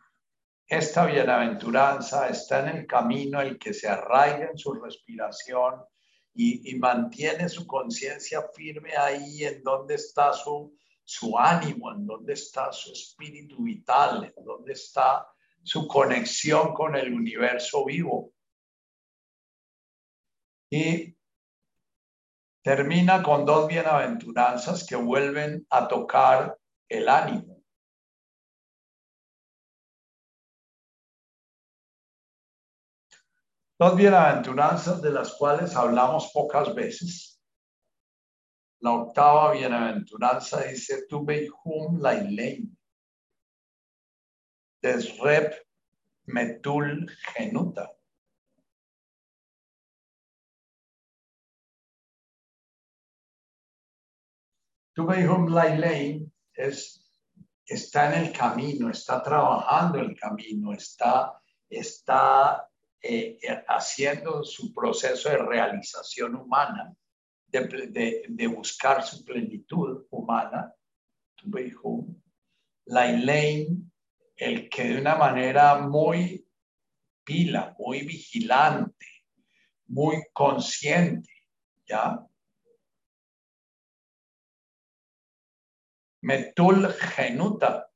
esta 0.67 1.05
bienaventuranza, 1.05 2.29
está 2.29 2.61
en 2.61 2.77
el 2.77 2.87
camino 2.87 3.41
el 3.41 3.59
que 3.59 3.73
se 3.73 3.89
arraiga 3.89 4.49
en 4.49 4.57
su 4.57 4.73
respiración 4.73 5.81
y, 6.33 6.75
mantiene 6.75 7.49
su 7.49 7.67
conciencia 7.67 8.41
firme 8.55 8.95
ahí 8.95 9.43
en 9.43 9.61
donde 9.63 9.95
está 9.95 10.31
su, 10.31 10.73
su 11.03 11.37
ánimo, 11.37 11.91
en 11.91 12.05
donde 12.05 12.33
está 12.33 12.71
su 12.71 12.93
espíritu 12.93 13.61
vital, 13.63 14.33
en 14.33 14.45
donde 14.45 14.71
está 14.71 15.27
su 15.63 15.87
conexión 15.87 16.73
con 16.73 16.95
el 16.95 17.13
universo 17.13 17.85
vivo. 17.85 18.33
Y 20.71 21.15
termina 22.63 23.21
con 23.21 23.45
dos 23.45 23.67
bienaventuranzas 23.67 24.85
que 24.85 24.95
vuelven 24.95 25.65
a 25.69 25.87
tocar 25.87 26.57
el 26.89 27.09
ánimo. 27.09 27.61
Dos 33.79 33.95
bienaventuranzas 33.97 35.01
de 35.01 35.09
las 35.11 35.33
cuales 35.33 35.75
hablamos 35.75 36.31
pocas 36.31 36.75
veces. 36.75 37.41
La 38.79 38.91
octava 38.91 39.53
bienaventuranza 39.53 40.61
dice, 40.61 41.07
tu 41.07 41.25
beihum 41.25 41.99
lailein, 41.99 42.77
desrep 44.81 45.53
metul 46.25 47.07
genuta. 47.35 47.89
Tu 54.93 55.05
Lailein 55.05 56.31
es 56.53 57.01
está 57.71 58.13
en 58.13 58.25
el 58.25 58.33
camino, 58.33 58.89
está 58.89 59.23
trabajando 59.23 59.99
el 59.99 60.15
camino, 60.19 60.73
está, 60.73 61.41
está 61.69 62.67
eh, 63.01 63.37
eh, 63.41 63.63
haciendo 63.67 64.43
su 64.43 64.73
proceso 64.73 65.29
de 65.29 65.37
realización 65.37 66.35
humana, 66.35 66.93
de, 67.47 68.25
de, 68.27 68.47
buscar 68.47 69.03
su 69.03 69.23
plenitud 69.25 70.05
humana. 70.09 70.73
La 72.85 73.09
Elaine, 73.09 73.90
el 74.41 74.69
que 74.69 74.85
de 74.85 74.99
una 74.99 75.15
manera 75.15 75.77
muy 75.77 76.47
pila, 77.23 77.75
muy 77.77 78.01
vigilante, 78.01 79.05
muy 79.85 80.23
consciente, 80.33 81.31
¿ya? 81.85 82.25
Metul 86.23 86.91
Genuta. 86.91 87.87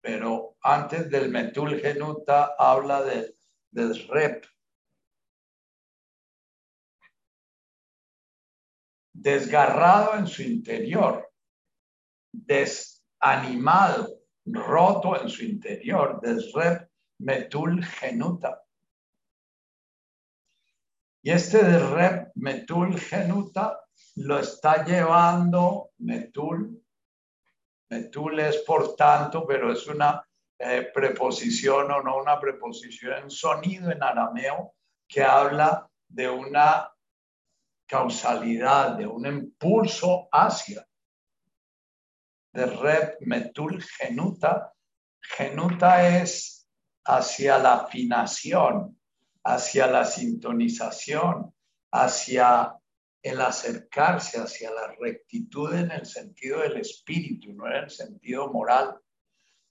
Pero 0.00 0.56
antes 0.62 1.10
del 1.10 1.28
Metul 1.28 1.78
Genuta 1.78 2.54
habla 2.58 3.02
del, 3.02 3.36
del 3.70 4.08
rep. 4.08 4.46
Desgarrado 9.18 10.16
en 10.18 10.26
su 10.26 10.42
interior, 10.42 11.32
desanimado, 12.32 14.20
roto 14.44 15.20
en 15.20 15.28
su 15.28 15.42
interior, 15.42 16.20
desrep 16.20 16.88
metul 17.18 17.82
genuta. 17.82 18.62
Y 21.22 21.30
este 21.30 21.64
de 21.64 21.78
rep 21.78 22.30
metul 22.36 23.00
genuta 23.00 23.80
lo 24.16 24.38
está 24.38 24.84
llevando 24.84 25.90
metul. 25.98 26.80
Metul 27.88 28.38
es 28.38 28.58
por 28.58 28.94
tanto, 28.96 29.46
pero 29.46 29.72
es 29.72 29.86
una 29.86 30.22
eh, 30.58 30.90
preposición 30.94 31.90
o 31.90 32.02
no 32.02 32.18
una 32.18 32.38
preposición 32.38 33.30
sonido 33.30 33.90
en 33.90 34.02
arameo 34.02 34.74
que 35.08 35.22
habla 35.22 35.88
de 36.08 36.28
una 36.28 36.95
causalidad, 37.86 38.96
de 38.96 39.06
un 39.06 39.26
impulso 39.26 40.28
hacia. 40.32 40.86
De 42.52 42.66
rep 42.66 43.20
metul 43.20 43.82
genuta. 43.82 44.72
Genuta 45.20 46.20
es 46.20 46.68
hacia 47.04 47.58
la 47.58 47.74
afinación, 47.74 48.98
hacia 49.44 49.86
la 49.86 50.04
sintonización, 50.04 51.54
hacia 51.92 52.76
el 53.22 53.40
acercarse, 53.40 54.38
hacia 54.38 54.70
la 54.70 54.94
rectitud 55.00 55.74
en 55.74 55.90
el 55.90 56.06
sentido 56.06 56.60
del 56.60 56.76
espíritu, 56.78 57.52
no 57.52 57.66
en 57.66 57.84
el 57.84 57.90
sentido 57.90 58.52
moral, 58.52 59.00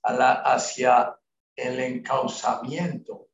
hacia 0.04 1.18
el 1.56 1.80
encauzamiento. 1.80 3.25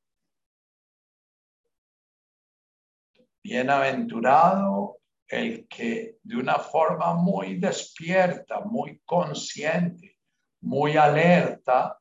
Bienaventurado 3.44 5.02
el 5.32 5.66
que 5.68 6.18
de 6.24 6.36
una 6.36 6.60
forma 6.60 7.14
muy 7.14 7.58
despierta, 7.58 8.60
muy 8.60 9.00
consciente, 9.06 10.20
muy 10.60 10.98
alerta, 10.98 11.98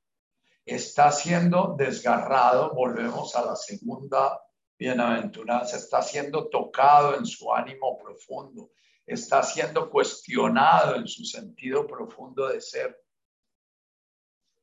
está 0.65 1.13
siendo 1.13 1.75
desgarrado, 1.79 2.75
volvemos 2.75 3.35
a 3.37 3.45
la 3.45 3.57
segunda 3.57 4.41
bienaventuranza, 4.77 5.77
está 5.77 6.03
siendo 6.03 6.49
tocado 6.49 7.17
en 7.17 7.25
su 7.25 7.53
ánimo 7.53 7.97
profundo, 7.99 8.73
está 9.07 9.43
siendo 9.43 9.89
cuestionado 9.91 10.97
en 10.97 11.07
su 11.07 11.25
sentido 11.25 11.87
profundo 11.87 12.49
de 12.49 12.61
ser. 12.61 13.01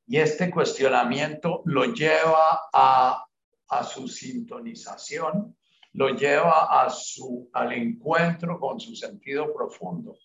Y 0.07 0.17
este 0.17 0.51
cuestionamiento 0.51 1.61
lo 1.65 1.86
lleva 1.86 2.69
a, 2.73 3.25
a 3.69 3.84
su 3.84 4.07
sintonización, 4.07 5.57
lo 5.97 6.09
lleva 6.09 6.83
a 6.83 6.91
su, 6.91 7.49
al 7.53 7.73
encuentro 7.73 8.59
con 8.59 8.79
su 8.79 8.95
sentido 8.95 9.51
profundo. 9.51 10.15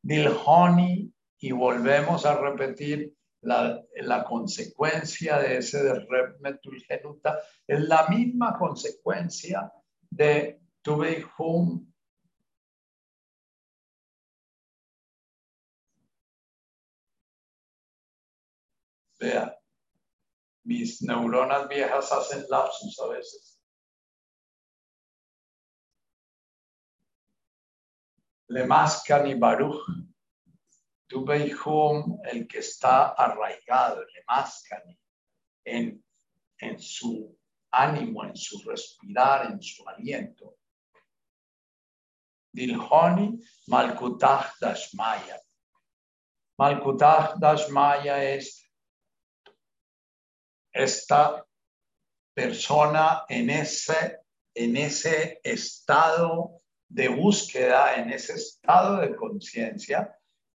Dilhoni, 0.00 1.12
y 1.40 1.50
volvemos 1.50 2.24
a 2.24 2.38
repetir, 2.40 3.12
la, 3.40 4.24
consecuencia 4.24 5.38
de 5.38 5.58
ese 5.58 5.82
de 5.82 6.06
metulgenuta 6.40 7.40
es 7.66 7.80
la 7.88 8.06
misma 8.08 8.56
consecuencia 8.56 9.72
de 10.10 10.60
hum 11.38 11.92
Vea, 19.20 19.58
mis 20.62 21.02
neuronas 21.02 21.68
viejas 21.68 22.12
hacen 22.12 22.44
lapsus 22.48 23.00
a 23.00 23.08
veces. 23.08 23.47
Le 28.48 28.64
mascan 28.66 29.26
y 29.26 29.34
baruch 29.34 29.84
tu 31.08 31.24
el 31.30 32.46
que 32.46 32.58
está 32.58 33.08
arraigado, 33.08 34.02
el 34.02 34.98
en, 35.64 36.04
en 36.58 36.78
su 36.78 37.36
ánimo, 37.70 38.24
en 38.24 38.36
su 38.36 38.60
respirar, 38.68 39.50
en 39.50 39.62
su 39.62 39.88
aliento. 39.88 40.56
Dilhoni 42.52 43.38
Malkutah 43.68 44.52
Dashmaya. 44.60 45.40
Malkutah 46.58 47.34
Dashmaya 47.38 48.22
es 48.34 48.70
esta 50.72 51.44
persona 52.34 53.24
en 53.28 53.50
ese, 53.50 54.20
en 54.54 54.76
ese 54.76 55.40
estado 55.42 56.60
de 56.88 57.08
búsqueda, 57.08 57.96
en 57.96 58.10
ese 58.10 58.34
estado 58.34 58.98
de 58.98 59.14
conciencia, 59.14 60.16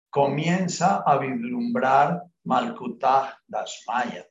comienza 0.10 1.04
a 1.06 1.18
vislumbrar 1.18 2.24
Malkutah 2.44 3.40
Dashmaya, 3.48 4.28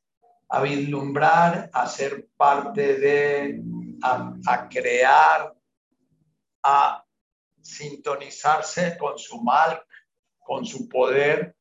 a 0.49 0.63
vislumbrar, 0.63 1.71
a 1.73 1.87
ser 1.87 2.29
parte 2.37 2.99
de, 2.99 3.63
a, 4.03 4.69
crear, 4.69 5.55
a 6.63 7.05
sintonizarse 7.63 8.97
con 8.99 9.19
su 9.19 9.43
mal, 9.43 9.83
con 10.39 10.65
su 10.65 10.89
poder, 10.89 11.55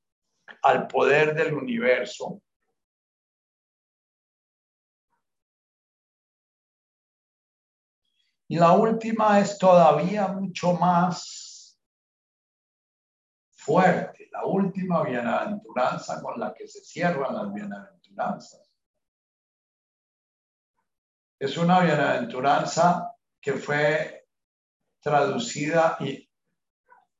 al 0.64 0.88
poder 0.88 1.36
del 1.36 1.54
universo. 1.54 2.42
Y 8.52 8.58
la 8.58 8.72
última 8.72 9.40
es 9.40 9.60
todavía 9.60 10.28
mucho 10.28 10.74
más 10.74 11.80
fuerte, 13.52 14.28
la 14.32 14.44
última 14.44 15.04
bienaventuranza 15.04 16.20
con 16.20 16.40
la 16.40 16.52
que 16.56 16.68
se 16.68 16.82
cierran 16.82 17.36
las 17.36 17.54
bienaventuranzas. 17.54 18.68
Es 21.38 21.58
una 21.58 21.82
bienaventuranza 21.82 23.14
que 23.40 23.54
fue 23.54 24.28
traducida 25.00 26.00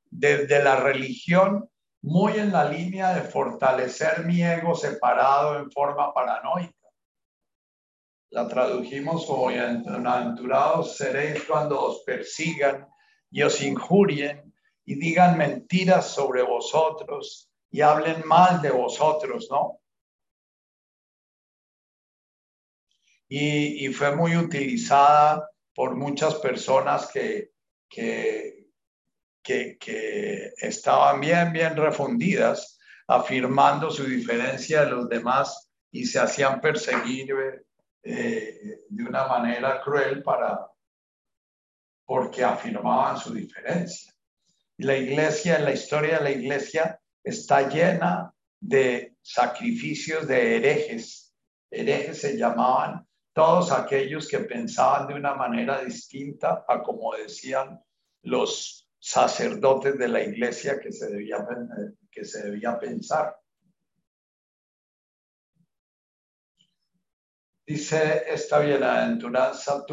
desde 0.06 0.64
la 0.64 0.80
religión 0.80 1.70
muy 2.02 2.32
en 2.38 2.50
la 2.50 2.64
línea 2.64 3.14
de 3.14 3.22
fortalecer 3.22 4.26
mi 4.26 4.42
ego 4.42 4.74
separado 4.74 5.60
en 5.60 5.70
forma 5.70 6.12
paranoica. 6.12 6.79
La 8.32 8.46
tradujimos 8.46 9.26
como 9.26 9.48
bienaventurados 9.48 10.96
seréis 10.96 11.42
cuando 11.44 11.82
os 11.82 12.04
persigan 12.04 12.86
y 13.28 13.42
os 13.42 13.60
injurien 13.60 14.54
y 14.84 14.94
digan 14.94 15.36
mentiras 15.36 16.14
sobre 16.14 16.42
vosotros 16.42 17.50
y 17.72 17.80
hablen 17.80 18.22
mal 18.26 18.62
de 18.62 18.70
vosotros, 18.70 19.48
¿no? 19.50 19.80
Y, 23.28 23.88
fue 23.92 24.14
muy 24.14 24.36
utilizada 24.36 25.48
por 25.74 25.94
muchas 25.96 26.34
personas 26.36 27.08
que, 27.12 27.52
que, 27.88 28.66
que, 29.42 30.52
estaban 30.56 31.20
bien, 31.20 31.52
bien 31.52 31.76
refundidas, 31.76 32.78
afirmando 33.06 33.90
su 33.90 34.04
diferencia 34.04 34.84
de 34.84 34.90
los 34.90 35.08
demás 35.08 35.70
y 35.92 36.06
se 36.06 36.18
hacían 36.18 36.60
perseguir 36.60 37.32
eh, 38.02 38.84
de 38.88 39.04
una 39.04 39.26
manera 39.26 39.80
cruel 39.80 40.22
para, 40.22 40.66
porque 42.04 42.42
afirmaban 42.42 43.16
su 43.18 43.34
diferencia 43.34 44.10
la 44.80 44.96
iglesia, 44.96 45.58
la 45.58 45.72
historia 45.72 46.18
de 46.18 46.24
la 46.24 46.30
iglesia 46.30 46.98
está 47.22 47.68
llena 47.68 48.32
de 48.58 49.16
sacrificios 49.20 50.26
de 50.26 50.56
herejes. 50.56 51.34
Herejes 51.70 52.22
se 52.22 52.36
llamaban 52.36 53.06
todos 53.34 53.72
aquellos 53.72 54.26
que 54.26 54.40
pensaban 54.40 55.06
de 55.06 55.14
una 55.14 55.34
manera 55.34 55.84
distinta 55.84 56.64
a 56.66 56.82
como 56.82 57.14
decían 57.14 57.80
los, 58.22 58.86
sacerdotes 59.02 59.96
de 59.96 60.08
la 60.08 60.22
iglesia 60.22 60.78
que 60.78 60.92
se 60.92 61.08
debía, 61.08 61.38
que 62.10 62.22
se 62.22 62.50
debía 62.50 62.78
pensar. 62.78 63.34
Dice 67.70 68.24
esta 68.26 68.58
bienaventuranza, 68.58 69.86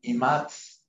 y 0.00 0.14
Mats. 0.14 0.84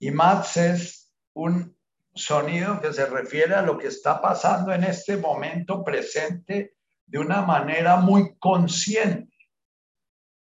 Y 0.00 0.10
Mats 0.10 0.56
es 0.56 1.14
un 1.34 1.78
sonido 2.14 2.80
que 2.80 2.90
se 2.94 3.04
refiere 3.04 3.54
a 3.54 3.60
lo 3.60 3.76
que 3.76 3.88
está 3.88 4.18
pasando 4.22 4.72
en 4.72 4.84
este 4.84 5.18
momento 5.18 5.84
presente 5.84 6.78
de 7.04 7.18
una 7.18 7.42
manera 7.42 7.96
muy 7.96 8.38
consciente. 8.38 9.36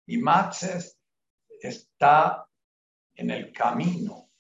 Y 0.08 0.18
Mats 0.18 0.98
está 1.62 2.50
en 3.14 3.30
el 3.30 3.54
camino. 3.54 4.32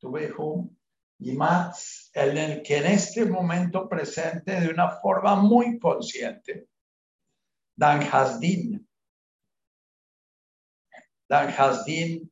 Tuve 0.00 0.34
y 1.20 1.32
Mats, 1.36 2.10
el 2.14 2.62
que 2.64 2.78
en 2.78 2.86
este 2.86 3.26
momento 3.26 3.88
presente 3.88 4.60
de 4.60 4.68
una 4.68 4.90
forma 4.90 5.36
muy 5.36 5.78
consciente 5.78 6.69
Dan 7.80 8.02
Hasdin. 8.02 8.86
Dan 11.26 11.48
Hasdin 11.48 12.30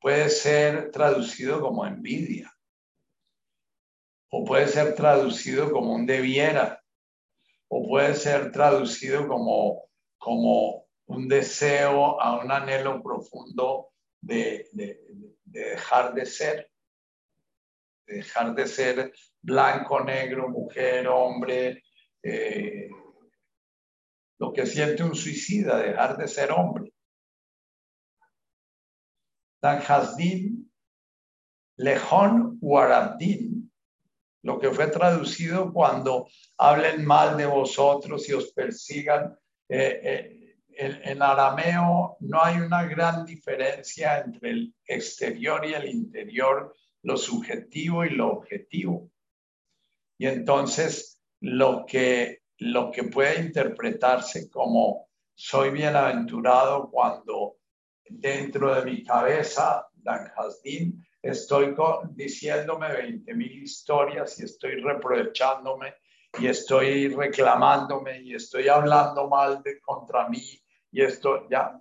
puede 0.00 0.28
ser 0.28 0.90
traducido 0.90 1.60
como 1.60 1.86
envidia 1.86 2.52
o 4.32 4.44
puede 4.44 4.66
ser 4.66 4.96
traducido 4.96 5.70
como 5.70 5.94
un 5.94 6.04
debiera 6.04 6.82
o 7.68 7.86
puede 7.86 8.14
ser 8.14 8.50
traducido 8.50 9.28
como, 9.28 9.84
como 10.18 10.88
un 11.06 11.28
deseo 11.28 12.20
a 12.20 12.40
un 12.42 12.50
anhelo 12.50 13.00
profundo 13.00 13.92
de, 14.20 14.66
dejar 15.44 16.12
de 16.14 16.26
ser, 16.26 16.68
de 18.04 18.16
dejar 18.16 18.52
de 18.52 18.66
ser 18.66 19.12
blanco, 19.40 20.02
negro, 20.02 20.48
mujer, 20.48 21.06
hombre, 21.06 21.84
eh, 22.24 22.90
lo 24.40 24.52
que 24.54 24.66
siente 24.66 25.02
un 25.02 25.14
suicida, 25.14 25.78
dejar 25.78 26.16
de 26.16 26.26
ser 26.26 26.50
hombre. 26.50 26.92
Dan 29.62 29.82
Hasdin, 29.86 30.72
Lejón 31.76 32.58
Warabdin, 32.62 33.70
lo 34.42 34.58
que 34.58 34.70
fue 34.70 34.86
traducido 34.86 35.70
cuando 35.70 36.26
hablen 36.56 37.04
mal 37.04 37.36
de 37.36 37.44
vosotros 37.44 38.26
y 38.30 38.32
os 38.32 38.50
persigan. 38.52 39.36
Eh, 39.68 40.00
eh, 40.02 40.56
en, 40.72 41.20
arameo 41.20 42.16
no 42.20 42.42
hay 42.42 42.56
una 42.60 42.84
gran 42.84 43.26
diferencia 43.26 44.20
entre 44.20 44.50
el 44.50 44.74
exterior 44.86 45.66
y 45.66 45.74
el 45.74 45.86
interior, 45.86 46.74
lo 47.02 47.18
subjetivo 47.18 48.06
y 48.06 48.10
lo 48.10 48.32
objetivo. 48.32 49.10
Y 50.16 50.26
entonces 50.26 51.20
lo 51.40 51.84
que 51.84 52.39
lo 52.60 52.90
que 52.90 53.04
puede 53.04 53.40
interpretarse 53.40 54.50
como 54.50 55.08
soy 55.34 55.70
bienaventurado 55.70 56.90
cuando 56.90 57.56
dentro 58.04 58.74
de 58.74 58.84
mi 58.84 59.02
cabeza, 59.02 59.88
Dan 59.94 60.30
Hasdin, 60.36 61.02
estoy 61.22 61.74
diciéndome 62.10 62.92
20 62.92 63.34
mil 63.34 63.62
historias 63.62 64.38
y 64.40 64.44
estoy 64.44 64.76
reprochándome 64.76 65.94
y 66.38 66.48
estoy 66.48 67.08
reclamándome 67.08 68.20
y 68.20 68.34
estoy 68.34 68.68
hablando 68.68 69.28
mal 69.28 69.62
de 69.62 69.80
contra 69.80 70.28
mí 70.28 70.60
y 70.92 71.02
esto 71.02 71.48
ya. 71.48 71.80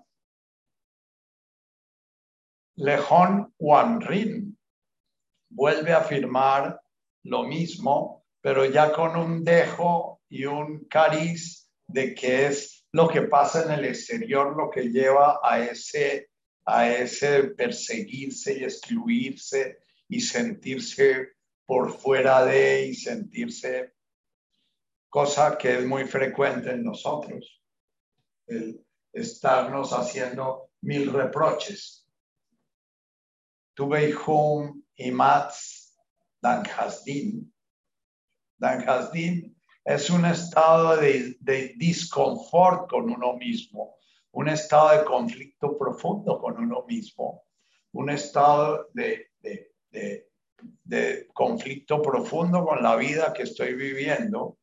Lejón 2.75 3.53
Wanrin 3.59 4.57
vuelve 5.49 5.91
a 5.91 5.97
afirmar 5.97 6.79
lo 7.23 7.43
mismo, 7.43 8.23
pero 8.39 8.63
ya 8.63 8.93
con 8.93 9.17
un 9.17 9.43
dejo 9.43 10.18
y 10.29 10.45
un 10.45 10.85
cariz 10.85 11.69
de 11.87 12.13
qué 12.13 12.47
es 12.47 12.85
lo 12.91 13.07
que 13.07 13.23
pasa 13.23 13.63
en 13.65 13.71
el 13.71 13.85
exterior, 13.85 14.55
lo 14.55 14.69
que 14.69 14.83
lleva 14.83 15.39
a 15.43 15.63
ese, 15.63 16.29
a 16.65 16.89
ese 16.89 17.43
perseguirse 17.49 18.59
y 18.59 18.63
excluirse 18.63 19.79
y 20.07 20.21
sentirse 20.21 21.29
por 21.65 21.91
fuera 21.91 22.45
de 22.45 22.87
y 22.87 22.95
sentirse 22.95 23.93
cosa 25.09 25.57
que 25.57 25.79
es 25.79 25.85
muy 25.85 26.05
frecuente 26.05 26.71
en 26.71 26.83
nosotros, 26.83 27.61
el 28.47 28.85
estarnos 29.11 29.91
haciendo 29.91 30.71
mil 30.81 31.11
reproches. 31.11 32.07
Tuve 33.73 34.13
home 34.25 34.83
y 34.95 35.11
Mats 35.11 35.97
Dan 36.41 36.65
Hasdin. 36.65 37.51
Dan 38.57 38.87
Hasdin 38.87 39.58
es 39.89 40.09
un 40.11 40.23
estado 40.23 40.97
de, 40.97 41.35
de 41.39 41.73
disconfort 41.75 42.87
con 42.87 43.09
uno 43.09 43.33
mismo, 43.37 43.95
un 44.33 44.47
estado 44.47 44.95
de 44.95 45.03
conflicto 45.03 45.75
profundo 45.79 46.39
con 46.39 46.59
uno 46.59 46.85
mismo, 46.87 47.45
un 47.93 48.11
estado 48.11 48.87
de, 48.93 49.31
de, 49.41 51.27
conflicto 51.33 52.03
profundo 52.03 52.63
con 52.63 52.83
la 52.83 52.95
vida 52.97 53.33
que 53.33 53.41
estoy 53.43 53.73
viviendo, 53.73 54.59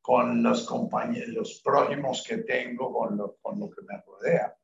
con 0.00 0.42
los 0.42 0.64
compañeros, 0.64 1.28
los 1.28 1.60
prójimos 1.62 2.24
que 2.26 2.38
tengo, 2.38 2.90
con 2.90 3.18
lo, 3.18 3.36
con 3.42 3.60
lo 3.60 3.68
que 3.68 3.82
me 3.82 4.00
rodea. 4.00 4.56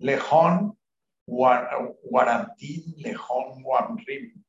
Lejón, 0.00 0.78
Guarantín, 1.24 2.96
Lejón, 2.98 3.62
Guanrim 3.62 4.44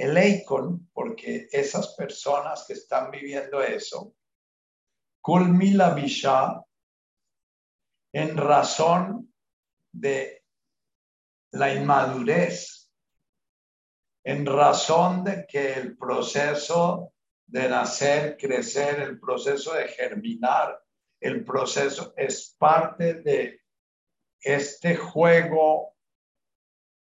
el 0.00 0.16
Eikon, 0.16 0.88
porque 0.92 1.48
esas 1.52 1.94
personas 1.94 2.64
que 2.66 2.72
están 2.72 3.10
viviendo 3.10 3.62
eso, 3.62 4.14
Kulmila 5.20 5.90
Visha, 5.90 6.64
en 8.12 8.36
razón 8.36 9.32
de 9.92 10.42
la 11.52 11.74
inmadurez, 11.74 12.90
en 14.24 14.46
razón 14.46 15.22
de 15.24 15.46
que 15.46 15.74
el 15.74 15.96
proceso 15.96 17.12
de 17.46 17.68
nacer, 17.68 18.36
crecer, 18.38 19.00
el 19.00 19.20
proceso 19.20 19.74
de 19.74 19.88
germinar, 19.88 20.82
el 21.20 21.44
proceso 21.44 22.14
es 22.16 22.56
parte 22.58 23.14
de 23.14 23.60
este 24.40 24.96
juego 24.96 25.94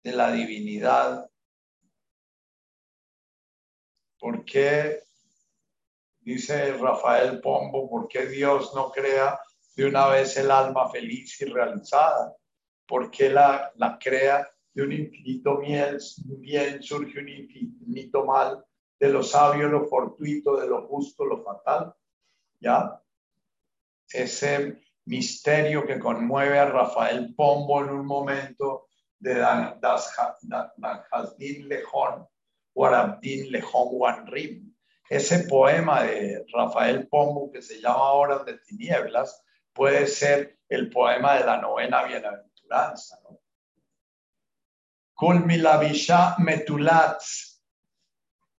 de 0.03 0.13
la 0.13 0.33
divinidad 0.33 1.28
¿Por 4.19 4.45
qué, 4.45 5.03
dice 6.21 6.73
Rafael 6.77 7.41
Pombo, 7.41 7.89
por 7.89 8.09
qué 8.09 8.27
Dios 8.27 8.75
no 8.75 8.91
crea 8.91 9.39
de 9.77 9.87
una 9.87 10.09
vez 10.09 10.37
el 10.37 10.51
alma 10.51 10.91
feliz 10.91 11.41
y 11.41 11.45
realizada? 11.47 12.35
¿Por 12.87 13.11
qué 13.11 13.31
la, 13.31 13.73
la 13.77 13.99
crea 13.99 14.49
de 14.75 14.83
un 14.83 14.93
infinito 14.93 15.59
bien, 15.59 15.99
bien 16.39 16.83
surge 16.83 17.21
un 17.21 17.29
infinito 17.29 18.25
mal? 18.25 18.65
De 18.99 19.09
lo 19.09 19.23
sabio, 19.23 19.69
lo 19.69 19.87
fortuito, 19.87 20.57
de 20.57 20.67
lo 20.67 20.89
justo, 20.89 21.25
lo 21.25 21.45
fatal. 21.45 21.95
¿Ya? 22.59 23.01
Ese 24.11 24.81
misterio 25.05 25.87
que 25.87 25.99
conmueve 25.99 26.59
a 26.59 26.67
Rafael 26.67 27.35
Pombo 27.35 27.83
en 27.83 27.91
un 27.91 28.07
momento 28.07 28.89
de 29.19 29.35
Dan, 29.35 29.81
das, 29.81 30.15
Dan, 30.43 30.71
Lejón, 31.39 32.27
Guarabdín 32.79 33.51
Lejón 33.51 33.89
Wanrim. 33.91 34.73
Ese 35.11 35.49
poema 35.49 36.05
de 36.05 36.47
Rafael 36.53 37.09
Pombo 37.09 37.51
que 37.51 37.61
se 37.61 37.81
llama 37.81 38.13
Horas 38.13 38.45
de 38.45 38.57
Tinieblas 38.59 39.43
puede 39.73 40.07
ser 40.07 40.61
el 40.69 40.89
poema 40.89 41.39
de 41.39 41.45
la 41.45 41.61
novena 41.61 42.05
bienaventuranza. 42.05 43.19
¿no? 43.25 43.41
Kulmilavisha 45.13 46.37
Metulatz. 46.39 47.61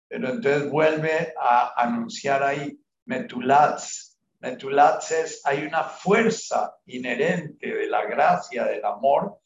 Pero 0.10 0.32
entonces 0.32 0.70
vuelve 0.70 1.34
a 1.40 1.82
anunciar 1.82 2.44
ahí 2.44 2.78
Metulatz. 3.06 4.18
Metulatz 4.42 5.12
es, 5.12 5.46
hay 5.46 5.66
una 5.66 5.84
fuerza 5.86 6.76
inherente 6.88 7.74
de 7.74 7.88
la 7.88 8.04
gracia, 8.04 8.66
del 8.66 8.84
amor, 8.84 9.40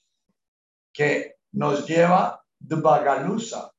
que 0.92 1.36
nos 1.52 1.88
lleva 1.88 2.44
de 2.58 2.76
Bagalusa, 2.76 3.73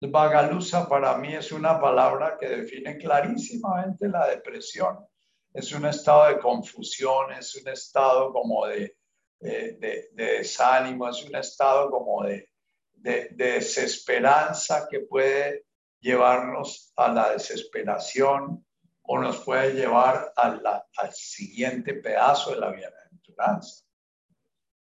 Bagalusa 0.00 0.86
para 0.88 1.16
mí 1.16 1.34
es 1.34 1.52
una 1.52 1.80
palabra 1.80 2.36
que 2.38 2.48
define 2.48 2.98
clarísimamente 2.98 4.08
la 4.08 4.28
depresión. 4.28 4.98
Es 5.54 5.72
un 5.72 5.86
estado 5.86 6.28
de 6.28 6.38
confusión, 6.38 7.32
es 7.32 7.56
un 7.56 7.68
estado 7.68 8.30
como 8.30 8.66
de, 8.66 8.94
de, 9.40 10.08
desánimo, 10.12 11.08
es 11.08 11.24
un 11.24 11.34
estado 11.34 11.90
como 11.90 12.24
de, 12.24 12.50
de, 12.92 13.28
desesperanza 13.32 14.86
que 14.86 15.00
puede 15.00 15.64
llevarnos 15.98 16.92
a 16.96 17.08
la 17.08 17.32
desesperación 17.32 18.66
o 19.02 19.18
nos 19.18 19.42
puede 19.44 19.72
llevar 19.72 20.30
a 20.36 20.82
al 20.98 21.12
siguiente 21.12 21.94
pedazo 21.94 22.50
de 22.50 22.60
la 22.60 22.70
bienaventuranza. 22.70 23.84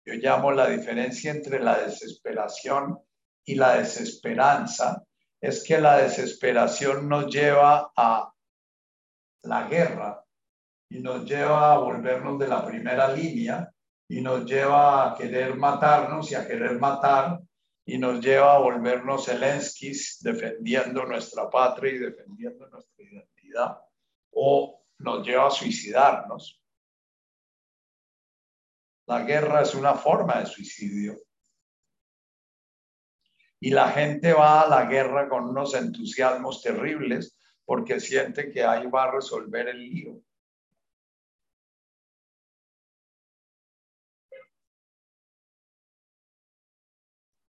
yo 0.05 0.15
llamo 0.15 0.51
la 0.51 0.69
diferencia 0.69 1.31
entre 1.31 1.61
la 1.61 1.79
desesperación 1.79 3.06
y 3.47 3.55
la 3.55 3.77
desesperanza, 3.77 5.03
es 5.41 5.65
que 5.65 5.79
la 5.79 5.99
desesperación 5.99 7.09
nos 7.09 7.33
lleva 7.33 7.93
a 7.97 8.31
la 9.43 9.69
guerra 9.69 10.25
y 10.91 11.01
nos 11.01 11.25
lleva 11.25 11.73
a 11.73 11.79
volvernos 11.79 12.39
de 12.39 12.49
la 12.49 12.67
primera 12.67 13.09
línea 13.13 13.73
y 14.09 14.21
nos 14.21 14.45
lleva 14.45 15.13
a 15.13 15.17
querer 15.17 15.57
matarnos 15.57 16.31
y 16.31 16.35
a 16.35 16.47
querer 16.47 16.79
matar 16.79 17.41
y 17.85 17.99
nos 17.99 18.21
lleva 18.21 18.55
a 18.55 18.59
volvernos 18.59 19.27
Zelenskis 19.27 20.19
defendiendo 20.21 21.05
nuestra 21.05 21.49
patria 21.49 21.93
y 21.93 21.99
defendiendo 21.99 22.69
nuestra 22.69 23.05
identidad 23.05 23.79
o 24.33 24.83
nos 24.99 25.27
lleva 25.27 25.47
a 25.47 25.51
suicidarnos. 25.51 26.61
La 29.07 29.23
guerra 29.23 29.63
es 29.63 29.75
una 29.75 29.95
forma 29.95 30.41
de 30.41 30.47
suicidio. 30.47 31.17
Y 33.61 33.71
la 33.71 33.91
gente 33.91 34.33
va 34.33 34.63
a 34.63 34.69
la 34.69 34.85
guerra 34.85 35.29
con 35.29 35.49
unos 35.49 35.75
entusiasmos 35.75 36.63
terribles 36.63 37.37
porque 37.65 38.01
siente 38.01 38.51
que 38.51 38.65
ahí 38.65 38.87
va 38.87 39.05
a 39.05 39.11
resolver 39.13 39.69
el 39.69 39.81
lío. 39.81 40.21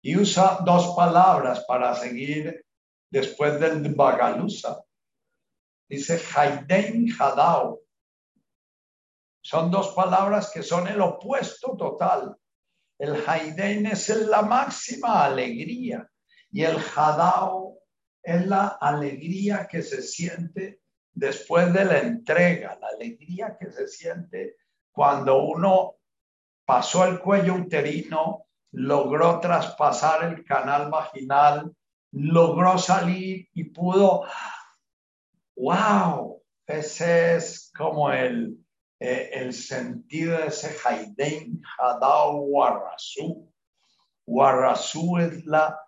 Y 0.03 0.17
usa 0.17 0.59
dos 0.65 0.95
palabras 0.95 1.65
para 1.67 1.95
seguir 1.95 2.65
después 3.11 3.59
del 3.59 3.95
Bagalusa. 3.95 4.85
Dice 5.89 6.21
Haiden 6.37 7.09
Hadao. 7.19 7.81
Son 9.43 9.71
dos 9.71 9.95
palabras 9.95 10.51
que 10.53 10.63
son 10.63 10.89
el 10.89 11.01
opuesto 11.01 11.77
total. 11.77 12.37
El 13.05 13.23
Haiden 13.27 13.85
es 13.85 14.09
la 14.09 14.41
máxima 14.41 15.27
alegría 15.27 16.11
y 16.51 16.63
el 16.63 16.79
Hadao 16.79 17.79
es 18.23 18.47
la 18.47 18.79
alegría 18.81 19.69
que 19.71 19.83
se 19.83 20.01
siente 20.01 20.81
después 21.13 21.71
de 21.75 21.85
la 21.85 21.99
entrega, 21.99 22.79
la 22.81 22.89
alegría 22.97 23.59
que 23.61 23.71
se 23.71 23.89
siente 23.89 24.57
cuando 24.91 25.43
uno 25.43 25.97
pasó 26.65 27.05
el 27.05 27.21
cuello 27.21 27.57
uterino, 27.57 28.47
logró 28.73 29.39
traspasar 29.39 30.25
el 30.25 30.43
canal 30.43 30.91
vaginal, 30.91 31.77
logró 32.11 32.79
salir 32.79 33.51
y 33.53 33.65
pudo, 33.65 34.25
wow, 35.57 36.43
ese 36.67 37.37
es 37.37 37.71
como 37.77 38.11
el, 38.11 38.64
eh, 39.05 39.31
el 39.33 39.53
sentido 39.53 40.39
de 40.39 40.47
ese 40.47 40.75
Haiden 40.85 41.63
Hadao 41.79 42.41
Warrasu. 42.41 43.53
Warrasu 44.27 45.19
es 45.19 45.45
la 45.45 45.79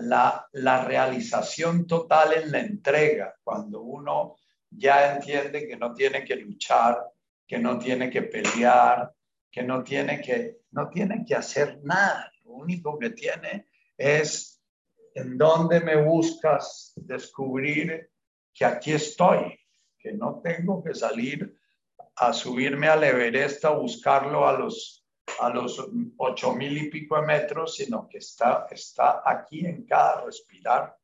la, 0.00 0.48
la 0.52 0.84
realización 0.84 1.86
total 1.86 2.32
en 2.34 2.52
la 2.52 2.60
entrega, 2.60 3.36
cuando 3.42 3.82
uno 3.82 4.36
ya 4.70 5.14
entiende 5.14 5.66
que 5.66 5.76
no 5.76 5.94
tiene 5.94 6.24
que 6.24 6.36
luchar, 6.36 6.98
que 7.46 7.58
no 7.58 7.78
tiene 7.78 8.10
que 8.10 8.22
pelear, 8.22 9.12
que 9.50 9.62
no 9.62 9.82
tiene 9.82 10.20
que, 10.20 10.60
no 10.70 10.88
tiene 10.88 11.24
que 11.26 11.34
hacer 11.34 11.80
nada. 11.82 12.32
Lo 12.44 12.52
único 12.52 12.98
que 12.98 13.10
tiene 13.10 13.66
es 13.96 14.60
en 15.14 15.36
dónde 15.36 15.80
me 15.80 16.02
buscas 16.02 16.92
descubrir 16.96 18.10
que 18.54 18.64
aquí 18.64 18.92
estoy, 18.92 19.58
que 19.98 20.12
no 20.12 20.40
tengo 20.42 20.82
que 20.82 20.94
salir 20.94 21.58
a 22.20 22.32
subirme 22.32 22.88
al 22.88 23.04
Everest 23.04 23.64
a 23.64 23.70
buscarlo 23.70 24.46
a 24.46 24.52
los 24.52 24.98
a 25.40 25.50
los 25.50 25.86
ocho 26.16 26.54
mil 26.54 26.76
y 26.76 26.90
pico 26.90 27.16
de 27.16 27.26
metros, 27.26 27.76
sino 27.76 28.08
que 28.08 28.18
está, 28.18 28.66
está 28.70 29.22
aquí 29.24 29.64
en 29.64 29.84
cada 29.84 30.24
respirar. 30.24 30.96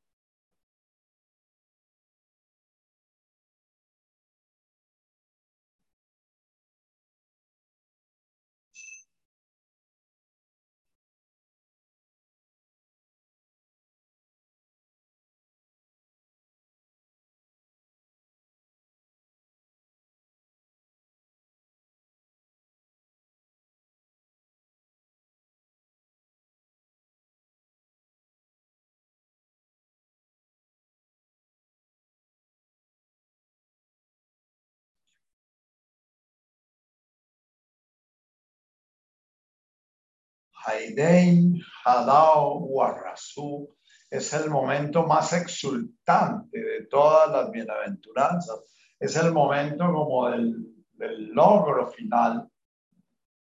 Haidein 40.65 41.62
Hadao 41.85 42.59
Warrasu 42.61 43.69
es 44.11 44.33
el 44.33 44.49
momento 44.49 45.07
más 45.07 45.33
exultante 45.33 46.59
de 46.59 46.87
todas 46.87 47.31
las 47.31 47.51
bienaventuranzas. 47.51 48.61
Es 48.99 49.17
el 49.17 49.33
momento 49.33 49.93
como 49.93 50.31
del, 50.31 51.35
logro 51.35 51.89
final. 51.89 52.49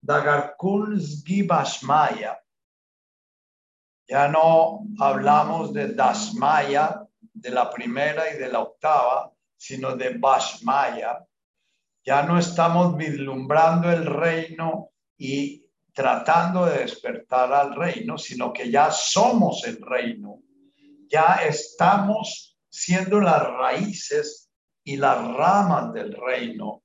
Dagarkulsgi 0.02 1.44
Bashmaya. 1.44 2.40
Ya 4.08 4.28
no 4.30 4.86
hablamos 5.00 5.74
de 5.74 5.94
Dasmaya, 5.94 7.06
de 7.20 7.50
la 7.50 7.70
primera 7.70 8.34
y 8.34 8.38
de 8.38 8.50
la 8.52 8.60
octava, 8.60 9.32
sino 9.58 9.96
de 9.96 10.18
Bashmaya. 10.18 11.26
Ya 12.06 12.24
no 12.24 12.40
estamos 12.40 12.96
vislumbrando 12.96 13.92
el 13.92 14.06
reino 14.06 14.92
y 15.18 15.65
tratando 15.96 16.66
de 16.66 16.80
despertar 16.80 17.54
al 17.54 17.74
reino, 17.74 18.18
sino 18.18 18.52
que 18.52 18.70
ya 18.70 18.92
somos 18.92 19.64
el 19.66 19.82
reino, 19.82 20.42
ya 21.10 21.40
estamos 21.48 22.60
siendo 22.70 23.22
las 23.22 23.42
raíces 23.48 24.52
y 24.84 24.98
las 24.98 25.18
ramas 25.36 25.94
del 25.94 26.14
reino. 26.14 26.84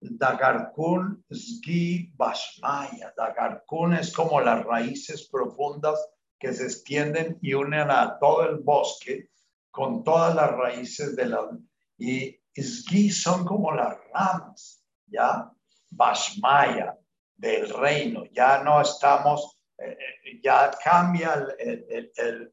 Dagarkun 0.00 1.24
Sgi 1.30 2.12
Bashmaya. 2.16 3.14
Dagarkun 3.16 3.94
es 3.94 4.12
como 4.12 4.40
las 4.40 4.64
raíces 4.64 5.28
profundas 5.30 5.98
que 6.38 6.52
se 6.52 6.64
extienden 6.64 7.38
y 7.40 7.54
unen 7.54 7.90
a 7.90 8.18
todo 8.18 8.42
el 8.42 8.56
bosque 8.58 9.30
con 9.70 10.02
todas 10.02 10.34
las 10.34 10.50
raíces 10.50 11.14
de 11.14 11.26
la... 11.26 11.48
Y 11.96 12.36
Sgi 12.56 13.10
son 13.10 13.44
como 13.44 13.72
las 13.72 13.96
ramas, 14.12 14.82
¿ya? 15.06 15.48
Bashmaya 15.90 16.98
del 17.36 17.70
reino. 17.70 18.24
Ya 18.32 18.62
no 18.62 18.80
estamos, 18.80 19.58
eh, 19.78 19.96
eh, 20.24 20.40
ya 20.42 20.70
cambia 20.82 21.46
el, 21.58 22.52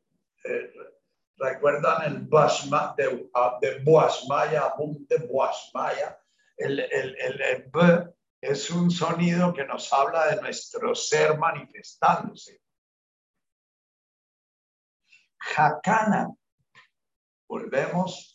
recuerdan 1.37 2.03
el 2.03 2.27
Bashma 2.27 2.93
de, 2.97 3.07
uh, 3.07 3.59
de 3.61 3.79
Boasmaya, 3.79 4.73
de 4.77 5.17
Boasmaya, 5.27 6.19
el, 6.57 6.79
el, 6.79 7.15
el, 7.19 7.69
B 7.71 8.13
es 8.41 8.69
un 8.69 8.91
sonido 8.91 9.53
que 9.53 9.65
nos 9.65 9.91
habla 9.91 10.27
de 10.27 10.41
nuestro 10.41 10.93
ser 10.93 11.37
manifestándose. 11.37 12.61
Hakana. 15.55 16.29
Volvemos 17.47 18.33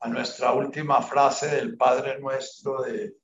a 0.00 0.08
nuestra 0.08 0.52
última 0.52 1.00
frase 1.02 1.48
del 1.48 1.76
Padre 1.76 2.18
Nuestro 2.20 2.82
de 2.82 3.14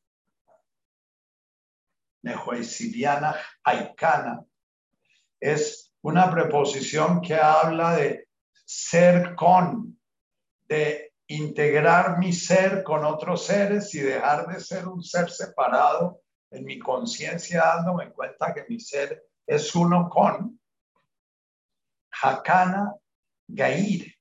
haikana, 3.64 4.45
es 5.41 5.93
una 6.03 6.31
preposición 6.31 7.20
que 7.20 7.35
habla 7.35 7.97
de 7.97 8.29
ser 8.64 9.35
con, 9.35 9.99
de 10.68 11.12
integrar 11.29 12.18
mi 12.18 12.33
ser 12.33 12.83
con 12.83 13.05
otros 13.05 13.47
seres 13.47 13.95
y 13.95 14.01
dejar 14.01 14.47
de 14.47 14.61
ser 14.61 14.89
un 14.89 15.03
ser 15.03 15.31
separado. 15.31 16.22
En 16.51 16.64
mi 16.64 16.79
conciencia, 16.79 17.62
dándome 17.62 18.11
cuenta 18.12 18.55
que 18.55 18.64
mi 18.68 18.81
ser 18.81 19.22
es 19.47 19.74
uno 19.74 20.09
con 20.09 20.59
Hakana 22.22 22.95
Gair, 23.47 24.18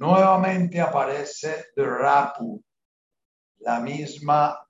Nuevamente 0.00 0.80
aparece 0.80 1.72
The 1.74 1.84
Rapu, 1.84 2.64
la 3.58 3.80
misma 3.80 4.66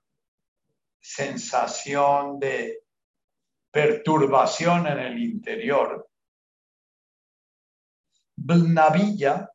sensación 0.99 2.37
de 2.37 2.83
perturbación 3.71 4.87
en 4.87 4.99
el 4.99 5.23
interior. 5.23 6.09
Blnavilla 8.35 9.49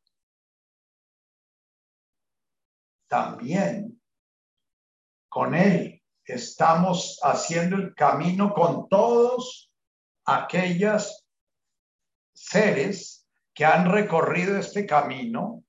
también 3.07 4.01
con 5.29 5.55
Él. 5.55 6.03
Estamos 6.25 7.21
haciendo 7.23 7.77
el 7.77 7.95
camino 7.95 8.55
con 8.55 8.89
todos 8.89 9.71
aquellas 10.25 11.27
seres 12.33 13.29
que 13.53 13.67
han 13.67 13.93
recorrido 13.93 14.57
este 14.57 14.87
camino 14.87 15.65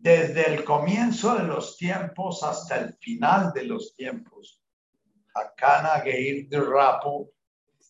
desde 0.00 0.54
el 0.54 0.64
comienzo 0.64 1.34
de 1.34 1.42
los 1.42 1.76
tiempos 1.76 2.44
hasta 2.44 2.76
el 2.76 2.94
final 3.00 3.52
de 3.52 3.64
los 3.64 3.94
tiempos. 3.96 4.62
Hakana 5.34 6.00
Geir 6.00 6.48
de 6.48 6.60
Rapo, 6.60 7.30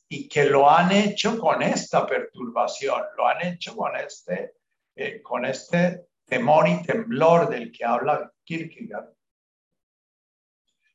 y 0.09 0.26
que 0.26 0.46
lo 0.46 0.70
han 0.70 0.90
hecho 0.90 1.38
con 1.38 1.61
esta 1.61 2.06
perturbación, 2.06 3.02
lo 3.14 3.28
han 3.28 3.46
hecho 3.46 3.76
con 3.76 3.94
este, 3.94 4.54
eh, 4.96 5.20
con 5.22 5.44
este 5.44 6.09
temor 6.24 6.66
y 6.66 6.82
temblor 6.82 7.48
del 7.50 7.70
que 7.70 7.84
habla 7.84 8.32
Kierkegaard. 8.42 9.12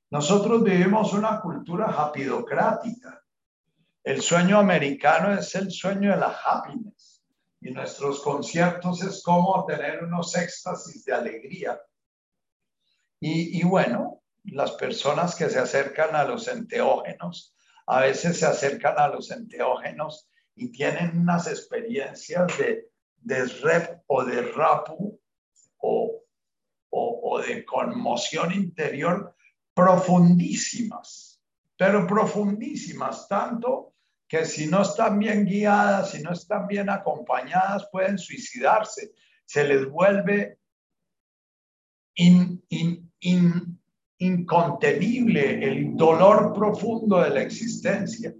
Nosotros 0.09 0.63
vivimos 0.63 1.13
una 1.13 1.39
cultura 1.41 1.87
rapidocrática. 1.87 3.23
El 4.03 4.21
sueño 4.21 4.57
americano 4.57 5.33
es 5.33 5.53
el 5.53 5.71
sueño 5.71 6.11
de 6.11 6.17
la 6.17 6.35
happiness 6.43 7.12
y 7.63 7.71
nuestros 7.71 8.21
conciertos 8.21 9.01
es 9.03 9.23
como 9.23 9.65
tener 9.65 10.03
unos 10.03 10.35
éxtasis 10.35 11.05
de 11.05 11.13
alegría. 11.13 11.81
Y, 13.19 13.59
y 13.59 13.63
bueno, 13.63 14.21
las 14.43 14.73
personas 14.73 15.35
que 15.35 15.49
se 15.49 15.59
acercan 15.59 16.15
a 16.15 16.25
los 16.25 16.47
enteógenos 16.47 17.53
a 17.85 18.01
veces 18.01 18.39
se 18.39 18.45
acercan 18.45 18.97
a 18.97 19.07
los 19.07 19.31
enteógenos 19.31 20.29
y 20.55 20.71
tienen 20.71 21.19
unas 21.19 21.47
experiencias 21.47 22.57
de, 22.57 22.89
de 23.17 23.45
rep 23.45 24.03
o 24.07 24.23
de 24.23 24.41
rapu 24.53 25.19
o, 25.77 26.23
o, 26.89 27.39
de 27.39 27.65
conmoción 27.65 28.53
interior 28.53 29.35
profundísimas, 29.73 31.41
pero 31.75 32.05
profundísimas, 32.05 33.27
tanto 33.27 33.92
que 34.33 34.45
si 34.45 34.65
no 34.65 34.81
están 34.81 35.19
bien 35.19 35.45
guiadas, 35.45 36.09
si 36.09 36.23
no 36.23 36.31
están 36.31 36.65
bien 36.65 36.89
acompañadas, 36.89 37.87
pueden 37.91 38.17
suicidarse. 38.17 39.11
Se 39.45 39.63
les 39.63 39.87
vuelve 39.87 40.57
in, 42.15 42.65
in, 42.69 43.13
in, 43.19 43.79
incontenible 44.17 45.63
el 45.63 45.95
dolor 45.95 46.51
profundo 46.51 47.21
de 47.21 47.29
la 47.29 47.43
existencia. 47.43 48.33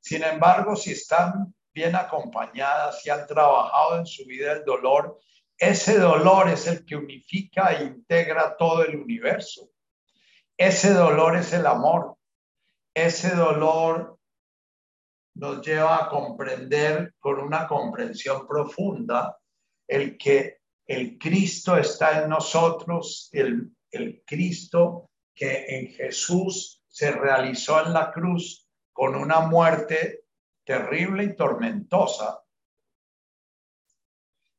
Sin 0.00 0.22
embargo, 0.22 0.74
si 0.74 0.92
están 0.92 1.54
bien 1.74 1.94
acompañadas, 1.94 3.02
si 3.02 3.10
han 3.10 3.26
trabajado 3.26 3.98
en 3.98 4.06
su 4.06 4.24
vida 4.24 4.52
el 4.52 4.64
dolor, 4.64 5.20
ese 5.58 5.98
dolor 5.98 6.48
es 6.48 6.66
el 6.66 6.86
que 6.86 6.96
unifica 6.96 7.74
e 7.74 7.84
integra 7.84 8.56
todo 8.56 8.86
el 8.86 8.96
universo. 8.96 9.68
Ese 10.56 10.94
dolor 10.94 11.36
es 11.36 11.52
el 11.52 11.66
amor. 11.66 12.16
Ese 12.94 13.36
dolor 13.36 14.18
nos 15.34 15.64
lleva 15.64 16.04
a 16.04 16.08
comprender 16.08 17.14
con 17.18 17.40
una 17.40 17.66
comprensión 17.66 18.46
profunda 18.46 19.38
el 19.86 20.16
que 20.16 20.60
el 20.86 21.18
Cristo 21.18 21.76
está 21.76 22.22
en 22.22 22.30
nosotros, 22.30 23.28
el 23.32 23.70
el 23.90 24.22
Cristo 24.24 25.10
que 25.34 25.64
en 25.68 25.88
Jesús 25.88 26.82
se 26.88 27.12
realizó 27.12 27.84
en 27.84 27.92
la 27.92 28.10
cruz 28.10 28.68
con 28.92 29.14
una 29.14 29.40
muerte 29.40 30.24
terrible 30.64 31.24
y 31.24 31.36
tormentosa, 31.36 32.42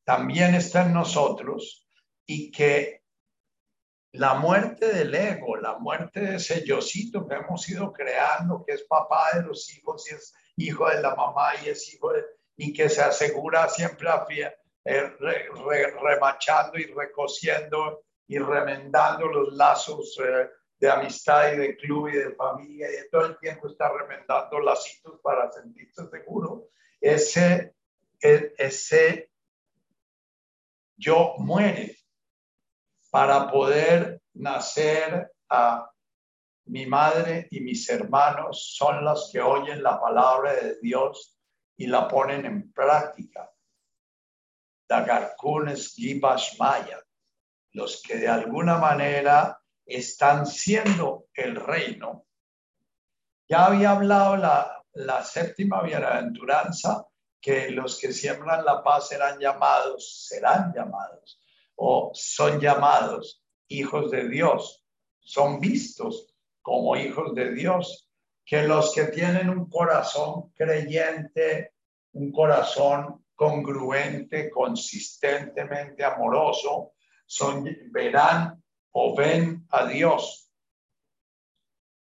también 0.03 0.55
está 0.55 0.85
en 0.85 0.93
nosotros 0.93 1.87
y 2.25 2.51
que 2.51 3.03
la 4.13 4.33
muerte 4.33 4.91
del 4.91 5.13
ego, 5.15 5.55
la 5.55 5.77
muerte 5.77 6.19
de 6.19 6.35
ese 6.35 6.65
yosito 6.65 7.25
que 7.27 7.35
hemos 7.35 7.69
ido 7.69 7.93
creando, 7.93 8.63
que 8.65 8.73
es 8.73 8.83
papá 8.83 9.29
de 9.35 9.43
los 9.43 9.71
hijos 9.73 10.09
y 10.09 10.15
es 10.15 10.33
hijo 10.67 10.89
de 10.89 11.01
la 11.01 11.15
mamá 11.15 11.51
y 11.63 11.69
es 11.69 11.93
hijo 11.93 12.13
de, 12.13 12.25
y 12.57 12.73
que 12.73 12.89
se 12.89 13.01
asegura 13.01 13.67
siempre 13.69 14.09
a 14.09 14.25
eh, 14.83 15.13
remachando 16.01 16.77
y 16.77 16.85
recociendo 16.85 18.03
y 18.27 18.37
remendando 18.39 19.27
los 19.27 19.53
lazos 19.53 20.17
eh, 20.23 20.49
de 20.79 20.89
amistad 20.89 21.53
y 21.53 21.57
de 21.57 21.77
club 21.77 22.07
y 22.07 22.17
de 22.17 22.35
familia 22.35 22.89
y 22.89 22.93
de 22.93 23.09
todo 23.09 23.25
el 23.25 23.37
tiempo 23.37 23.67
está 23.67 23.91
remendando 23.91 24.59
lacitos 24.59 25.19
para 25.21 25.51
sentirse 25.51 26.07
seguro, 26.09 26.69
ese, 26.99 27.75
e, 28.19 28.53
ese 28.57 29.29
yo 30.97 31.35
muere 31.37 31.97
para 33.11 33.51
poder 33.51 34.21
nacer 34.33 35.31
a 35.49 35.90
mi 36.65 36.85
madre 36.85 37.47
y 37.51 37.61
mis 37.61 37.89
hermanos 37.89 38.73
son 38.75 39.03
los 39.03 39.29
que 39.31 39.41
oyen 39.41 39.83
la 39.83 39.99
palabra 39.99 40.53
de 40.53 40.79
Dios 40.81 41.37
y 41.77 41.87
la 41.87 42.07
ponen 42.07 42.45
en 42.45 42.71
práctica. 42.71 43.51
Dagarkunes 44.87 45.93
Gibash 45.95 46.57
Maya 46.59 47.01
los 47.73 48.01
que 48.01 48.17
de 48.17 48.27
alguna 48.27 48.77
manera 48.77 49.59
están 49.85 50.45
siendo 50.45 51.27
el 51.33 51.55
reino. 51.55 52.25
Ya 53.47 53.65
había 53.65 53.91
hablado 53.91 54.37
la, 54.37 54.83
la 54.93 55.23
séptima 55.23 55.81
bienaventuranza 55.81 57.05
que 57.39 57.71
los 57.71 57.99
que 57.99 58.13
siembran 58.13 58.63
la 58.63 58.83
paz 58.83 59.09
serán 59.09 59.39
llamados, 59.39 60.25
serán 60.27 60.71
llamados 60.73 61.39
o 61.75 62.11
son 62.13 62.59
llamados 62.59 63.43
hijos 63.67 64.11
de 64.11 64.29
Dios, 64.29 64.85
son 65.19 65.59
vistos 65.59 66.30
como 66.61 66.95
hijos 66.95 67.33
de 67.35 67.53
Dios, 67.53 68.09
que 68.45 68.63
los 68.63 68.93
que 68.93 69.05
tienen 69.05 69.49
un 69.49 69.69
corazón 69.69 70.51
creyente, 70.55 71.73
un 72.13 72.31
corazón 72.31 73.25
congruente, 73.35 74.49
consistentemente 74.49 76.03
amoroso, 76.03 76.93
son, 77.25 77.65
verán 77.91 78.61
o 78.91 79.15
ven 79.15 79.65
a 79.69 79.85
Dios, 79.85 80.51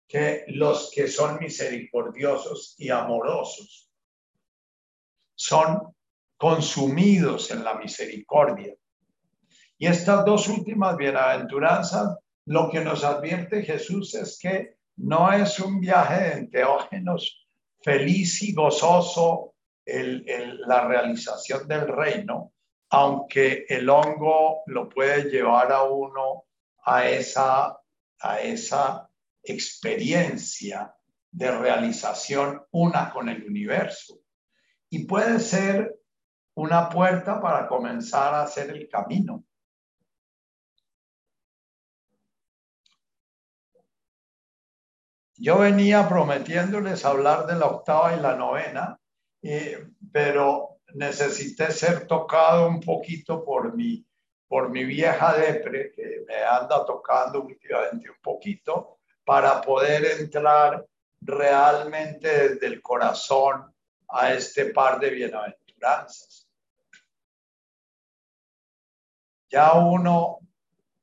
que 0.06 0.44
los 0.48 0.90
que 0.92 1.08
son 1.08 1.38
misericordiosos 1.40 2.74
y 2.78 2.90
amorosos 2.90 3.90
son 5.34 5.94
consumidos 6.36 7.50
en 7.50 7.64
la 7.64 7.74
misericordia. 7.74 8.74
Y 9.78 9.86
estas 9.86 10.24
dos 10.24 10.48
últimas 10.48 10.96
bienaventuranzas, 10.96 12.18
lo 12.46 12.70
que 12.70 12.80
nos 12.80 13.04
advierte 13.04 13.62
Jesús 13.62 14.14
es 14.14 14.38
que 14.38 14.76
no 14.96 15.32
es 15.32 15.58
un 15.60 15.80
viaje 15.80 16.22
de 16.22 16.32
enteógenos 16.32 17.46
feliz 17.82 18.42
y 18.42 18.54
gozoso 18.54 19.54
la 19.86 20.86
realización 20.86 21.68
del 21.68 21.88
reino, 21.88 22.52
aunque 22.90 23.66
el 23.68 23.88
hongo 23.88 24.62
lo 24.66 24.88
puede 24.88 25.30
llevar 25.30 25.72
a 25.72 25.82
uno 25.82 26.44
a 26.84 27.06
esa, 27.08 27.78
a 28.20 28.40
esa 28.40 29.10
experiencia 29.42 30.94
de 31.30 31.50
realización 31.50 32.62
una 32.70 33.10
con 33.10 33.28
el 33.28 33.44
universo. 33.44 34.20
Y 34.88 35.04
puede 35.04 35.40
ser 35.40 35.98
una 36.54 36.88
puerta 36.88 37.40
para 37.40 37.66
comenzar 37.66 38.34
a 38.34 38.42
hacer 38.42 38.70
el 38.70 38.88
camino. 38.88 39.44
Yo 45.44 45.58
venía 45.58 46.08
prometiéndoles 46.08 47.04
hablar 47.04 47.44
de 47.44 47.54
la 47.56 47.66
octava 47.66 48.16
y 48.16 48.18
la 48.18 48.34
novena, 48.34 48.98
pero 50.10 50.78
necesité 50.94 51.70
ser 51.70 52.06
tocado 52.06 52.66
un 52.66 52.80
poquito 52.80 53.44
por 53.44 53.76
mi, 53.76 54.02
por 54.48 54.70
mi 54.70 54.84
vieja 54.84 55.34
depre, 55.34 55.92
que 55.92 56.24
me 56.26 56.42
anda 56.42 56.86
tocando 56.86 57.42
últimamente 57.42 58.08
un 58.08 58.22
poquito, 58.22 59.00
para 59.22 59.60
poder 59.60 60.18
entrar 60.18 60.82
realmente 61.20 62.48
desde 62.48 62.66
el 62.66 62.80
corazón 62.80 63.70
a 64.08 64.32
este 64.32 64.72
par 64.72 64.98
de 64.98 65.10
bienaventuranzas. 65.10 66.48
Ya 69.50 69.74
uno 69.74 70.38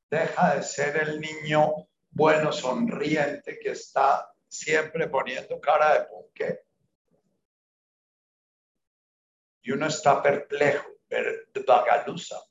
deja 0.10 0.56
de 0.56 0.64
ser 0.64 0.98
el 0.98 1.22
niño 1.22 1.88
bueno, 2.10 2.52
sonriente, 2.52 3.60
que 3.60 3.70
está 3.70 4.31
siempre 4.52 5.08
poniendo 5.08 5.62
cara 5.62 5.94
de 5.94 6.06
ponqué 6.08 6.66
y 9.62 9.72
uno 9.72 9.88
está 9.88 10.22
perplejo, 10.22 10.90
vagalusa, 11.66 12.42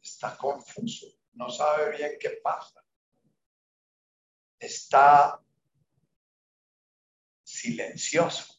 está 0.00 0.36
confuso, 0.36 1.06
no 1.34 1.50
sabe 1.50 1.96
bien 1.96 2.16
qué 2.18 2.40
pasa. 2.42 2.82
Está 4.58 5.38
silencioso. 7.42 8.54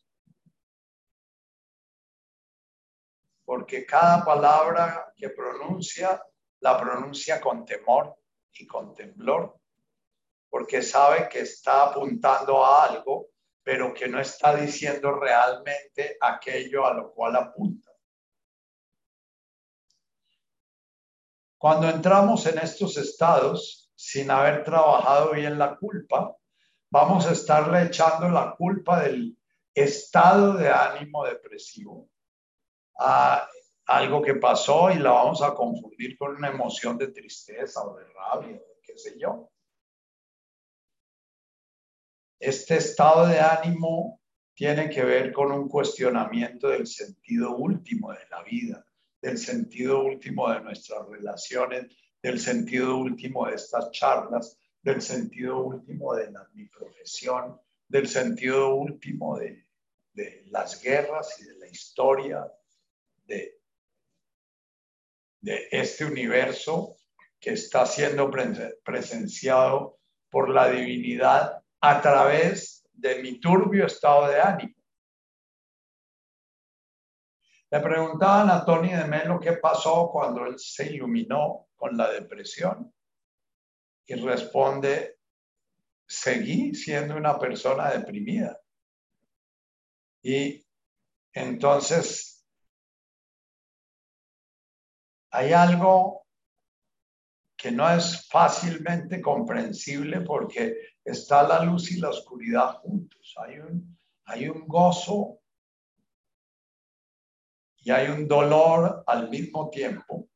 Porque 3.45 3.85
cada 3.85 4.23
palabra 4.23 5.13
que 5.15 5.29
pronuncia, 5.29 6.21
la 6.59 6.79
pronuncia 6.79 7.39
con 7.39 7.65
temor 7.65 8.19
y 8.51 8.67
con 8.67 8.93
temblor. 8.93 9.56
Porque 10.49 10.81
sabe 10.81 11.27
que 11.29 11.39
está 11.41 11.83
apuntando 11.83 12.63
a 12.63 12.85
algo, 12.85 13.27
pero 13.63 13.93
que 13.93 14.07
no 14.07 14.19
está 14.19 14.55
diciendo 14.55 15.11
realmente 15.11 16.17
aquello 16.21 16.85
a 16.85 16.93
lo 16.93 17.11
cual 17.13 17.35
apunta. 17.35 17.91
Cuando 21.57 21.89
entramos 21.89 22.45
en 22.45 22.59
estos 22.59 22.97
estados 22.97 23.91
sin 23.95 24.29
haber 24.29 24.63
trabajado 24.63 25.31
bien 25.31 25.57
la 25.57 25.75
culpa, 25.75 26.35
vamos 26.89 27.25
a 27.25 27.31
estarle 27.31 27.83
echando 27.83 28.29
la 28.29 28.55
culpa 28.55 29.01
del 29.01 29.37
estado 29.73 30.53
de 30.53 30.69
ánimo 30.69 31.25
depresivo 31.25 32.09
a 32.99 33.47
algo 33.87 34.21
que 34.21 34.35
pasó 34.35 34.91
y 34.91 34.99
la 34.99 35.11
vamos 35.11 35.41
a 35.41 35.53
confundir 35.53 36.17
con 36.17 36.35
una 36.35 36.49
emoción 36.49 36.97
de 36.97 37.07
tristeza 37.07 37.83
o 37.83 37.95
de 37.95 38.05
rabia, 38.05 38.61
qué 38.83 38.97
sé 38.97 39.17
yo. 39.19 39.49
Este 42.39 42.77
estado 42.77 43.27
de 43.27 43.39
ánimo 43.39 44.21
tiene 44.53 44.89
que 44.89 45.03
ver 45.03 45.31
con 45.31 45.51
un 45.51 45.67
cuestionamiento 45.67 46.69
del 46.69 46.87
sentido 46.87 47.55
último 47.55 48.11
de 48.11 48.27
la 48.29 48.43
vida 48.43 48.87
del 49.21 49.37
sentido 49.37 50.03
último 50.03 50.51
de 50.51 50.61
nuestras 50.61 51.07
relaciones, 51.07 51.87
del 52.21 52.39
sentido 52.39 52.97
último 52.97 53.47
de 53.47 53.55
estas 53.55 53.91
charlas, 53.91 54.57
del 54.81 55.01
sentido 55.01 55.59
último 55.63 56.15
de 56.15 56.31
mi 56.53 56.65
profesión, 56.65 57.59
del 57.87 58.07
sentido 58.07 58.75
último 58.75 59.37
de, 59.37 59.65
las 60.47 60.81
guerras 60.81 61.39
y 61.39 61.45
de 61.45 61.57
la 61.59 61.67
historia 61.67 62.51
de, 63.27 63.59
de 65.41 65.67
este 65.69 66.05
universo 66.05 66.97
que 67.39 67.51
está 67.51 67.85
siendo 67.85 68.31
presenciado 68.83 69.99
por 70.31 70.49
la 70.49 70.71
divinidad 70.71 71.63
a 71.81 72.01
través 72.01 72.87
de 72.93 73.21
mi 73.21 73.39
turbio 73.39 73.85
estado 73.85 74.27
de 74.27 74.41
ánimo. 74.41 74.75
Le 77.69 77.79
preguntaban 77.81 78.49
a 78.49 78.63
Tony 78.63 78.93
de 78.93 79.05
Melo 79.05 79.39
qué 79.39 79.53
pasó 79.53 80.09
cuando 80.11 80.45
él 80.45 80.57
se 80.57 80.93
iluminó 80.93 81.67
con 81.75 81.97
la 81.97 82.09
depresión. 82.11 82.93
Y 84.05 84.15
responde, 84.15 85.19
seguí 86.07 86.73
siendo 86.73 87.17
una 87.17 87.37
persona 87.37 87.91
deprimida. 87.91 88.57
Y 90.23 90.65
entonces 91.33 92.47
hay 95.29 95.51
algo 95.51 96.25
que 97.57 97.71
no 97.71 97.89
es 97.89 98.27
fácilmente 98.29 99.21
comprensible 99.21 100.21
porque 100.21 100.77
está 101.07 101.47
la 101.47 101.63
luz 101.63 101.91
y 101.91 101.99
la 101.99 102.09
oscuridad 102.09 102.75
juntos. 102.81 103.33
Hay 103.37 103.59
un, 103.59 103.97
hay 104.25 104.49
un 104.49 104.67
gozo 104.67 105.39
y 107.77 107.91
hay 107.91 108.09
un 108.09 108.27
dolor 108.27 109.03
al 109.07 109.29
mismo 109.29 109.69
tiempo. 109.69 110.27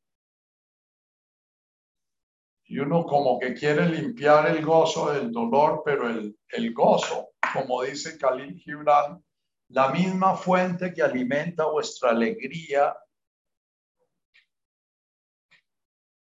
Y 2.64 2.78
uno 2.78 3.04
como 3.04 3.38
que 3.38 3.52
quiere 3.52 3.86
limpiar 3.86 4.48
el 4.48 4.64
gozo 4.64 5.12
del 5.12 5.30
dolor, 5.30 5.82
pero 5.84 6.08
el, 6.08 6.38
el 6.48 6.72
gozo, 6.72 7.34
como 7.52 7.82
dice 7.82 8.16
Khalil 8.16 8.58
Gibran, 8.58 9.22
la 9.68 9.90
misma 9.90 10.34
fuente 10.36 10.94
que 10.94 11.02
alimenta 11.02 11.66
vuestra 11.66 12.10
alegría 12.10 12.96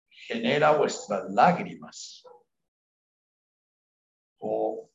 genera 0.09 0.71
vuestras 0.71 1.29
lágrimas. 1.29 2.25
O 4.41 4.89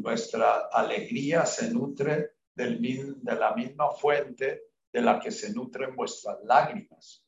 vuestra 0.00 0.68
alegría 0.72 1.44
se 1.46 1.70
nutre 1.70 2.36
de 2.54 3.36
la 3.38 3.54
misma 3.54 3.90
fuente 3.90 4.62
de 4.92 5.00
la 5.00 5.18
que 5.18 5.30
se 5.30 5.52
nutren 5.52 5.94
vuestras 5.94 6.38
lágrimas. 6.44 7.24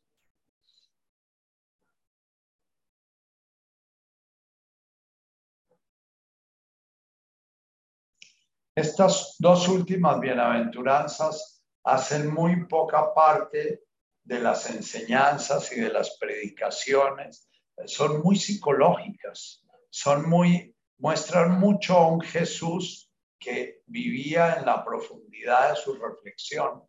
Estas 8.75 9.37
dos 9.39 9.69
últimas 9.69 10.19
bienaventuranzas 10.19 11.63
hacen 11.85 12.33
muy 12.33 12.67
poca 12.67 13.13
parte 13.13 13.85
de 14.25 14.41
las 14.41 14.71
enseñanzas 14.71 15.71
y 15.73 15.81
de 15.81 15.91
las 15.91 16.17
predicaciones. 16.19 17.51
Son 17.85 18.23
muy 18.23 18.37
psicológicas, 18.37 19.63
son 19.91 20.29
muy, 20.29 20.72
muestran 21.03 21.59
mucho 21.59 21.97
a 21.99 22.07
un 22.07 22.21
Jesús 22.21 23.13
que 23.37 23.83
vivía 23.87 24.55
en 24.55 24.65
la 24.65 24.85
profundidad 24.85 25.71
de 25.71 25.77
su 25.77 25.95
reflexión 25.95 26.81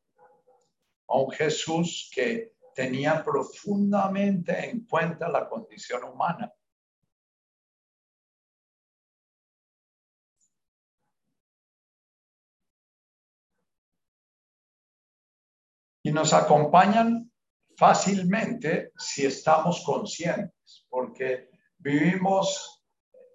a 1.08 1.18
un 1.18 1.32
Jesús 1.32 2.12
que 2.14 2.54
tenía 2.76 3.24
profundamente 3.24 4.70
en 4.70 4.86
cuenta 4.86 5.28
la 5.30 5.50
condición 5.50 6.04
humana. 6.04 6.54
Y 16.04 16.12
nos 16.12 16.34
acompañan 16.34 17.32
fácilmente 17.76 18.92
si 18.96 19.26
estamos 19.26 19.84
conscientes, 19.84 20.86
porque 20.88 21.50
vivimos, 21.80 22.83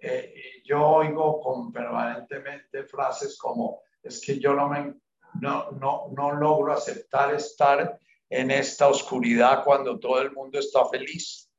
eh, 0.00 0.62
yo 0.64 0.86
oigo 0.86 1.40
con 1.40 1.72
permanentemente 1.72 2.84
frases 2.84 3.38
como, 3.38 3.82
es 4.02 4.20
que 4.20 4.38
yo 4.38 4.54
no 4.54 4.68
me 4.68 4.94
no, 5.40 5.70
no, 5.72 6.08
no 6.16 6.32
logro 6.32 6.72
aceptar 6.72 7.34
estar 7.34 7.98
en 8.30 8.50
esta 8.50 8.88
oscuridad 8.88 9.64
cuando 9.64 9.98
todo 9.98 10.20
el 10.20 10.32
mundo 10.32 10.58
está 10.58 10.86
feliz. 10.88 11.50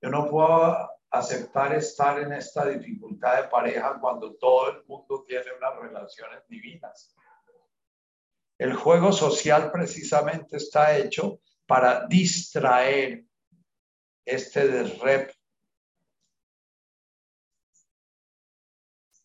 Yo 0.00 0.10
no 0.10 0.28
puedo 0.28 0.90
aceptar 1.10 1.74
estar 1.74 2.20
en 2.20 2.32
esta 2.32 2.66
dificultad 2.66 3.42
de 3.42 3.48
pareja 3.48 3.98
cuando 4.00 4.34
todo 4.34 4.70
el 4.70 4.84
mundo 4.84 5.24
tiene 5.26 5.46
unas 5.56 5.76
relaciones 5.78 6.46
divinas. 6.48 7.14
El 8.58 8.74
juego 8.74 9.12
social 9.12 9.70
precisamente 9.72 10.56
está 10.56 10.96
hecho 10.96 11.40
para 11.66 12.06
distraer 12.06 13.24
este 14.24 14.68
desrep, 14.68 15.30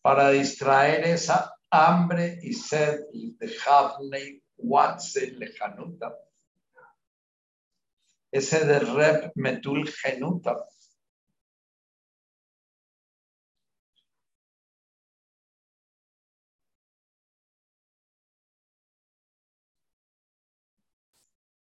para 0.02 0.30
distraer 0.30 1.04
esa 1.04 1.54
hambre 1.70 2.38
y 2.42 2.52
sed 2.52 3.00
de 3.12 3.56
Havnei 3.66 4.42
Watse 4.56 5.32
Lejanuta. 5.32 6.16
Ese 8.32 8.64
de 8.64 8.78
Rep 8.78 9.32
Metul 9.34 9.88
Genuta. 9.88 10.64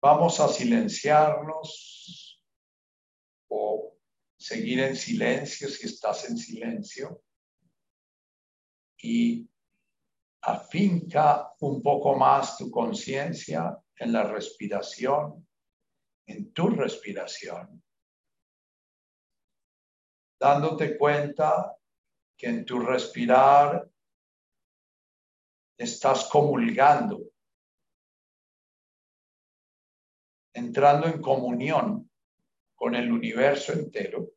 Vamos 0.01 0.39
a 0.39 0.47
silenciarnos 0.47 2.39
o 3.49 3.97
seguir 4.37 4.79
en 4.79 4.95
silencio 4.95 5.69
si 5.69 5.87
estás 5.87 6.29
en 6.29 6.37
silencio 6.37 7.23
y 9.01 9.47
afinca 10.41 11.53
un 11.59 11.81
poco 11.81 12.15
más 12.15 12.57
tu 12.57 12.71
conciencia 12.71 13.77
en 13.95 14.13
la 14.13 14.23
respiración, 14.23 15.47
en 16.25 16.53
tu 16.53 16.69
respiración, 16.69 17.83
dándote 20.39 20.97
cuenta 20.97 21.75
que 22.37 22.47
en 22.47 22.65
tu 22.65 22.79
respirar 22.79 23.89
estás 25.77 26.25
comulgando, 26.25 27.21
entrando 30.53 31.07
en 31.07 31.21
comunión 31.21 32.09
con 32.75 32.95
el 32.95 33.11
universo 33.11 33.73
entero 33.73 34.36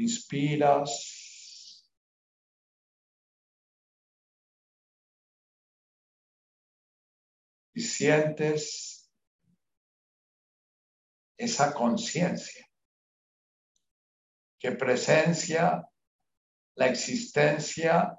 Inspiras. 0.00 1.86
Y 7.74 7.80
sientes 7.82 9.10
esa 11.36 11.72
conciencia 11.72 12.66
que 14.58 14.72
presencia 14.72 15.86
la 16.74 16.86
existencia 16.86 18.18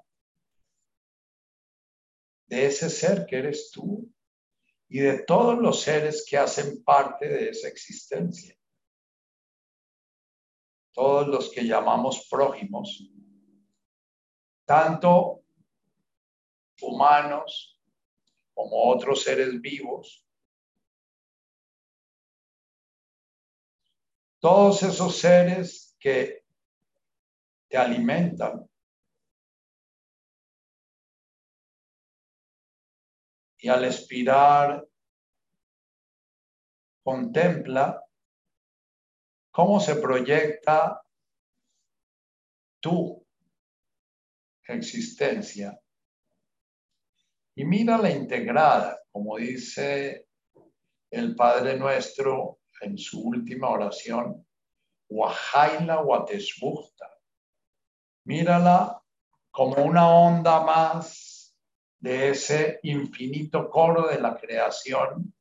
de 2.46 2.66
ese 2.66 2.90
ser 2.90 3.26
que 3.26 3.38
eres 3.38 3.70
tú 3.70 4.12
y 4.88 5.00
de 5.00 5.22
todos 5.24 5.58
los 5.58 5.82
seres 5.82 6.24
que 6.28 6.36
hacen 6.36 6.82
parte 6.84 7.28
de 7.28 7.48
esa 7.50 7.68
existencia. 7.68 8.56
Todos 10.92 11.26
los 11.26 11.50
que 11.50 11.64
llamamos 11.64 12.26
prójimos, 12.30 13.10
tanto 14.64 15.42
humanos 16.80 17.80
como 18.54 18.90
otros 18.90 19.22
seres 19.22 19.60
vivos, 19.60 20.26
todos 24.40 24.82
esos 24.82 25.16
seres 25.16 25.96
que 25.98 26.44
te 27.68 27.76
alimentan 27.78 28.68
y 33.58 33.68
al 33.68 33.84
expirar 33.84 34.84
contempla 37.04 38.04
cómo 39.52 39.78
se 39.78 39.94
proyecta 39.96 41.00
tu 42.80 43.24
existencia 44.66 45.78
y 47.54 47.64
mira 47.64 47.98
la 47.98 48.10
integrada, 48.10 48.98
como 49.10 49.36
dice 49.36 50.26
el 51.10 51.36
Padre 51.36 51.76
Nuestro 51.76 52.60
en 52.80 52.96
su 52.96 53.20
última 53.20 53.68
oración, 53.68 54.46
Wahaila 55.08 56.00
Watesbuchta. 56.00 57.10
Mírala 58.24 59.02
como 59.50 59.84
una 59.84 60.08
onda 60.08 60.64
más 60.64 61.54
de 61.98 62.30
ese 62.30 62.80
infinito 62.84 63.68
coro 63.68 64.08
de 64.08 64.18
la 64.18 64.34
creación, 64.36 65.34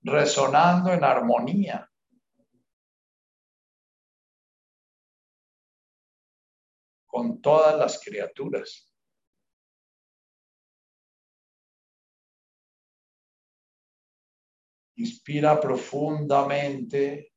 resonando 0.00 0.90
en 0.92 1.04
armonía. 1.04 1.91
Con 7.12 7.42
todas 7.42 7.78
las 7.78 8.02
criaturas. 8.02 8.90
Inspira 14.96 15.60
profundamente 15.60 17.34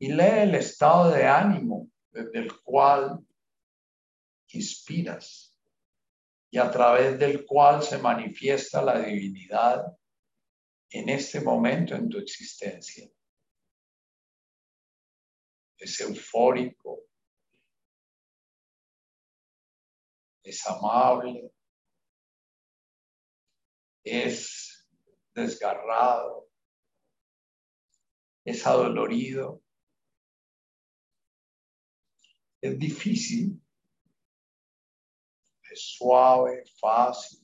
y 0.00 0.08
lee 0.08 0.40
el 0.42 0.56
estado 0.56 1.12
de 1.12 1.26
ánimo 1.26 1.88
desde 2.10 2.40
el 2.40 2.60
cual 2.60 3.24
inspiras 4.48 5.56
y 6.50 6.58
a 6.58 6.68
través 6.68 7.16
del 7.20 7.46
cual 7.46 7.84
se 7.84 7.98
manifiesta 7.98 8.82
la 8.82 8.98
divinidad 8.98 9.96
en 10.90 11.08
este 11.08 11.40
momento 11.40 11.94
en 11.94 12.08
tu 12.08 12.18
existencia. 12.18 13.08
Es 15.78 16.00
eufórico, 16.00 17.05
es 20.46 20.64
amable, 20.64 21.52
es 24.04 24.88
desgarrado, 25.34 26.48
es 28.44 28.64
adolorido, 28.64 29.60
es 32.60 32.78
difícil, 32.78 33.60
es 35.68 35.96
suave, 35.96 36.62
fácil. 36.80 37.40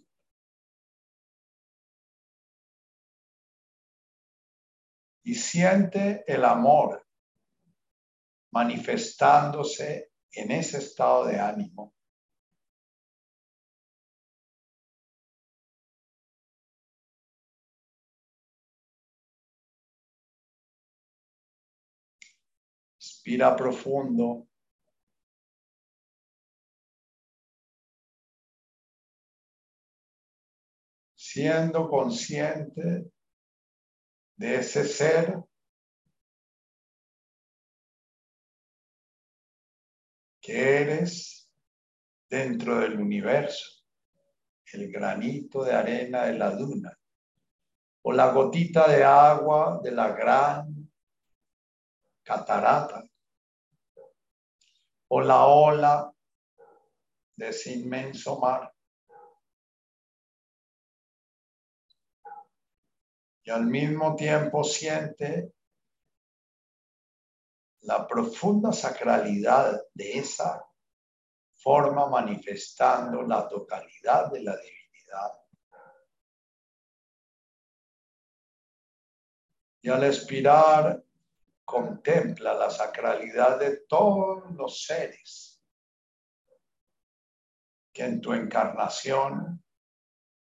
Y 5.25 5.35
siente 5.35 6.25
el 6.29 6.45
amor 6.45 7.05
manifestándose 8.53 10.13
en 10.31 10.53
ese 10.53 10.79
estado 10.79 11.27
de 11.27 11.41
ánimo. 11.41 11.93
Respira 23.25 23.55
profundo. 23.55 24.49
Siendo 31.15 31.89
consciente 31.89 33.13
de 34.37 34.55
ese 34.57 34.85
ser. 34.85 35.41
Que 40.41 40.83
eres 40.83 41.49
dentro 42.29 42.81
del 42.81 42.99
universo, 42.99 43.85
el 44.73 44.91
granito 44.91 45.63
de 45.63 45.73
arena 45.73 46.25
de 46.25 46.35
la 46.37 46.51
duna. 46.57 46.99
O 48.03 48.13
la 48.13 48.33
gotita 48.33 48.89
de 48.89 49.05
agua 49.05 49.79
de 49.81 49.93
la 49.93 50.09
gran 50.09 50.91
catarata 52.25 53.12
o 55.15 55.21
la 55.21 55.45
ola 55.47 56.11
de 57.37 57.49
ese 57.51 57.75
inmenso 57.75 58.39
mar. 58.39 58.75
Y 63.45 63.51
al 63.51 63.67
mismo 63.67 64.17
tiempo 64.17 64.65
siente 64.65 65.53
la 67.81 68.07
profunda 68.07 68.73
sacralidad 68.73 69.83
de 69.93 70.19
esa 70.19 70.67
forma 71.57 72.07
manifestando 72.07 73.21
la 73.21 73.47
totalidad 73.47 74.33
de 74.33 74.43
la 74.43 74.57
divinidad. 74.57 75.33
Y 79.83 79.91
al 79.91 80.05
expirar 80.05 81.05
contempla 81.73 82.53
la 82.53 82.69
sacralidad 82.69 83.59
de 83.59 83.79
todos 83.89 84.55
los 84.55 84.85
seres 84.85 85.59
que 87.95 88.05
en 88.05 88.21
tu 88.21 88.35
encarnación 88.35 89.65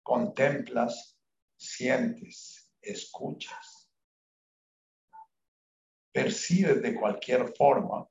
contemplas, 0.03 1.19
sientes, 1.57 2.71
escuchas, 2.79 3.91
percibes 6.13 6.81
de 6.81 6.95
cualquier 6.95 7.53
forma, 7.57 8.07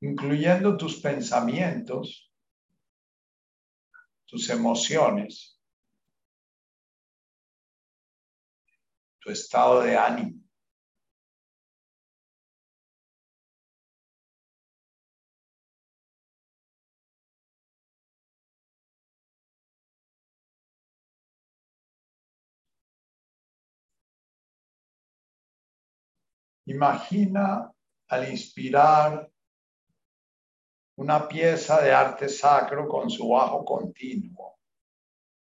incluyendo 0.00 0.76
tus 0.76 1.00
pensamientos, 1.00 2.32
tus 4.26 4.50
emociones, 4.50 5.56
tu 9.20 9.30
estado 9.30 9.82
de 9.82 9.96
ánimo. 9.96 10.41
Imagina 26.72 27.70
al 28.08 28.30
inspirar 28.30 29.30
una 30.96 31.28
pieza 31.28 31.82
de 31.82 31.92
arte 31.92 32.30
sacro 32.30 32.88
con 32.88 33.10
su 33.10 33.28
bajo 33.28 33.62
continuo, 33.62 34.58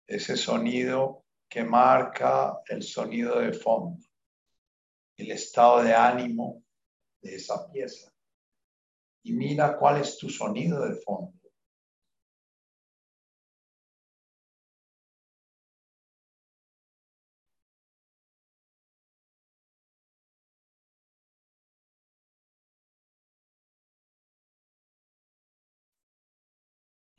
ese 0.08 0.36
sonido 0.36 1.26
que 1.48 1.64
marca 1.64 2.62
el 2.68 2.82
sonido 2.82 3.40
de 3.40 3.54
fondo, 3.54 4.04
el 5.16 5.30
estado 5.32 5.84
de 5.84 5.94
ánimo 5.94 6.64
de 7.22 7.36
esa 7.36 7.72
pieza. 7.72 8.12
Y 9.24 9.34
mira 9.34 9.78
cuál 9.78 10.02
es 10.02 10.18
tu 10.18 10.28
sonido 10.28 10.84
de 10.88 10.96
fondo. 10.96 11.40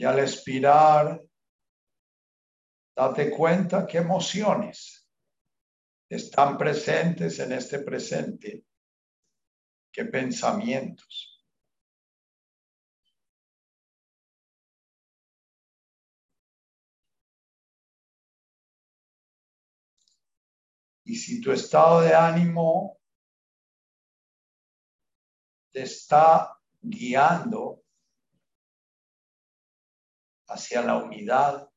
Y 0.03 0.05
al 0.05 0.19
expirar, 0.19 1.23
date 2.93 3.31
cuenta 3.31 3.87
qué 3.87 3.99
emociones 3.99 5.09
están 6.09 6.59
presentes 6.59 7.39
en 7.39 7.53
este 7.53 7.79
presente, 7.79 8.65
qué 9.93 10.07
pensamientos. 10.07 11.41
Y 21.05 21.15
si 21.15 21.41
tu 21.41 21.53
estado 21.53 22.01
de 22.01 22.13
ánimo 22.13 22.99
te 25.71 25.83
está 25.83 26.59
guiando 26.81 27.82
hacia 30.53 30.83
la 30.83 30.97
unidad 30.97 31.69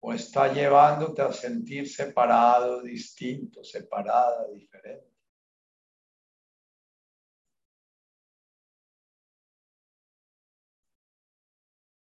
o 0.00 0.12
está 0.12 0.52
llevándote 0.52 1.22
a 1.22 1.32
sentir 1.32 1.88
separado, 1.88 2.82
distinto, 2.82 3.64
separada, 3.64 4.48
diferente. 4.48 5.08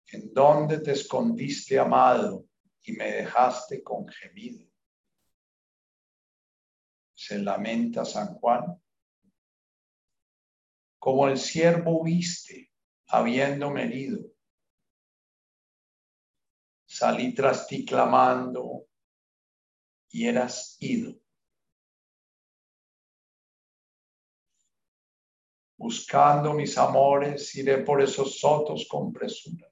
¿En 0.10 0.34
dónde 0.34 0.80
te 0.80 0.92
escondiste, 0.92 1.78
amado, 1.78 2.46
y 2.84 2.94
me 2.94 3.12
dejaste 3.12 3.84
con 3.84 4.08
gemido? 4.08 4.66
Se 7.14 7.40
lamenta 7.40 8.06
San 8.06 8.36
Juan. 8.36 8.82
Como 11.08 11.30
el 11.30 11.38
siervo 11.38 12.04
viste, 12.04 12.70
habiendo 13.08 13.78
herido. 13.78 14.30
Salí 16.86 17.34
tras 17.34 17.66
ti 17.66 17.86
clamando 17.86 18.90
y 20.10 20.28
eras 20.28 20.76
ido. 20.82 21.18
Buscando 25.78 26.54
mis 26.54 26.78
amores, 26.78 27.56
iré 27.56 27.78
por 27.86 28.02
esos 28.02 28.38
sotos 28.38 28.86
con 28.90 29.14
presura 29.14 29.66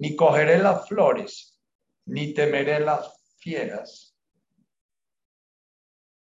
ni 0.00 0.14
cogeré 0.14 0.58
las 0.58 0.86
flores, 0.88 1.60
ni 2.06 2.32
temeré 2.32 2.78
las 2.78 3.20
fieras, 3.38 4.07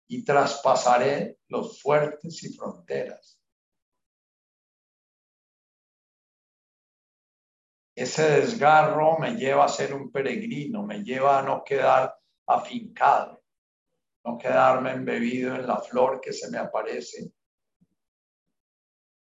y 0.07 0.23
traspasaré 0.23 1.39
los 1.47 1.81
fuertes 1.81 2.43
y 2.43 2.53
fronteras. 2.53 3.39
Ese 7.95 8.23
desgarro 8.23 9.19
me 9.19 9.35
lleva 9.35 9.65
a 9.65 9.69
ser 9.69 9.93
un 9.93 10.11
peregrino, 10.11 10.83
me 10.83 11.03
lleva 11.03 11.39
a 11.39 11.43
no 11.43 11.63
quedar 11.63 12.15
afincado, 12.47 13.43
no 14.25 14.37
quedarme 14.37 14.91
embebido 14.91 15.55
en 15.55 15.67
la 15.67 15.77
flor 15.77 16.19
que 16.19 16.33
se 16.33 16.49
me 16.49 16.57
aparece, 16.57 17.31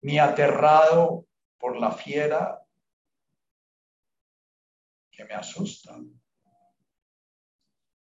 ni 0.02 0.18
aterrado 0.18 1.26
por 1.58 1.76
la 1.76 1.92
fiera 1.92 2.62
que 5.10 5.24
me 5.24 5.34
asusta. 5.34 5.98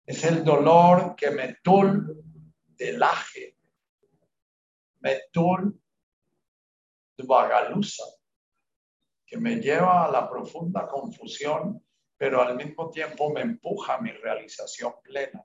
Es 0.06 0.24
el 0.24 0.44
dolor 0.44 1.16
que 1.16 1.32
me 1.32 1.56
tul 1.56 2.25
delaje, 2.78 3.58
me 5.00 5.22
tul 5.32 5.82
vagalusa, 7.18 8.04
que 9.26 9.38
me 9.38 9.56
lleva 9.56 10.06
a 10.06 10.12
la 10.12 10.30
profunda 10.30 10.88
confusión, 10.88 11.84
pero 12.18 12.42
al 12.42 12.56
mismo 12.56 12.90
tiempo 12.90 13.32
me 13.32 13.42
empuja 13.42 13.96
a 13.96 14.02
mi 14.02 14.12
realización 14.12 14.94
plena. 15.02 15.44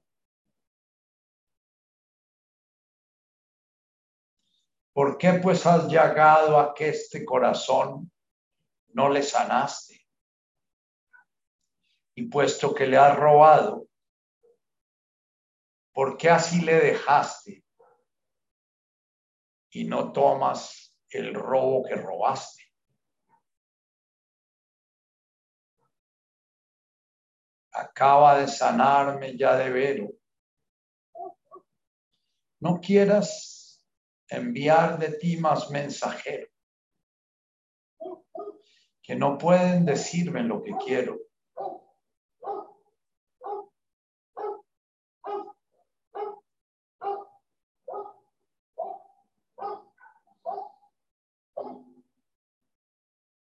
¿Por 4.92 5.16
qué 5.16 5.34
pues 5.34 5.64
has 5.66 5.86
llegado 5.86 6.58
a 6.58 6.74
que 6.74 6.88
este 6.88 7.24
corazón 7.24 8.10
no 8.88 9.08
le 9.08 9.22
sanaste? 9.22 10.00
y 12.20 12.26
puesto 12.26 12.74
que 12.74 12.86
le 12.86 12.98
has 12.98 13.16
robado, 13.16 13.86
¿por 15.92 16.16
qué 16.16 16.30
así 16.30 16.60
le 16.60 16.74
dejaste 16.74 17.64
y 19.70 19.84
no 19.84 20.12
tomas 20.12 20.96
el 21.08 21.34
robo 21.34 21.84
que 21.84 21.94
robaste? 21.94 22.64
Acaba 27.72 28.40
de 28.40 28.48
sanarme 28.48 29.36
ya 29.36 29.56
de 29.56 29.70
vero. 29.70 30.08
No 32.60 32.80
quieras 32.80 33.86
enviar 34.28 34.98
de 34.98 35.12
ti 35.18 35.36
más 35.36 35.70
mensajeros 35.70 36.50
que 39.02 39.16
no 39.16 39.38
pueden 39.38 39.84
decirme 39.84 40.42
lo 40.44 40.62
que 40.62 40.72
quiero 40.84 41.18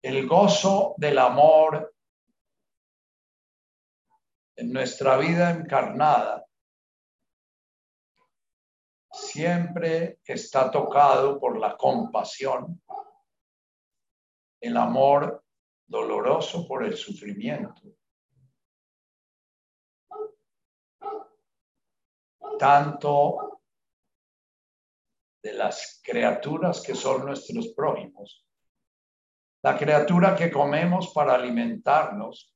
el 0.08 0.26
gozo 0.26 0.94
del 0.96 1.18
amor 1.18 1.94
en 4.56 4.72
nuestra 4.72 5.18
vida 5.18 5.50
encarnada 5.50 6.46
siempre 9.12 10.18
está 10.24 10.70
tocado 10.70 11.38
por 11.38 11.58
la 11.58 11.76
compasión, 11.76 12.82
el 14.62 14.78
amor 14.78 15.44
doloroso 15.86 16.66
por 16.66 16.84
el 16.84 16.96
sufrimiento. 16.96 17.82
Tanto 22.58 23.60
de 25.42 25.52
las 25.52 26.00
criaturas 26.02 26.80
que 26.80 26.94
son 26.94 27.26
nuestros 27.26 27.68
prójimos, 27.74 28.47
la 29.62 29.76
criatura 29.76 30.36
que 30.36 30.50
comemos 30.50 31.12
para 31.12 31.34
alimentarnos. 31.34 32.54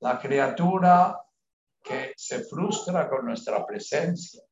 La 0.00 0.18
criatura 0.18 1.20
que 1.82 2.14
se 2.16 2.44
frustra 2.44 3.08
con 3.08 3.26
nuestra 3.26 3.64
presencia. 3.64 4.42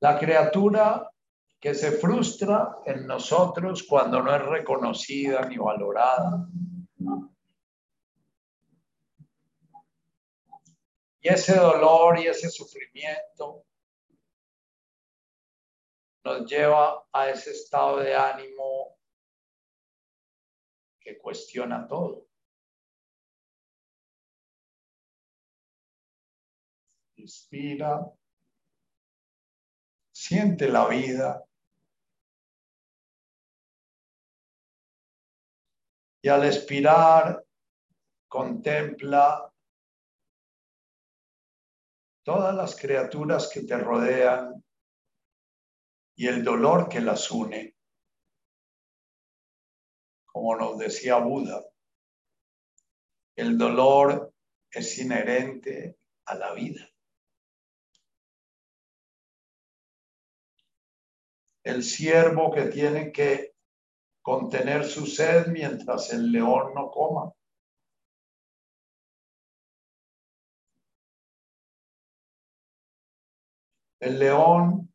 La 0.00 0.18
criatura 0.18 1.10
que 1.60 1.74
se 1.74 1.92
frustra 1.92 2.78
en 2.84 3.06
nosotros 3.06 3.84
cuando 3.88 4.22
no 4.22 4.34
es 4.34 4.42
reconocida 4.42 5.42
ni 5.46 5.56
valorada. 5.58 6.48
Y 11.26 11.28
ese 11.28 11.56
dolor 11.56 12.20
y 12.20 12.28
ese 12.28 12.48
sufrimiento 12.48 13.66
nos 16.24 16.48
lleva 16.48 17.04
a 17.12 17.30
ese 17.30 17.50
estado 17.50 17.98
de 17.98 18.14
ánimo 18.14 18.96
que 21.00 21.18
cuestiona 21.18 21.88
todo. 21.88 22.28
Inspira, 27.16 28.08
siente 30.12 30.68
la 30.68 30.86
vida. 30.86 31.44
Y 36.22 36.28
al 36.28 36.44
expirar, 36.44 37.44
contempla 38.28 39.52
todas 42.26 42.52
las 42.56 42.74
criaturas 42.74 43.48
que 43.48 43.60
te 43.60 43.78
rodean 43.78 44.60
y 46.16 46.26
el 46.26 46.42
dolor 46.42 46.88
que 46.88 47.00
las 47.00 47.30
une. 47.30 47.76
Como 50.26 50.56
nos 50.56 50.76
decía 50.76 51.18
Buda, 51.18 51.64
el 53.36 53.56
dolor 53.56 54.34
es 54.72 54.98
inherente 54.98 55.98
a 56.24 56.34
la 56.34 56.52
vida. 56.52 56.90
El 61.62 61.84
ciervo 61.84 62.52
que 62.52 62.62
tiene 62.62 63.12
que 63.12 63.54
contener 64.20 64.84
su 64.84 65.06
sed 65.06 65.46
mientras 65.46 66.12
el 66.12 66.32
león 66.32 66.74
no 66.74 66.90
coma. 66.90 67.32
El 74.00 74.18
león 74.18 74.92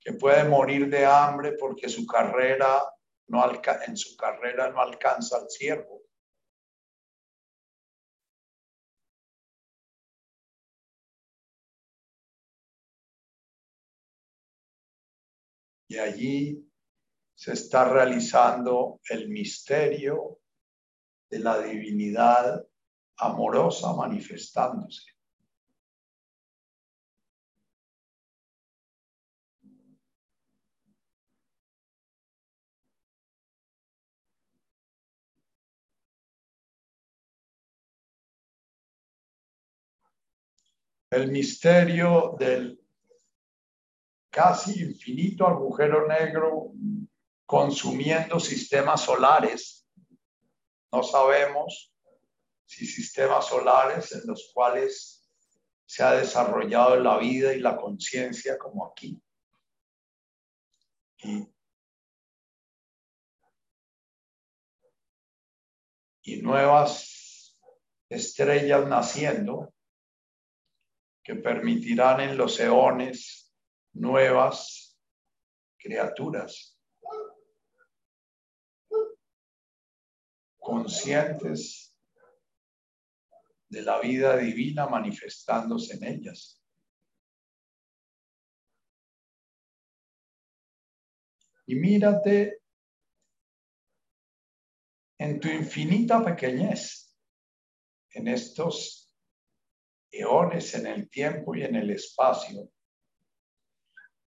que 0.00 0.12
puede 0.12 0.48
morir 0.48 0.88
de 0.88 1.04
hambre 1.04 1.56
porque 1.58 1.88
su 1.88 2.06
carrera 2.06 2.82
no 3.28 3.44
en 3.86 3.96
su 3.96 4.16
carrera 4.16 4.70
no 4.70 4.80
alcanza 4.80 5.36
al 5.38 5.50
ciervo. 5.50 6.02
Y 15.88 15.98
allí 15.98 16.70
se 17.34 17.52
está 17.52 17.88
realizando 17.88 19.00
el 19.08 19.28
misterio 19.28 20.40
de 21.30 21.38
la 21.38 21.60
divinidad 21.60 22.66
amorosa 23.18 23.92
manifestándose. 23.92 25.15
El 41.10 41.30
misterio 41.30 42.34
del 42.38 42.80
casi 44.30 44.82
infinito 44.82 45.46
agujero 45.46 46.06
negro 46.06 46.72
consumiendo 47.46 48.40
sistemas 48.40 49.02
solares. 49.02 49.86
No 50.92 51.02
sabemos 51.02 51.94
si 52.66 52.86
sistemas 52.86 53.46
solares 53.46 54.12
en 54.12 54.26
los 54.26 54.50
cuales 54.52 55.26
se 55.86 56.02
ha 56.02 56.12
desarrollado 56.12 56.96
la 56.96 57.16
vida 57.18 57.54
y 57.54 57.60
la 57.60 57.76
conciencia 57.76 58.58
como 58.58 58.86
aquí. 58.86 59.22
Y, 66.22 66.42
nuevas 66.42 67.56
estrellas 68.08 68.86
naciendo 68.86 69.72
que 71.26 71.34
permitirán 71.34 72.20
en 72.20 72.36
los 72.36 72.60
eones 72.60 73.52
nuevas 73.94 74.96
criaturas 75.76 76.80
conscientes 80.56 81.98
de 83.68 83.82
la 83.82 83.98
vida 83.98 84.36
divina 84.36 84.86
manifestándose 84.86 85.96
en 85.96 86.04
ellas. 86.04 86.62
Y 91.66 91.74
mírate 91.74 92.62
en 95.18 95.40
tu 95.40 95.48
infinita 95.48 96.24
pequeñez, 96.24 97.18
en 98.10 98.28
estos 98.28 99.05
eones, 100.10 100.74
en 100.74 100.86
el 100.86 101.08
tiempo 101.08 101.54
y 101.54 101.62
en 101.62 101.76
el 101.76 101.90
espacio, 101.90 102.70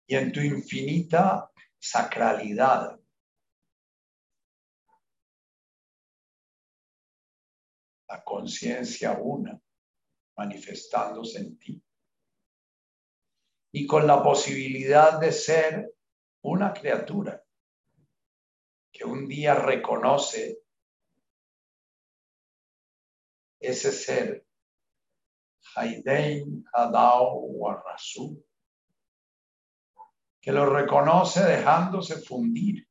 y 0.07 0.15
en 0.15 0.31
tu 0.31 0.39
infinita 0.39 1.51
sacralidad, 1.77 2.99
la 8.07 8.23
conciencia 8.23 9.13
una 9.13 9.59
manifestándose 10.35 11.39
en 11.39 11.59
ti. 11.59 11.83
Y 13.71 13.85
con 13.85 14.07
la 14.07 14.23
posibilidad 14.23 15.19
de 15.19 15.31
ser 15.31 15.93
una 16.41 16.73
criatura 16.73 17.43
que 18.91 19.05
un 19.05 19.27
día 19.27 19.53
reconoce 19.53 20.63
ese 23.59 23.91
ser, 23.91 24.45
Haidein 25.79 26.65
Hadao 26.73 27.39
Warrasu, 27.39 28.43
que 30.41 30.51
lo 30.51 30.65
reconoce 30.65 31.41
dejándose 31.43 32.21
fundir, 32.21 32.85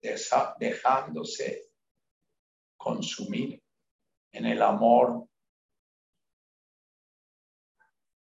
dejándose 0.00 1.72
consumir 2.76 3.60
en 4.32 4.46
el 4.46 4.62
amor, 4.62 5.28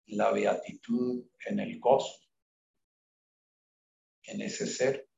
la 0.08 0.32
beatitud, 0.32 1.30
en 1.46 1.60
el 1.60 1.80
gozo, 1.80 2.20
en 4.24 4.42
ese 4.42 4.66
ser. 4.66 5.09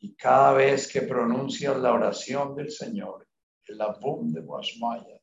Y 0.00 0.14
cada 0.14 0.52
vez 0.52 0.90
que 0.90 1.02
pronuncias 1.02 1.76
la 1.78 1.92
oración 1.92 2.54
del 2.54 2.70
Señor, 2.70 3.26
el 3.64 3.80
Abum 3.80 4.32
de 4.32 4.40
Guasmaya, 4.40 5.20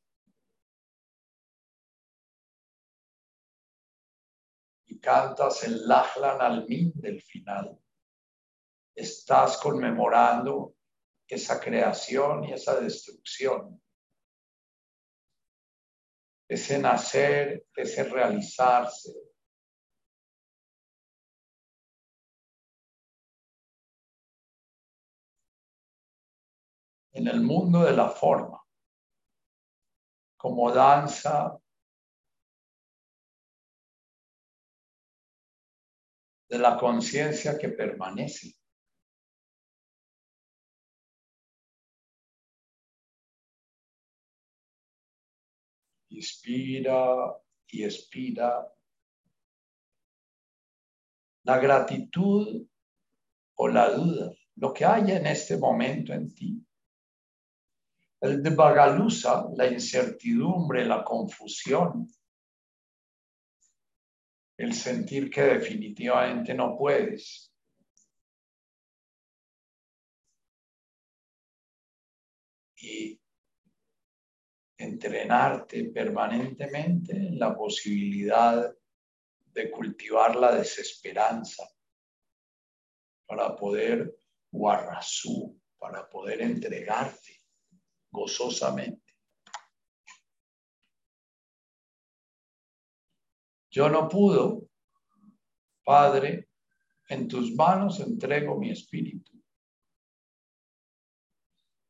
cantas 5.04 5.64
el 5.64 5.86
Lachlan 5.86 6.42
Almin 6.42 6.94
del 6.96 7.22
final, 7.22 7.78
estás 8.96 9.58
conmemorando 9.58 10.78
esa 11.28 11.60
creación 11.60 12.46
y 12.46 12.54
esa 12.54 12.80
destrucción, 12.80 13.82
ese 16.48 16.80
nacer, 16.80 17.68
ese 17.76 18.06
realizarse. 18.06 19.12
En 27.14 27.28
el 27.28 27.42
mundo 27.42 27.84
de 27.84 27.94
la 27.94 28.10
forma, 28.10 28.60
como 30.36 30.72
danza 30.72 31.60
de 36.50 36.60
la 36.60 36.78
conciencia 36.78 37.58
que 37.58 37.70
permanece. 37.70 38.56
Inspira 46.10 47.42
y 47.68 47.84
expira. 47.84 48.72
La 51.44 51.58
gratitud 51.58 52.68
o 53.56 53.68
la 53.68 53.90
duda, 53.90 54.32
lo 54.56 54.74
que 54.74 54.86
hay 54.86 55.12
en 55.12 55.26
este 55.26 55.58
momento 55.58 56.14
en 56.14 56.34
ti. 56.34 56.64
El 58.24 58.42
de 58.42 58.52
Bagalusa, 58.52 59.50
la 59.54 59.68
incertidumbre, 59.68 60.86
la 60.86 61.04
confusión, 61.04 62.08
el 64.58 64.74
sentir 64.74 65.30
que 65.30 65.42
definitivamente 65.42 66.54
no 66.54 66.78
puedes. 66.78 67.54
Y 72.78 73.20
entrenarte 74.78 75.84
permanentemente 75.90 77.12
en 77.12 77.38
la 77.38 77.54
posibilidad 77.54 78.74
de 79.48 79.70
cultivar 79.70 80.38
la 80.38 80.56
desesperanza 80.56 81.68
para 83.26 83.54
poder 83.54 84.16
guarrazú, 84.50 85.60
para 85.78 86.08
poder 86.10 86.42
entregarte 86.42 87.33
gozosamente. 88.14 89.02
Yo 93.72 93.90
no 93.90 94.08
pudo, 94.08 94.70
Padre, 95.84 96.48
en 97.10 97.28
tus 97.28 97.56
manos 97.56 98.00
entrego 98.00 98.56
mi 98.56 98.70
espíritu. 98.70 99.32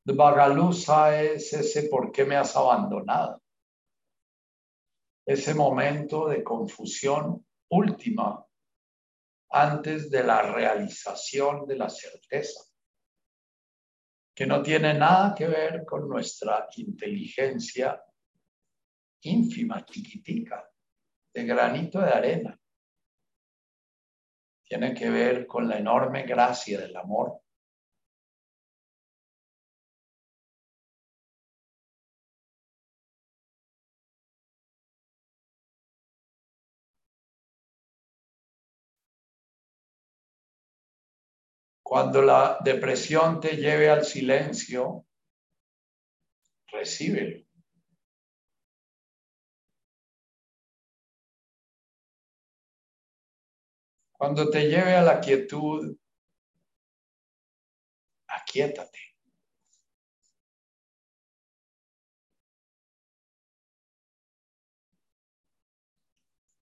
De 0.06 0.14
Bagalusa 0.14 1.22
es 1.22 1.52
ese 1.54 1.90
por 1.90 2.12
qué 2.12 2.26
me 2.26 2.38
has 2.38 2.56
abandonado. 2.56 3.41
Ese 5.26 5.54
momento 5.54 6.28
de 6.28 6.44
confusión 6.44 7.45
última 7.70 8.45
antes 9.50 10.10
de 10.10 10.24
la 10.24 10.41
realización 10.54 11.66
de 11.68 11.76
la 11.76 11.90
certeza, 11.90 12.64
que 14.34 14.47
no 14.47 14.64
tiene 14.64 14.93
nada 14.93 15.35
que 15.35 15.47
ver 15.47 15.85
con 15.85 16.10
nuestra 16.10 16.68
inteligencia 16.77 18.01
ínfima, 19.22 19.85
chiquitica, 19.85 20.69
de 21.34 21.45
granito 21.45 21.99
de 21.99 22.11
arena. 22.11 22.60
Tiene 24.64 24.93
que 24.93 25.10
ver 25.10 25.45
con 25.45 25.68
la 25.68 25.77
enorme 25.77 26.23
gracia 26.23 26.80
del 26.80 26.95
amor. 26.95 27.43
Cuando 41.94 42.24
la 42.24 42.57
depresión 42.64 43.40
te 43.40 43.56
lleve 43.56 43.88
al 43.88 44.03
silencio, 44.03 45.06
Recíbelo. 46.72 47.45
Cuando 54.14 54.49
te 54.49 54.61
lleve 54.61 54.95
a 54.95 55.03
la 55.03 55.20
quietud, 55.22 55.95
aquietate. 58.28 58.99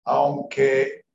Aunque 0.04 1.07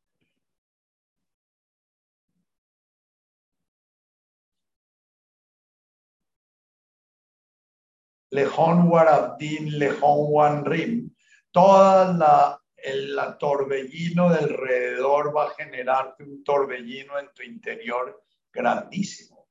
Lejón 8.33 8.89
Warabdin, 8.89 9.77
Lejón 9.77 10.25
Wanrim, 10.31 11.15
toda 11.51 12.13
la 12.13 12.59
el 12.83 13.17
torbellino 13.39 14.29
de 14.29 14.39
alrededor 14.39 15.35
va 15.35 15.45
a 15.45 15.53
generarte 15.53 16.23
un 16.23 16.43
torbellino 16.43 17.17
en 17.17 17.31
tu 17.33 17.43
interior 17.43 18.21
grandísimo. 18.51 19.47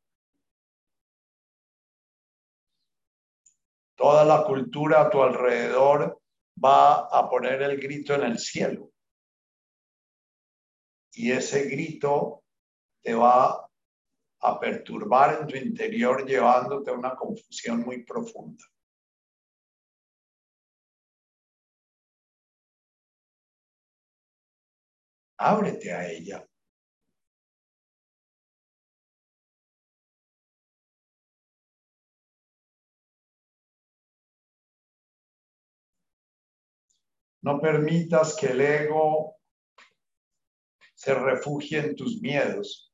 Toda 3.96 4.24
la 4.24 4.44
cultura 4.44 5.02
a 5.02 5.10
tu 5.10 5.22
alrededor 5.22 6.20
va 6.62 7.06
a 7.06 7.30
poner 7.30 7.62
el 7.62 7.80
grito 7.80 8.14
en 8.14 8.24
el 8.24 8.38
cielo. 8.38 8.90
Y 11.12 11.30
ese 11.30 11.68
grito 11.68 12.44
te 13.00 13.14
va 13.14 13.66
a 14.42 14.58
perturbar 14.58 15.40
en 15.40 15.46
tu 15.46 15.56
interior 15.56 16.26
llevándote 16.26 16.90
a 16.90 16.94
una 16.94 17.14
confusión 17.14 17.80
muy 17.80 18.04
profunda. 18.04 18.64
ábrete 25.42 25.92
a 25.92 26.08
ella. 26.08 26.46
No 37.42 37.60
permitas 37.60 38.36
que 38.36 38.46
el 38.46 38.60
ego 38.60 39.36
se 40.94 41.12
refugie 41.14 41.78
en 41.80 41.96
tus 41.96 42.20
miedos. 42.20 42.91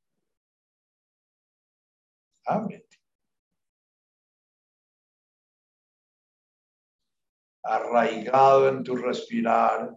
Arraigado 7.64 8.68
en 8.68 8.82
tu 8.82 8.96
respirar, 8.96 9.94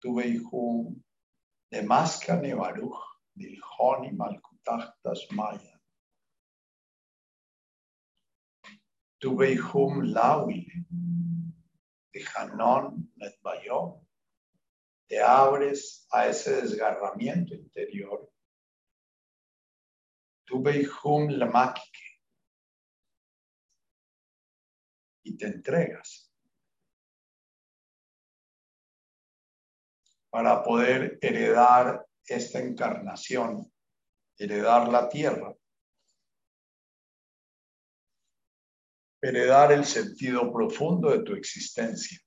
tu 0.00 0.14
veijum, 0.16 1.02
de 1.70 1.82
Maskane 1.82 2.54
Baruch, 2.54 2.98
Dilhoni 3.34 4.12
Malkutachtas 4.12 5.26
Maya. 5.32 5.80
Tu 9.18 9.34
Beihum 9.34 10.12
Lawile, 10.12 10.84
de 12.12 12.24
Hanon 12.34 13.10
Netbayom, 13.16 14.06
te 15.08 15.20
abres 15.20 16.06
a 16.12 16.26
ese 16.26 16.62
desgarramiento 16.62 17.54
interior. 17.54 18.30
Y 25.24 25.36
te 25.36 25.46
entregas. 25.46 26.26
para 30.36 30.62
poder 30.62 31.18
heredar 31.22 32.06
esta 32.26 32.58
encarnación, 32.58 33.72
heredar 34.36 34.86
la 34.86 35.08
tierra, 35.08 35.54
heredar 39.22 39.72
el 39.72 39.86
sentido 39.86 40.52
profundo 40.52 41.10
de 41.10 41.20
tu 41.20 41.32
existencia. 41.32 42.18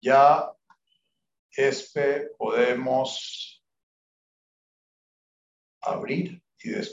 Ya 0.00 0.52
este 1.52 2.30
podemos 2.38 3.62
abrir 5.80 6.42
y 6.62 6.70
después 6.70 6.88